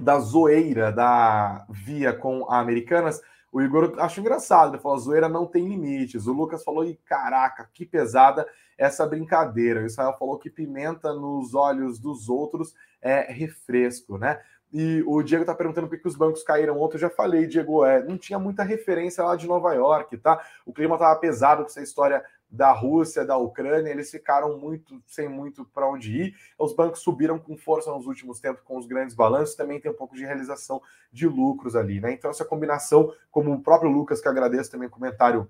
da 0.00 0.18
zoeira 0.18 0.92
da 0.92 1.66
Via 1.68 2.12
com 2.12 2.50
a 2.50 2.58
Americanas. 2.58 3.20
O 3.50 3.62
Igor 3.62 3.94
acho 3.98 4.20
engraçado, 4.20 4.74
ele 4.74 4.82
falou: 4.82 4.96
a 4.96 5.00
zoeira 5.00 5.28
não 5.28 5.46
tem 5.46 5.66
limites. 5.66 6.26
O 6.26 6.32
Lucas 6.32 6.62
falou: 6.62 6.84
e 6.84 6.96
caraca, 7.04 7.68
que 7.72 7.86
pesada 7.86 8.46
essa 8.76 9.06
brincadeira. 9.06 9.82
O 9.82 9.86
Israel 9.86 10.14
falou 10.18 10.38
que 10.38 10.50
pimenta 10.50 11.12
nos 11.12 11.54
olhos 11.54 11.98
dos 11.98 12.28
outros 12.28 12.74
é 13.02 13.32
refresco, 13.32 14.18
né? 14.18 14.40
E 14.72 15.02
o 15.06 15.22
Diego 15.22 15.42
está 15.42 15.54
perguntando 15.54 15.88
por 15.88 15.98
que 15.98 16.06
os 16.06 16.14
bancos 16.14 16.42
caíram 16.42 16.78
ontem. 16.78 16.96
Eu 16.96 17.00
já 17.00 17.10
falei, 17.10 17.46
Diego, 17.46 17.84
é, 17.84 18.02
não 18.02 18.18
tinha 18.18 18.38
muita 18.38 18.62
referência 18.62 19.24
lá 19.24 19.34
de 19.34 19.46
Nova 19.46 19.72
York, 19.72 20.16
tá? 20.18 20.40
O 20.66 20.72
clima 20.72 20.94
estava 20.94 21.18
pesado 21.18 21.62
com 21.62 21.68
essa 21.68 21.82
história 21.82 22.22
da 22.50 22.72
Rússia, 22.72 23.24
da 23.24 23.36
Ucrânia, 23.36 23.90
eles 23.90 24.10
ficaram 24.10 24.58
muito 24.58 25.02
sem 25.06 25.28
muito 25.28 25.64
para 25.66 25.88
onde 25.88 26.16
ir. 26.16 26.34
Os 26.58 26.74
bancos 26.74 27.00
subiram 27.00 27.38
com 27.38 27.56
força 27.56 27.90
nos 27.90 28.06
últimos 28.06 28.40
tempos 28.40 28.62
com 28.62 28.78
os 28.78 28.86
grandes 28.86 29.14
balanços, 29.14 29.54
também 29.54 29.80
tem 29.80 29.90
um 29.90 29.96
pouco 29.96 30.16
de 30.16 30.24
realização 30.24 30.80
de 31.12 31.26
lucros 31.26 31.76
ali, 31.76 32.00
né? 32.00 32.12
Então 32.12 32.30
essa 32.30 32.44
combinação, 32.44 33.12
como 33.30 33.52
o 33.52 33.62
próprio 33.62 33.90
Lucas 33.90 34.20
que 34.20 34.28
agradeço 34.28 34.70
também 34.70 34.88
o 34.88 34.90
comentário 34.90 35.48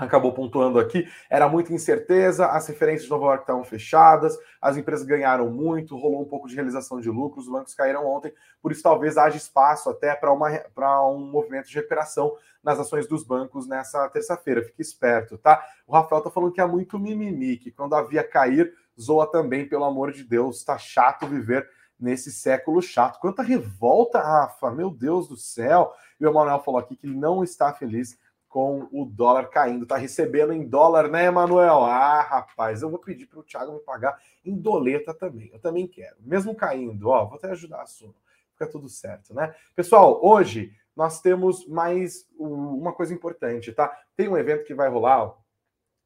acabou 0.00 0.32
pontuando 0.32 0.78
aqui, 0.78 1.06
era 1.28 1.48
muita 1.48 1.72
incerteza, 1.72 2.46
as 2.46 2.66
referências 2.66 3.04
de 3.04 3.10
Nova 3.10 3.26
York 3.26 3.42
estavam 3.42 3.64
fechadas, 3.64 4.38
as 4.60 4.76
empresas 4.76 5.06
ganharam 5.06 5.50
muito, 5.50 5.96
rolou 5.96 6.22
um 6.22 6.24
pouco 6.24 6.48
de 6.48 6.54
realização 6.54 7.00
de 7.00 7.10
lucros, 7.10 7.46
os 7.46 7.52
bancos 7.52 7.74
caíram 7.74 8.06
ontem, 8.06 8.32
por 8.62 8.72
isso 8.72 8.82
talvez 8.82 9.16
haja 9.16 9.36
espaço 9.36 9.90
até 9.90 10.14
para 10.14 10.32
um 10.32 11.18
movimento 11.18 11.68
de 11.68 11.74
recuperação 11.74 12.34
nas 12.62 12.78
ações 12.78 13.06
dos 13.06 13.24
bancos 13.24 13.66
nessa 13.66 14.08
terça-feira. 14.08 14.62
Fique 14.62 14.82
esperto, 14.82 15.38
tá? 15.38 15.64
O 15.86 15.92
Rafael 15.92 16.22
tá 16.22 16.30
falando 16.30 16.52
que 16.52 16.60
é 16.60 16.66
muito 16.66 16.98
mimimi, 16.98 17.56
que 17.56 17.70
quando 17.70 17.94
a 17.94 18.02
via 18.02 18.22
cair, 18.22 18.74
zoa 19.00 19.26
também, 19.26 19.66
pelo 19.66 19.84
amor 19.84 20.12
de 20.12 20.24
Deus, 20.24 20.62
tá 20.62 20.76
chato 20.76 21.26
viver 21.26 21.68
nesse 21.98 22.30
século 22.32 22.80
chato. 22.80 23.18
Quanta 23.18 23.42
revolta, 23.42 24.20
Rafa, 24.20 24.70
meu 24.70 24.90
Deus 24.90 25.28
do 25.28 25.36
céu. 25.36 25.92
E 26.18 26.26
o 26.26 26.30
Emanuel 26.30 26.60
falou 26.60 26.80
aqui 26.80 26.96
que 26.96 27.06
não 27.06 27.42
está 27.44 27.72
feliz 27.72 28.18
com 28.50 28.88
o 28.90 29.06
dólar 29.06 29.48
caindo. 29.48 29.86
Tá 29.86 29.96
recebendo 29.96 30.52
em 30.52 30.66
dólar, 30.66 31.08
né, 31.08 31.26
Emanuel? 31.26 31.84
Ah, 31.84 32.20
rapaz, 32.20 32.82
eu 32.82 32.90
vou 32.90 32.98
pedir 32.98 33.26
para 33.26 33.38
o 33.38 33.44
Thiago 33.44 33.72
me 33.72 33.80
pagar 33.80 34.20
em 34.44 34.54
doleta 34.54 35.14
também. 35.14 35.48
Eu 35.52 35.60
também 35.60 35.86
quero. 35.86 36.16
Mesmo 36.20 36.54
caindo, 36.54 37.08
ó, 37.08 37.24
vou 37.24 37.36
até 37.36 37.48
ajudar 37.50 37.82
a 37.82 37.86
sua. 37.86 38.12
Fica 38.52 38.66
tudo 38.66 38.88
certo, 38.88 39.32
né? 39.32 39.54
Pessoal, 39.74 40.20
hoje 40.22 40.74
nós 40.96 41.20
temos 41.20 41.66
mais 41.66 42.28
uma 42.36 42.92
coisa 42.92 43.14
importante, 43.14 43.72
tá? 43.72 43.96
Tem 44.16 44.28
um 44.28 44.36
evento 44.36 44.64
que 44.64 44.74
vai 44.74 44.88
rolar, 44.88 45.32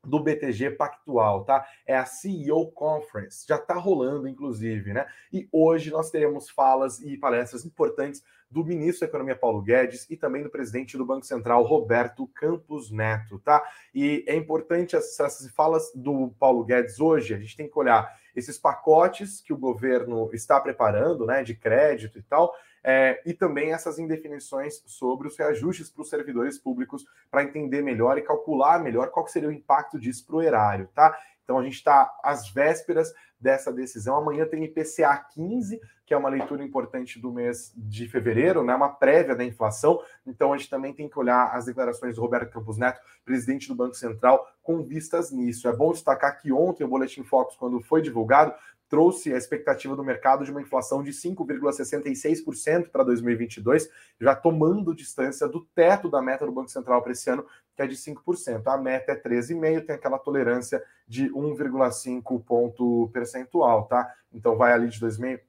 do 0.05 0.21
BTG 0.21 0.73
Pactual, 0.73 1.45
tá? 1.45 1.67
É 1.87 1.97
a 1.97 2.05
CEO 2.05 2.71
Conference, 2.73 3.45
já 3.47 3.59
tá 3.59 3.75
rolando, 3.75 4.29
inclusive, 4.29 4.93
né? 4.93 5.07
E 5.33 5.49
hoje 5.51 5.91
nós 5.91 6.11
teremos 6.11 6.51
falas 6.51 7.01
e 7.01 7.17
palestras 7.17 7.65
importantes 7.65 8.23
do 8.51 8.65
ministro 8.65 9.01
da 9.01 9.07
Economia 9.07 9.35
Paulo 9.35 9.61
Guedes 9.61 10.09
e 10.09 10.17
também 10.17 10.43
do 10.43 10.51
presidente 10.51 10.97
do 10.97 11.05
Banco 11.05 11.27
Central 11.27 11.65
Roberto 11.65 12.27
Campos 12.29 12.91
Neto, 12.91 13.39
tá? 13.41 13.63
E 13.93 14.25
é 14.29 14.37
importante 14.37 14.95
essas 14.95 15.51
falas 15.51 15.91
do 15.95 16.33
Paulo 16.39 16.65
Guedes 16.65 17.01
hoje, 17.01 17.35
a 17.35 17.39
gente 17.39 17.57
tem 17.57 17.69
que 17.69 17.79
olhar 17.79 18.09
esses 18.35 18.59
pacotes 18.59 19.41
que 19.41 19.53
o 19.53 19.59
governo 19.59 20.31
está 20.33 20.61
preparando, 20.61 21.25
né, 21.27 21.43
de 21.43 21.55
crédito 21.55 22.19
e 22.19 22.23
tal, 22.23 22.53
é, 22.85 23.23
e 23.25 23.33
também 23.33 23.73
essas 23.73 23.99
indefinições 23.99 24.83
sobre 24.85 25.27
os 25.27 25.39
reajustes 25.39 25.89
para 25.89 26.03
os 26.03 26.11
servidores 26.11 26.59
públicos 26.59 27.05
para 27.31 27.43
entender 27.43 27.81
melhor 27.81 28.19
e 28.19 28.23
calcular 28.23 28.79
melhor 28.79 29.11
qual 29.11 29.27
seria 29.27 29.49
o 29.49 29.53
impacto 29.53 29.99
disso 29.99 30.27
para 30.27 30.37
o 30.37 30.43
erário, 30.43 30.89
tá? 30.95 31.19
Então 31.43 31.59
a 31.59 31.63
gente 31.63 31.75
está 31.75 32.11
às 32.23 32.49
vésperas 32.49 33.13
dessa 33.39 33.71
decisão. 33.73 34.17
Amanhã 34.17 34.47
tem 34.47 34.65
IPCA 34.65 35.17
15, 35.35 35.81
que 36.07 36.15
é 36.15 36.17
uma 36.17 36.31
leitura 36.31 36.65
importante 36.65 37.21
do 37.21 37.31
mês 37.31 37.73
de 37.77 38.09
fevereiro, 38.09 38.65
né? 38.65 38.75
Uma 38.75 38.89
prévia 38.89 39.37
da 39.37 39.45
inflação. 39.45 40.01
Então 40.27 40.53
a 40.53 40.57
gente 40.57 40.71
também 40.71 40.95
tem 40.95 41.09
que 41.09 41.19
olhar 41.19 41.55
as 41.55 41.67
declarações 41.67 42.17
do 42.17 42.23
Roberto 42.23 42.51
Campos 42.51 42.79
Neto, 42.79 43.01
presidente 43.25 43.69
do 43.69 43.75
Banco 43.75 43.95
Central, 43.95 44.47
com 44.63 44.83
vistas 44.83 45.31
nisso. 45.31 45.69
É 45.69 45.73
bom 45.77 45.93
destacar 45.93 46.41
que 46.41 46.51
ontem 46.51 46.85
o 46.85 46.89
Boletim 46.89 47.23
Focus, 47.23 47.57
quando 47.57 47.81
foi 47.83 48.01
divulgado, 48.01 48.55
trouxe 48.89 49.33
a 49.33 49.37
expectativa 49.37 49.97
do 49.97 50.05
mercado 50.05 50.45
de 50.45 50.51
uma 50.51 50.61
inflação 50.61 51.03
de 51.03 51.11
5,66% 51.11 52.91
para 52.91 53.05
2022, 53.05 53.89
já 54.21 54.35
tomando 54.35 54.95
distância 54.95 55.49
do 55.49 55.65
teto 55.75 56.09
da 56.09 56.23
meta 56.23 56.47
do 56.47 56.53
Banco 56.53 56.71
Central 56.71 57.03
para 57.03 57.13
esse 57.13 57.29
ano, 57.31 57.47
que 57.75 57.83
é 57.83 57.87
de 57.87 57.97
5%. 57.97 58.67
A 58.67 58.77
meta 58.77 59.13
é 59.13 59.17
13,5%, 59.17 59.87
tem 59.87 59.97
aquela 59.97 60.19
tolerância 60.19 60.83
de 61.07 61.31
1,5 61.31 62.45
ponto 62.45 63.11
percentual, 63.13 63.87
tá? 63.87 64.15
Então 64.33 64.57
vai 64.57 64.73
ali 64.73 64.89
de 64.89 65.01
2,5 65.01 65.41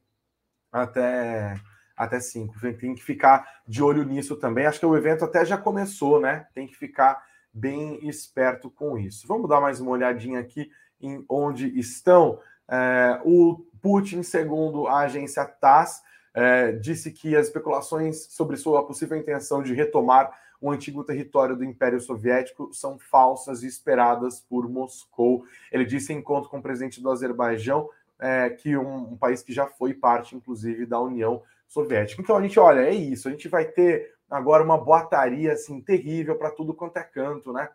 até 0.71 1.55
até 1.95 2.19
5. 2.19 2.55
Tem 2.77 2.93
que 2.93 3.03
ficar 3.03 3.61
de 3.65 3.81
olho 3.81 4.03
nisso 4.03 4.35
também. 4.35 4.65
Acho 4.65 4.79
que 4.79 4.85
o 4.85 4.97
evento 4.97 5.23
até 5.23 5.45
já 5.45 5.57
começou, 5.57 6.19
né? 6.19 6.47
Tem 6.53 6.67
que 6.67 6.75
ficar 6.75 7.23
bem 7.53 8.05
esperto 8.07 8.69
com 8.69 8.97
isso. 8.97 9.25
Vamos 9.27 9.49
dar 9.49 9.61
mais 9.61 9.79
uma 9.79 9.91
olhadinha 9.91 10.39
aqui 10.39 10.69
em 10.99 11.23
onde 11.29 11.67
estão. 11.79 12.39
É, 12.69 13.19
o 13.23 13.65
Putin, 13.81 14.23
segundo 14.23 14.87
a 14.87 15.01
agência 15.01 15.45
TASS, 15.45 16.01
é, 16.33 16.73
disse 16.73 17.11
que 17.11 17.35
as 17.35 17.47
especulações 17.47 18.27
sobre 18.29 18.57
sua 18.57 18.85
possível 18.85 19.17
intenção 19.17 19.63
de 19.63 19.73
retomar 19.73 20.31
o 20.59 20.71
antigo 20.71 21.03
território 21.03 21.55
do 21.55 21.63
Império 21.63 21.99
Soviético 21.99 22.73
são 22.73 22.97
falsas 22.97 23.63
e 23.63 23.67
esperadas 23.67 24.41
por 24.41 24.67
Moscou. 24.67 25.45
Ele 25.71 25.85
disse 25.85 26.11
em 26.11 26.17
encontro 26.17 26.49
com 26.49 26.57
o 26.57 26.61
presidente 26.61 27.01
do 27.01 27.11
Azerbaijão 27.11 27.89
é, 28.19 28.49
que 28.49 28.75
um, 28.75 29.13
um, 29.13 29.17
país 29.17 29.43
que 29.43 29.53
já 29.53 29.67
foi 29.67 29.93
parte, 29.93 30.35
inclusive, 30.35 30.85
da 30.85 30.99
União 30.99 31.43
Soviética. 31.67 32.21
Então 32.21 32.37
a 32.37 32.41
gente 32.41 32.59
olha, 32.59 32.81
é 32.81 32.93
isso, 32.93 33.27
a 33.27 33.31
gente 33.31 33.47
vai 33.47 33.65
ter 33.65 34.13
agora 34.29 34.63
uma 34.63 34.77
boataria 34.77 35.53
assim 35.53 35.81
terrível 35.81 36.35
para 36.35 36.51
tudo 36.51 36.73
quanto 36.73 36.97
é 36.97 37.03
canto, 37.03 37.53
né? 37.53 37.69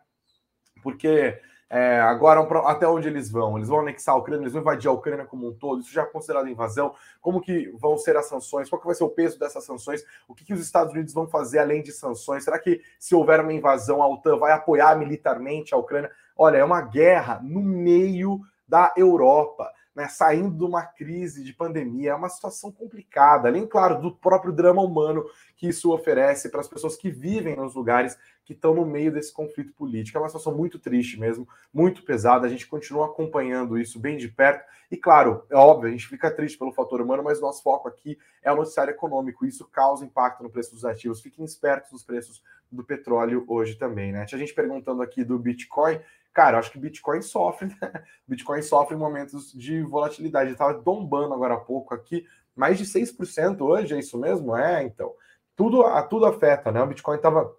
Porque 0.83 1.39
é, 1.73 2.01
agora 2.01 2.41
até 2.67 2.85
onde 2.85 3.07
eles 3.07 3.31
vão? 3.31 3.55
Eles 3.55 3.69
vão 3.69 3.79
anexar 3.79 4.13
a 4.13 4.17
Ucrânia, 4.17 4.43
eles 4.43 4.51
vão 4.51 4.61
invadir 4.61 4.89
a 4.89 4.91
Ucrânia 4.91 5.25
como 5.25 5.47
um 5.47 5.53
todo, 5.53 5.79
isso 5.79 5.93
já 5.93 6.01
é 6.01 6.05
considerado 6.05 6.49
invasão. 6.49 6.93
Como 7.21 7.39
que 7.39 7.71
vão 7.79 7.97
ser 7.97 8.17
as 8.17 8.25
sanções? 8.25 8.69
Qual 8.69 8.77
que 8.77 8.85
vai 8.85 8.93
ser 8.93 9.05
o 9.05 9.09
peso 9.09 9.39
dessas 9.39 9.63
sanções? 9.63 10.03
O 10.27 10.35
que, 10.35 10.43
que 10.43 10.53
os 10.53 10.59
Estados 10.59 10.93
Unidos 10.93 11.13
vão 11.13 11.29
fazer 11.29 11.59
além 11.59 11.81
de 11.81 11.93
sanções? 11.93 12.43
Será 12.43 12.59
que 12.59 12.81
se 12.99 13.15
houver 13.15 13.39
uma 13.39 13.53
invasão, 13.53 14.03
a 14.03 14.07
OTAN 14.09 14.35
vai 14.37 14.51
apoiar 14.51 14.97
militarmente 14.97 15.73
a 15.73 15.77
Ucrânia? 15.77 16.11
Olha, 16.37 16.57
é 16.57 16.63
uma 16.63 16.81
guerra 16.81 17.39
no 17.41 17.61
meio 17.61 18.41
da 18.67 18.93
Europa 18.97 19.71
né, 19.95 20.07
saindo 20.07 20.57
de 20.57 20.63
uma 20.63 20.83
crise 20.83 21.43
de 21.43 21.53
pandemia, 21.53 22.11
é 22.11 22.15
uma 22.15 22.29
situação 22.29 22.71
complicada, 22.71 23.49
além, 23.49 23.67
claro, 23.67 24.01
do 24.01 24.15
próprio 24.15 24.53
drama 24.53 24.81
humano 24.81 25.25
que 25.57 25.67
isso 25.67 25.91
oferece 25.91 26.49
para 26.49 26.61
as 26.61 26.67
pessoas 26.67 26.95
que 26.95 27.09
vivem 27.11 27.55
nos 27.55 27.75
lugares 27.75 28.17
que 28.51 28.57
estão 28.57 28.75
no 28.75 28.85
meio 28.85 29.11
desse 29.11 29.31
conflito 29.31 29.71
político. 29.73 30.17
É 30.17 30.21
uma 30.21 30.27
situação 30.27 30.53
muito 30.53 30.77
triste 30.77 31.17
mesmo, 31.17 31.47
muito 31.73 32.03
pesada. 32.03 32.45
A 32.45 32.49
gente 32.49 32.67
continua 32.67 33.05
acompanhando 33.05 33.79
isso 33.79 33.97
bem 33.97 34.17
de 34.17 34.27
perto. 34.27 34.65
E, 34.91 34.97
claro, 34.97 35.45
é 35.49 35.55
óbvio, 35.55 35.87
a 35.87 35.91
gente 35.91 36.05
fica 36.05 36.29
triste 36.29 36.57
pelo 36.57 36.73
fator 36.73 36.99
humano, 36.99 37.23
mas 37.23 37.39
nosso 37.39 37.63
foco 37.63 37.87
aqui 37.87 38.17
é 38.43 38.51
o 38.51 38.57
noticiário 38.57 38.91
econômico. 38.91 39.45
Isso 39.45 39.65
causa 39.69 40.05
impacto 40.05 40.43
no 40.43 40.49
preço 40.49 40.73
dos 40.73 40.83
ativos. 40.83 41.21
Fiquem 41.21 41.45
espertos 41.45 41.91
nos 41.93 42.03
preços 42.03 42.43
do 42.69 42.83
petróleo 42.83 43.45
hoje 43.47 43.75
também, 43.75 44.11
né? 44.11 44.25
Tinha 44.25 44.39
gente 44.39 44.53
perguntando 44.53 45.01
aqui 45.01 45.23
do 45.23 45.39
Bitcoin. 45.39 45.99
Cara, 46.33 46.59
acho 46.59 46.71
que 46.71 46.79
Bitcoin 46.79 47.21
sofre, 47.21 47.67
né? 47.67 48.03
Bitcoin 48.27 48.61
sofre 48.61 48.97
momentos 48.97 49.53
de 49.53 49.81
volatilidade. 49.81 50.51
Estava 50.51 50.73
tombando 50.73 51.33
agora 51.33 51.53
há 51.53 51.59
pouco 51.59 51.93
aqui, 51.93 52.25
mais 52.53 52.77
de 52.77 52.83
6% 52.85 53.61
hoje, 53.61 53.95
é 53.95 53.99
isso 53.99 54.17
mesmo? 54.17 54.55
É, 54.55 54.83
então. 54.83 55.13
Tudo, 55.55 55.83
tudo 56.09 56.25
afeta, 56.25 56.71
né? 56.71 56.81
O 56.81 56.87
Bitcoin 56.87 57.17
estava 57.17 57.53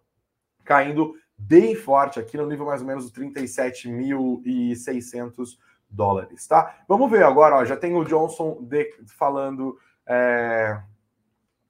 caindo 0.72 1.14
bem 1.36 1.74
forte 1.74 2.18
aqui 2.18 2.36
no 2.36 2.46
nível 2.46 2.66
mais 2.66 2.80
ou 2.80 2.86
menos 2.86 3.10
de 3.10 3.20
37.600 3.20 5.58
dólares, 5.90 6.46
tá? 6.46 6.76
Vamos 6.88 7.10
ver 7.10 7.24
agora, 7.24 7.56
ó, 7.56 7.64
já 7.64 7.76
tem 7.76 7.94
o 7.94 8.04
Johnson 8.04 8.58
de, 8.62 8.90
falando 9.06 9.78
é, 10.06 10.80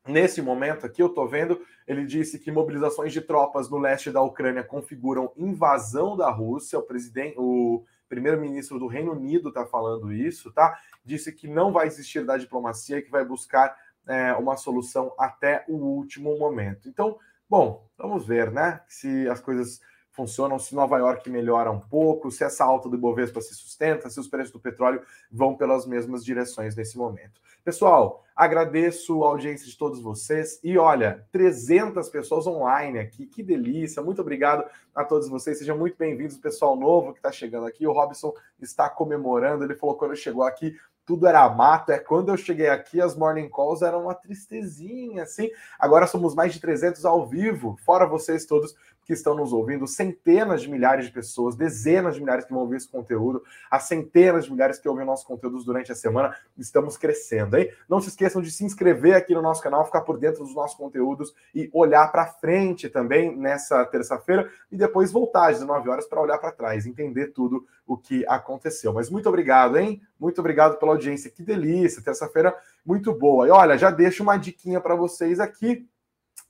nesse 0.07 0.40
momento 0.40 0.86
aqui, 0.86 1.03
eu 1.03 1.09
tô 1.09 1.26
vendo 1.26 1.61
ele 1.86 2.07
disse 2.07 2.38
que 2.38 2.50
mobilizações 2.50 3.12
de 3.12 3.20
tropas 3.20 3.68
no 3.68 3.78
leste 3.78 4.11
da 4.11 4.22
Ucrânia 4.22 4.62
configuram 4.62 5.32
invasão 5.36 6.16
da 6.16 6.30
Rússia. 6.30 6.78
O 6.78 6.82
presidente, 6.82 7.34
o 7.36 7.84
primeiro-ministro 8.09 8.78
do 8.78 8.86
Reino 8.86 9.12
Unido 9.12 9.48
está 9.48 9.66
falando 9.66 10.12
isso, 10.12 10.53
tá? 10.53 10.78
Disse 11.05 11.32
que 11.32 11.48
não 11.48 11.72
vai 11.72 11.86
existir 11.86 12.24
da 12.24 12.36
diplomacia 12.36 12.98
e 12.98 13.03
que 13.03 13.11
vai 13.11 13.24
buscar 13.24 13.76
é, 14.07 14.32
uma 14.34 14.57
solução 14.57 15.12
até 15.18 15.64
o 15.68 15.74
último 15.74 16.38
momento. 16.38 16.88
Então, 16.88 17.18
bom, 17.53 17.86
vamos 17.98 18.26
ver, 18.26 18.50
né? 18.50 18.80
Se 18.88 19.28
as 19.28 19.38
coisas 19.38 19.78
funcionam, 20.11 20.59
se 20.59 20.74
Nova 20.74 20.96
York 20.96 21.28
melhora 21.28 21.70
um 21.70 21.80
pouco, 21.80 22.30
se 22.30 22.42
essa 22.42 22.64
alta 22.64 22.88
do 22.88 22.96
Ibovespa 22.96 23.42
se 23.42 23.55
sustenta, 23.55 24.09
se 24.09 24.18
os 24.18 24.26
preços 24.26 24.50
do 24.50 24.59
petróleo 24.59 25.03
vão 25.30 25.55
pelas 25.55 25.84
mesmas 25.84 26.24
direções 26.24 26.74
nesse 26.74 26.96
momento. 26.96 27.42
Pessoal, 27.62 28.24
agradeço 28.34 29.22
a 29.22 29.28
audiência 29.28 29.66
de 29.66 29.76
todos 29.76 30.00
vocês 30.00 30.61
e 30.64 30.78
olha, 30.78 31.26
300 31.30 32.09
pessoas 32.09 32.46
online 32.46 32.98
aqui, 32.98 33.26
que 33.26 33.42
delícia. 33.42 34.03
Muito 34.03 34.22
obrigado 34.22 34.64
a 34.94 35.05
todos 35.05 35.28
vocês. 35.28 35.59
Sejam 35.59 35.76
muito 35.76 35.98
bem-vindos, 35.98 36.38
pessoal 36.38 36.74
novo 36.74 37.12
que 37.12 37.18
está 37.18 37.30
chegando 37.30 37.66
aqui. 37.66 37.86
O 37.86 37.92
Robson 37.92 38.32
está 38.62 38.88
comemorando. 38.88 39.62
Ele 39.62 39.74
falou 39.74 39.96
quando 39.96 40.16
chegou 40.16 40.42
aqui, 40.42 40.74
tudo 41.05 41.26
era 41.26 41.48
mato. 41.48 41.92
É 41.92 41.98
quando 41.98 42.30
eu 42.30 42.36
cheguei 42.36 42.68
aqui, 42.68 43.00
as 43.00 43.16
morning 43.16 43.48
calls 43.48 43.82
eram 43.82 44.03
uma 44.03 44.14
tristezinha, 44.14 45.22
assim. 45.22 45.50
Agora 45.78 46.07
somos 46.07 46.34
mais 46.34 46.53
de 46.53 46.61
300 46.61 47.05
ao 47.05 47.26
vivo, 47.26 47.76
fora 47.84 48.07
vocês 48.07 48.46
todos 48.46 48.74
que 49.05 49.12
estão 49.12 49.34
nos 49.34 49.53
ouvindo, 49.53 49.86
centenas 49.86 50.62
de 50.62 50.70
milhares 50.70 51.07
de 51.07 51.12
pessoas, 51.12 51.57
dezenas 51.57 52.14
de 52.14 52.20
milhares 52.20 52.44
que 52.44 52.53
vão 52.53 52.62
ouvir 52.62 52.76
esse 52.76 52.88
conteúdo, 52.88 53.42
as 53.70 53.84
centenas 53.84 54.44
de 54.44 54.53
milhares 54.53 54.78
que 54.78 54.88
ouvem 54.88 55.05
nossos 55.05 55.24
conteúdos 55.24 55.64
durante 55.64 55.90
a 55.90 55.94
semana. 55.94 56.36
Estamos 56.57 56.96
crescendo, 56.96 57.57
hein? 57.57 57.70
Não 57.88 58.00
se 58.00 58.09
esqueçam 58.09 58.40
de 58.40 58.50
se 58.50 58.64
inscrever 58.64 59.14
aqui 59.14 59.34
no 59.34 59.42
nosso 59.42 59.62
canal, 59.62 59.84
ficar 59.84 60.03
por 60.03 60.18
dentro 60.18 60.44
dos 60.44 60.55
nossos 60.55 60.76
conteúdos 60.76 61.34
e 61.55 61.68
olhar 61.72 62.11
para 62.12 62.26
frente 62.26 62.88
também 62.88 63.36
nessa 63.36 63.84
terça-feira 63.86 64.50
e 64.70 64.76
depois 64.76 65.11
voltar 65.11 65.50
às 65.50 65.59
19 65.59 65.88
horas 65.88 66.07
para 66.07 66.20
olhar 66.20 66.38
para 66.38 66.53
trás, 66.53 66.86
entender 66.86 67.28
tudo 67.28 67.66
o 67.86 67.96
que 67.96 68.24
aconteceu. 68.28 68.92
Mas 68.92 69.11
muito 69.11 69.28
obrigado, 69.28 69.78
hein? 69.78 70.00
Muito 70.18 70.40
obrigado 70.40 70.78
pela 70.78 70.92
audiência. 70.92 71.30
Que 71.30 71.42
delícia, 71.42 72.03
terça-feira 72.03 72.57
muito 72.84 73.12
boa. 73.12 73.46
E 73.46 73.50
olha, 73.50 73.76
já 73.76 73.90
deixo 73.90 74.22
uma 74.22 74.36
diquinha 74.36 74.80
para 74.80 74.94
vocês 74.94 75.40
aqui. 75.40 75.86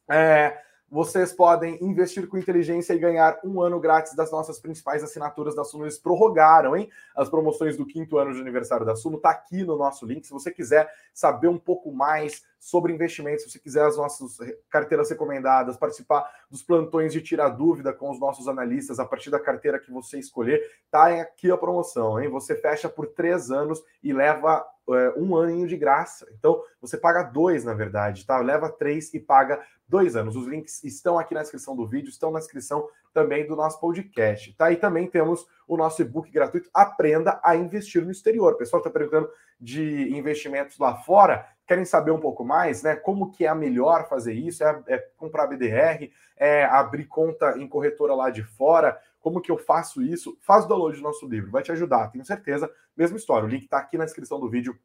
É, 0.08 0.58
vocês 0.92 1.32
podem 1.32 1.82
investir 1.82 2.28
com 2.28 2.36
inteligência 2.36 2.92
e 2.92 2.98
ganhar 2.98 3.40
um 3.42 3.62
ano 3.62 3.80
grátis 3.80 4.14
das 4.14 4.30
nossas 4.30 4.60
principais 4.60 5.02
assinaturas 5.02 5.54
da 5.54 5.64
Suno. 5.64 5.84
Eles 5.84 5.96
prorrogaram, 5.96 6.76
hein? 6.76 6.90
As 7.16 7.30
promoções 7.30 7.78
do 7.78 7.86
quinto 7.86 8.18
ano 8.18 8.34
de 8.34 8.40
aniversário 8.42 8.84
da 8.84 8.94
Suno. 8.94 9.18
Tá 9.18 9.30
aqui 9.30 9.64
no 9.64 9.78
nosso 9.78 10.04
link. 10.04 10.26
Se 10.26 10.32
você 10.34 10.50
quiser 10.50 10.92
saber 11.14 11.48
um 11.48 11.58
pouco 11.58 11.90
mais 11.90 12.42
sobre 12.62 12.92
investimentos, 12.92 13.42
se 13.42 13.50
você 13.50 13.58
quiser 13.58 13.84
as 13.84 13.96
nossas 13.96 14.38
carteiras 14.70 15.10
recomendadas, 15.10 15.76
participar 15.76 16.24
dos 16.48 16.62
plantões 16.62 17.12
de 17.12 17.20
tirar 17.20 17.48
dúvida 17.48 17.92
com 17.92 18.08
os 18.08 18.20
nossos 18.20 18.46
analistas 18.46 19.00
a 19.00 19.04
partir 19.04 19.30
da 19.30 19.40
carteira 19.40 19.80
que 19.80 19.90
você 19.90 20.16
escolher, 20.16 20.62
tá 20.88 21.08
aqui 21.20 21.50
a 21.50 21.56
promoção, 21.56 22.20
hein? 22.20 22.28
Você 22.28 22.54
fecha 22.54 22.88
por 22.88 23.08
três 23.08 23.50
anos 23.50 23.82
e 24.00 24.12
leva 24.12 24.64
é, 24.90 25.12
um 25.16 25.36
aninho 25.36 25.66
de 25.66 25.76
graça. 25.76 26.24
Então, 26.38 26.62
você 26.80 26.96
paga 26.96 27.24
dois, 27.24 27.64
na 27.64 27.74
verdade, 27.74 28.24
tá? 28.24 28.38
Leva 28.38 28.70
três 28.70 29.12
e 29.12 29.18
paga 29.18 29.60
dois 29.88 30.14
anos. 30.14 30.36
Os 30.36 30.46
links 30.46 30.84
estão 30.84 31.18
aqui 31.18 31.34
na 31.34 31.42
descrição 31.42 31.74
do 31.74 31.84
vídeo, 31.84 32.10
estão 32.10 32.30
na 32.30 32.38
descrição 32.38 32.88
também 33.12 33.44
do 33.44 33.56
nosso 33.56 33.80
podcast, 33.80 34.52
tá? 34.54 34.70
E 34.70 34.76
também 34.76 35.08
temos 35.08 35.44
o 35.66 35.76
nosso 35.76 36.00
e-book 36.00 36.30
gratuito 36.30 36.70
Aprenda 36.72 37.40
a 37.42 37.56
Investir 37.56 38.04
no 38.04 38.12
Exterior. 38.12 38.52
O 38.52 38.56
pessoal 38.56 38.78
está 38.78 38.88
perguntando 38.88 39.28
de 39.60 40.16
investimentos 40.16 40.78
lá 40.78 40.94
fora 40.94 41.46
querem 41.66 41.84
saber 41.84 42.10
um 42.10 42.20
pouco 42.20 42.44
mais, 42.44 42.82
né? 42.82 42.96
Como 42.96 43.30
que 43.30 43.46
é 43.46 43.54
melhor 43.54 44.08
fazer 44.08 44.34
isso? 44.34 44.64
É, 44.64 44.82
é, 44.88 44.98
comprar 45.16 45.46
BDR, 45.46 46.10
é 46.36 46.64
abrir 46.64 47.06
conta 47.06 47.58
em 47.58 47.68
corretora 47.68 48.14
lá 48.14 48.30
de 48.30 48.42
fora. 48.42 48.98
Como 49.20 49.40
que 49.40 49.50
eu 49.50 49.58
faço 49.58 50.02
isso? 50.02 50.36
Faz 50.40 50.64
o 50.64 50.68
download 50.68 50.96
do 50.96 51.02
nosso 51.02 51.26
livro, 51.26 51.50
vai 51.50 51.62
te 51.62 51.72
ajudar, 51.72 52.08
tenho 52.08 52.24
certeza. 52.24 52.70
Mesma 52.96 53.16
história, 53.16 53.46
o 53.46 53.50
link 53.50 53.64
está 53.64 53.78
aqui 53.78 53.96
na 53.96 54.04
descrição 54.04 54.40
do 54.40 54.50
vídeo, 54.50 54.78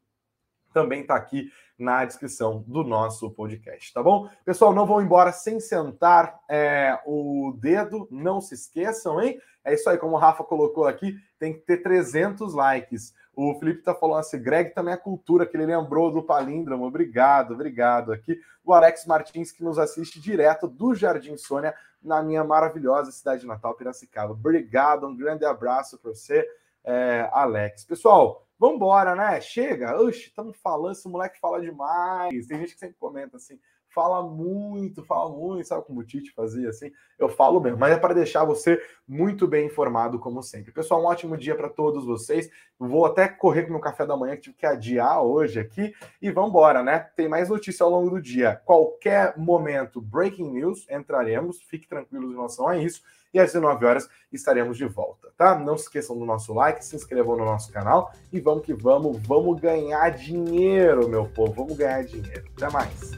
também 0.78 1.02
está 1.02 1.16
aqui 1.16 1.52
na 1.76 2.06
descrição 2.06 2.64
do 2.68 2.84
nosso 2.84 3.32
podcast, 3.32 3.92
tá 3.92 4.04
bom? 4.04 4.30
Pessoal, 4.46 4.76
não 4.76 4.86
vão 4.86 5.02
embora 5.02 5.32
sem 5.32 5.60
sentar 5.60 6.40
é, 6.48 7.00
o 7.04 7.58
dedo, 7.60 8.08
não 8.12 8.40
se 8.40 8.54
esqueçam, 8.54 9.20
hein? 9.20 9.40
É 9.66 9.74
isso 9.74 9.90
aí, 9.90 9.98
como 9.98 10.16
o 10.16 10.20
Rafa 10.20 10.44
colocou 10.44 10.86
aqui, 10.86 11.16
tem 11.40 11.52
que 11.52 11.62
ter 11.62 11.78
300 11.78 12.54
likes. 12.54 13.12
O 13.36 13.56
Felipe 13.56 13.82
tá 13.82 13.96
falando 13.96 14.20
assim, 14.20 14.40
Greg 14.40 14.70
também 14.70 14.94
é 14.94 14.98
cultura, 14.98 15.48
que 15.48 15.58
ele 15.58 15.66
lembrou 15.66 16.12
do 16.12 16.22
palíndromo. 16.22 16.86
Obrigado, 16.86 17.56
obrigado. 17.56 18.12
Aqui 18.12 18.40
o 18.64 18.72
Alex 18.72 19.08
Martins, 19.08 19.52
que 19.52 19.64
nos 19.64 19.80
assiste 19.80 20.22
direto 20.22 20.68
do 20.68 20.94
Jardim 20.94 21.38
Sônia, 21.38 21.74
na 22.04 22.22
minha 22.22 22.44
maravilhosa 22.44 23.12
cidade 23.12 23.42
de 23.42 23.48
Natal, 23.48 23.74
Piracicaba. 23.74 24.34
Obrigado, 24.34 25.08
um 25.08 25.18
grande 25.18 25.44
abraço 25.44 25.98
para 25.98 26.12
você, 26.12 26.48
é, 26.84 27.28
Alex. 27.32 27.84
Pessoal, 27.84 28.47
vambora, 28.60 29.16
né? 29.16 29.40
Chega. 29.42 30.00
Oxe, 30.00 30.28
estamos 30.28 30.58
falando, 30.58 30.94
esse 30.94 31.08
moleque 31.08 31.40
fala 31.40 31.62
demais. 31.62 32.48
Tem 32.48 32.60
gente 32.60 32.74
que 32.74 32.80
sempre 32.80 32.98
comenta 33.00 33.38
assim, 33.38 33.60
fala 33.98 34.22
muito, 34.22 35.04
fala 35.04 35.36
muito, 35.36 35.68
sabe 35.68 35.84
como 35.84 36.02
o 36.02 36.04
Tite 36.04 36.32
fazia 36.32 36.70
assim? 36.70 36.92
Eu 37.18 37.28
falo 37.28 37.60
mesmo, 37.60 37.80
mas 37.80 37.94
é 37.94 37.98
para 37.98 38.14
deixar 38.14 38.46
você 38.46 38.80
muito 39.08 39.48
bem 39.48 39.66
informado, 39.66 40.20
como 40.20 40.44
sempre. 40.44 40.72
Pessoal, 40.72 41.02
um 41.02 41.06
ótimo 41.06 41.36
dia 41.36 41.56
para 41.56 41.68
todos 41.68 42.06
vocês. 42.06 42.48
Vou 42.78 43.08
até 43.08 43.28
correr 43.28 43.64
com 43.64 43.72
meu 43.72 43.80
café 43.80 44.06
da 44.06 44.16
manhã, 44.16 44.36
que 44.36 44.44
tive 44.44 44.56
que 44.56 44.68
adiar 44.68 45.24
hoje 45.24 45.60
aqui, 45.60 45.96
e 46.22 46.30
vamos 46.30 46.52
embora, 46.52 46.84
né? 46.84 47.10
Tem 47.16 47.28
mais 47.28 47.50
notícia 47.50 47.84
ao 47.84 47.90
longo 47.90 48.12
do 48.12 48.22
dia. 48.22 48.62
Qualquer 48.64 49.36
momento, 49.36 50.00
breaking 50.00 50.52
news, 50.52 50.86
entraremos, 50.92 51.60
fique 51.64 51.88
tranquilo 51.88 52.30
em 52.32 52.36
relação 52.36 52.68
a 52.68 52.78
isso 52.78 53.02
e 53.34 53.40
às 53.40 53.52
19 53.52 53.84
horas 53.84 54.08
estaremos 54.32 54.78
de 54.78 54.86
volta, 54.86 55.30
tá? 55.36 55.58
Não 55.58 55.76
se 55.76 55.86
esqueçam 55.86 56.18
do 56.18 56.24
nosso 56.24 56.54
like, 56.54 56.86
se 56.86 56.96
inscrevam 56.96 57.36
no 57.36 57.46
nosso 57.46 57.72
canal 57.72 58.12
e 58.32 58.40
vamos 58.40 58.64
que 58.64 58.74
vamos, 58.74 59.18
vamos 59.26 59.60
ganhar 59.60 60.10
dinheiro, 60.12 61.10
meu 61.10 61.26
povo, 61.26 61.52
vamos 61.54 61.76
ganhar 61.76 62.04
dinheiro. 62.04 62.46
Até 62.56 62.70
mais. 62.70 63.12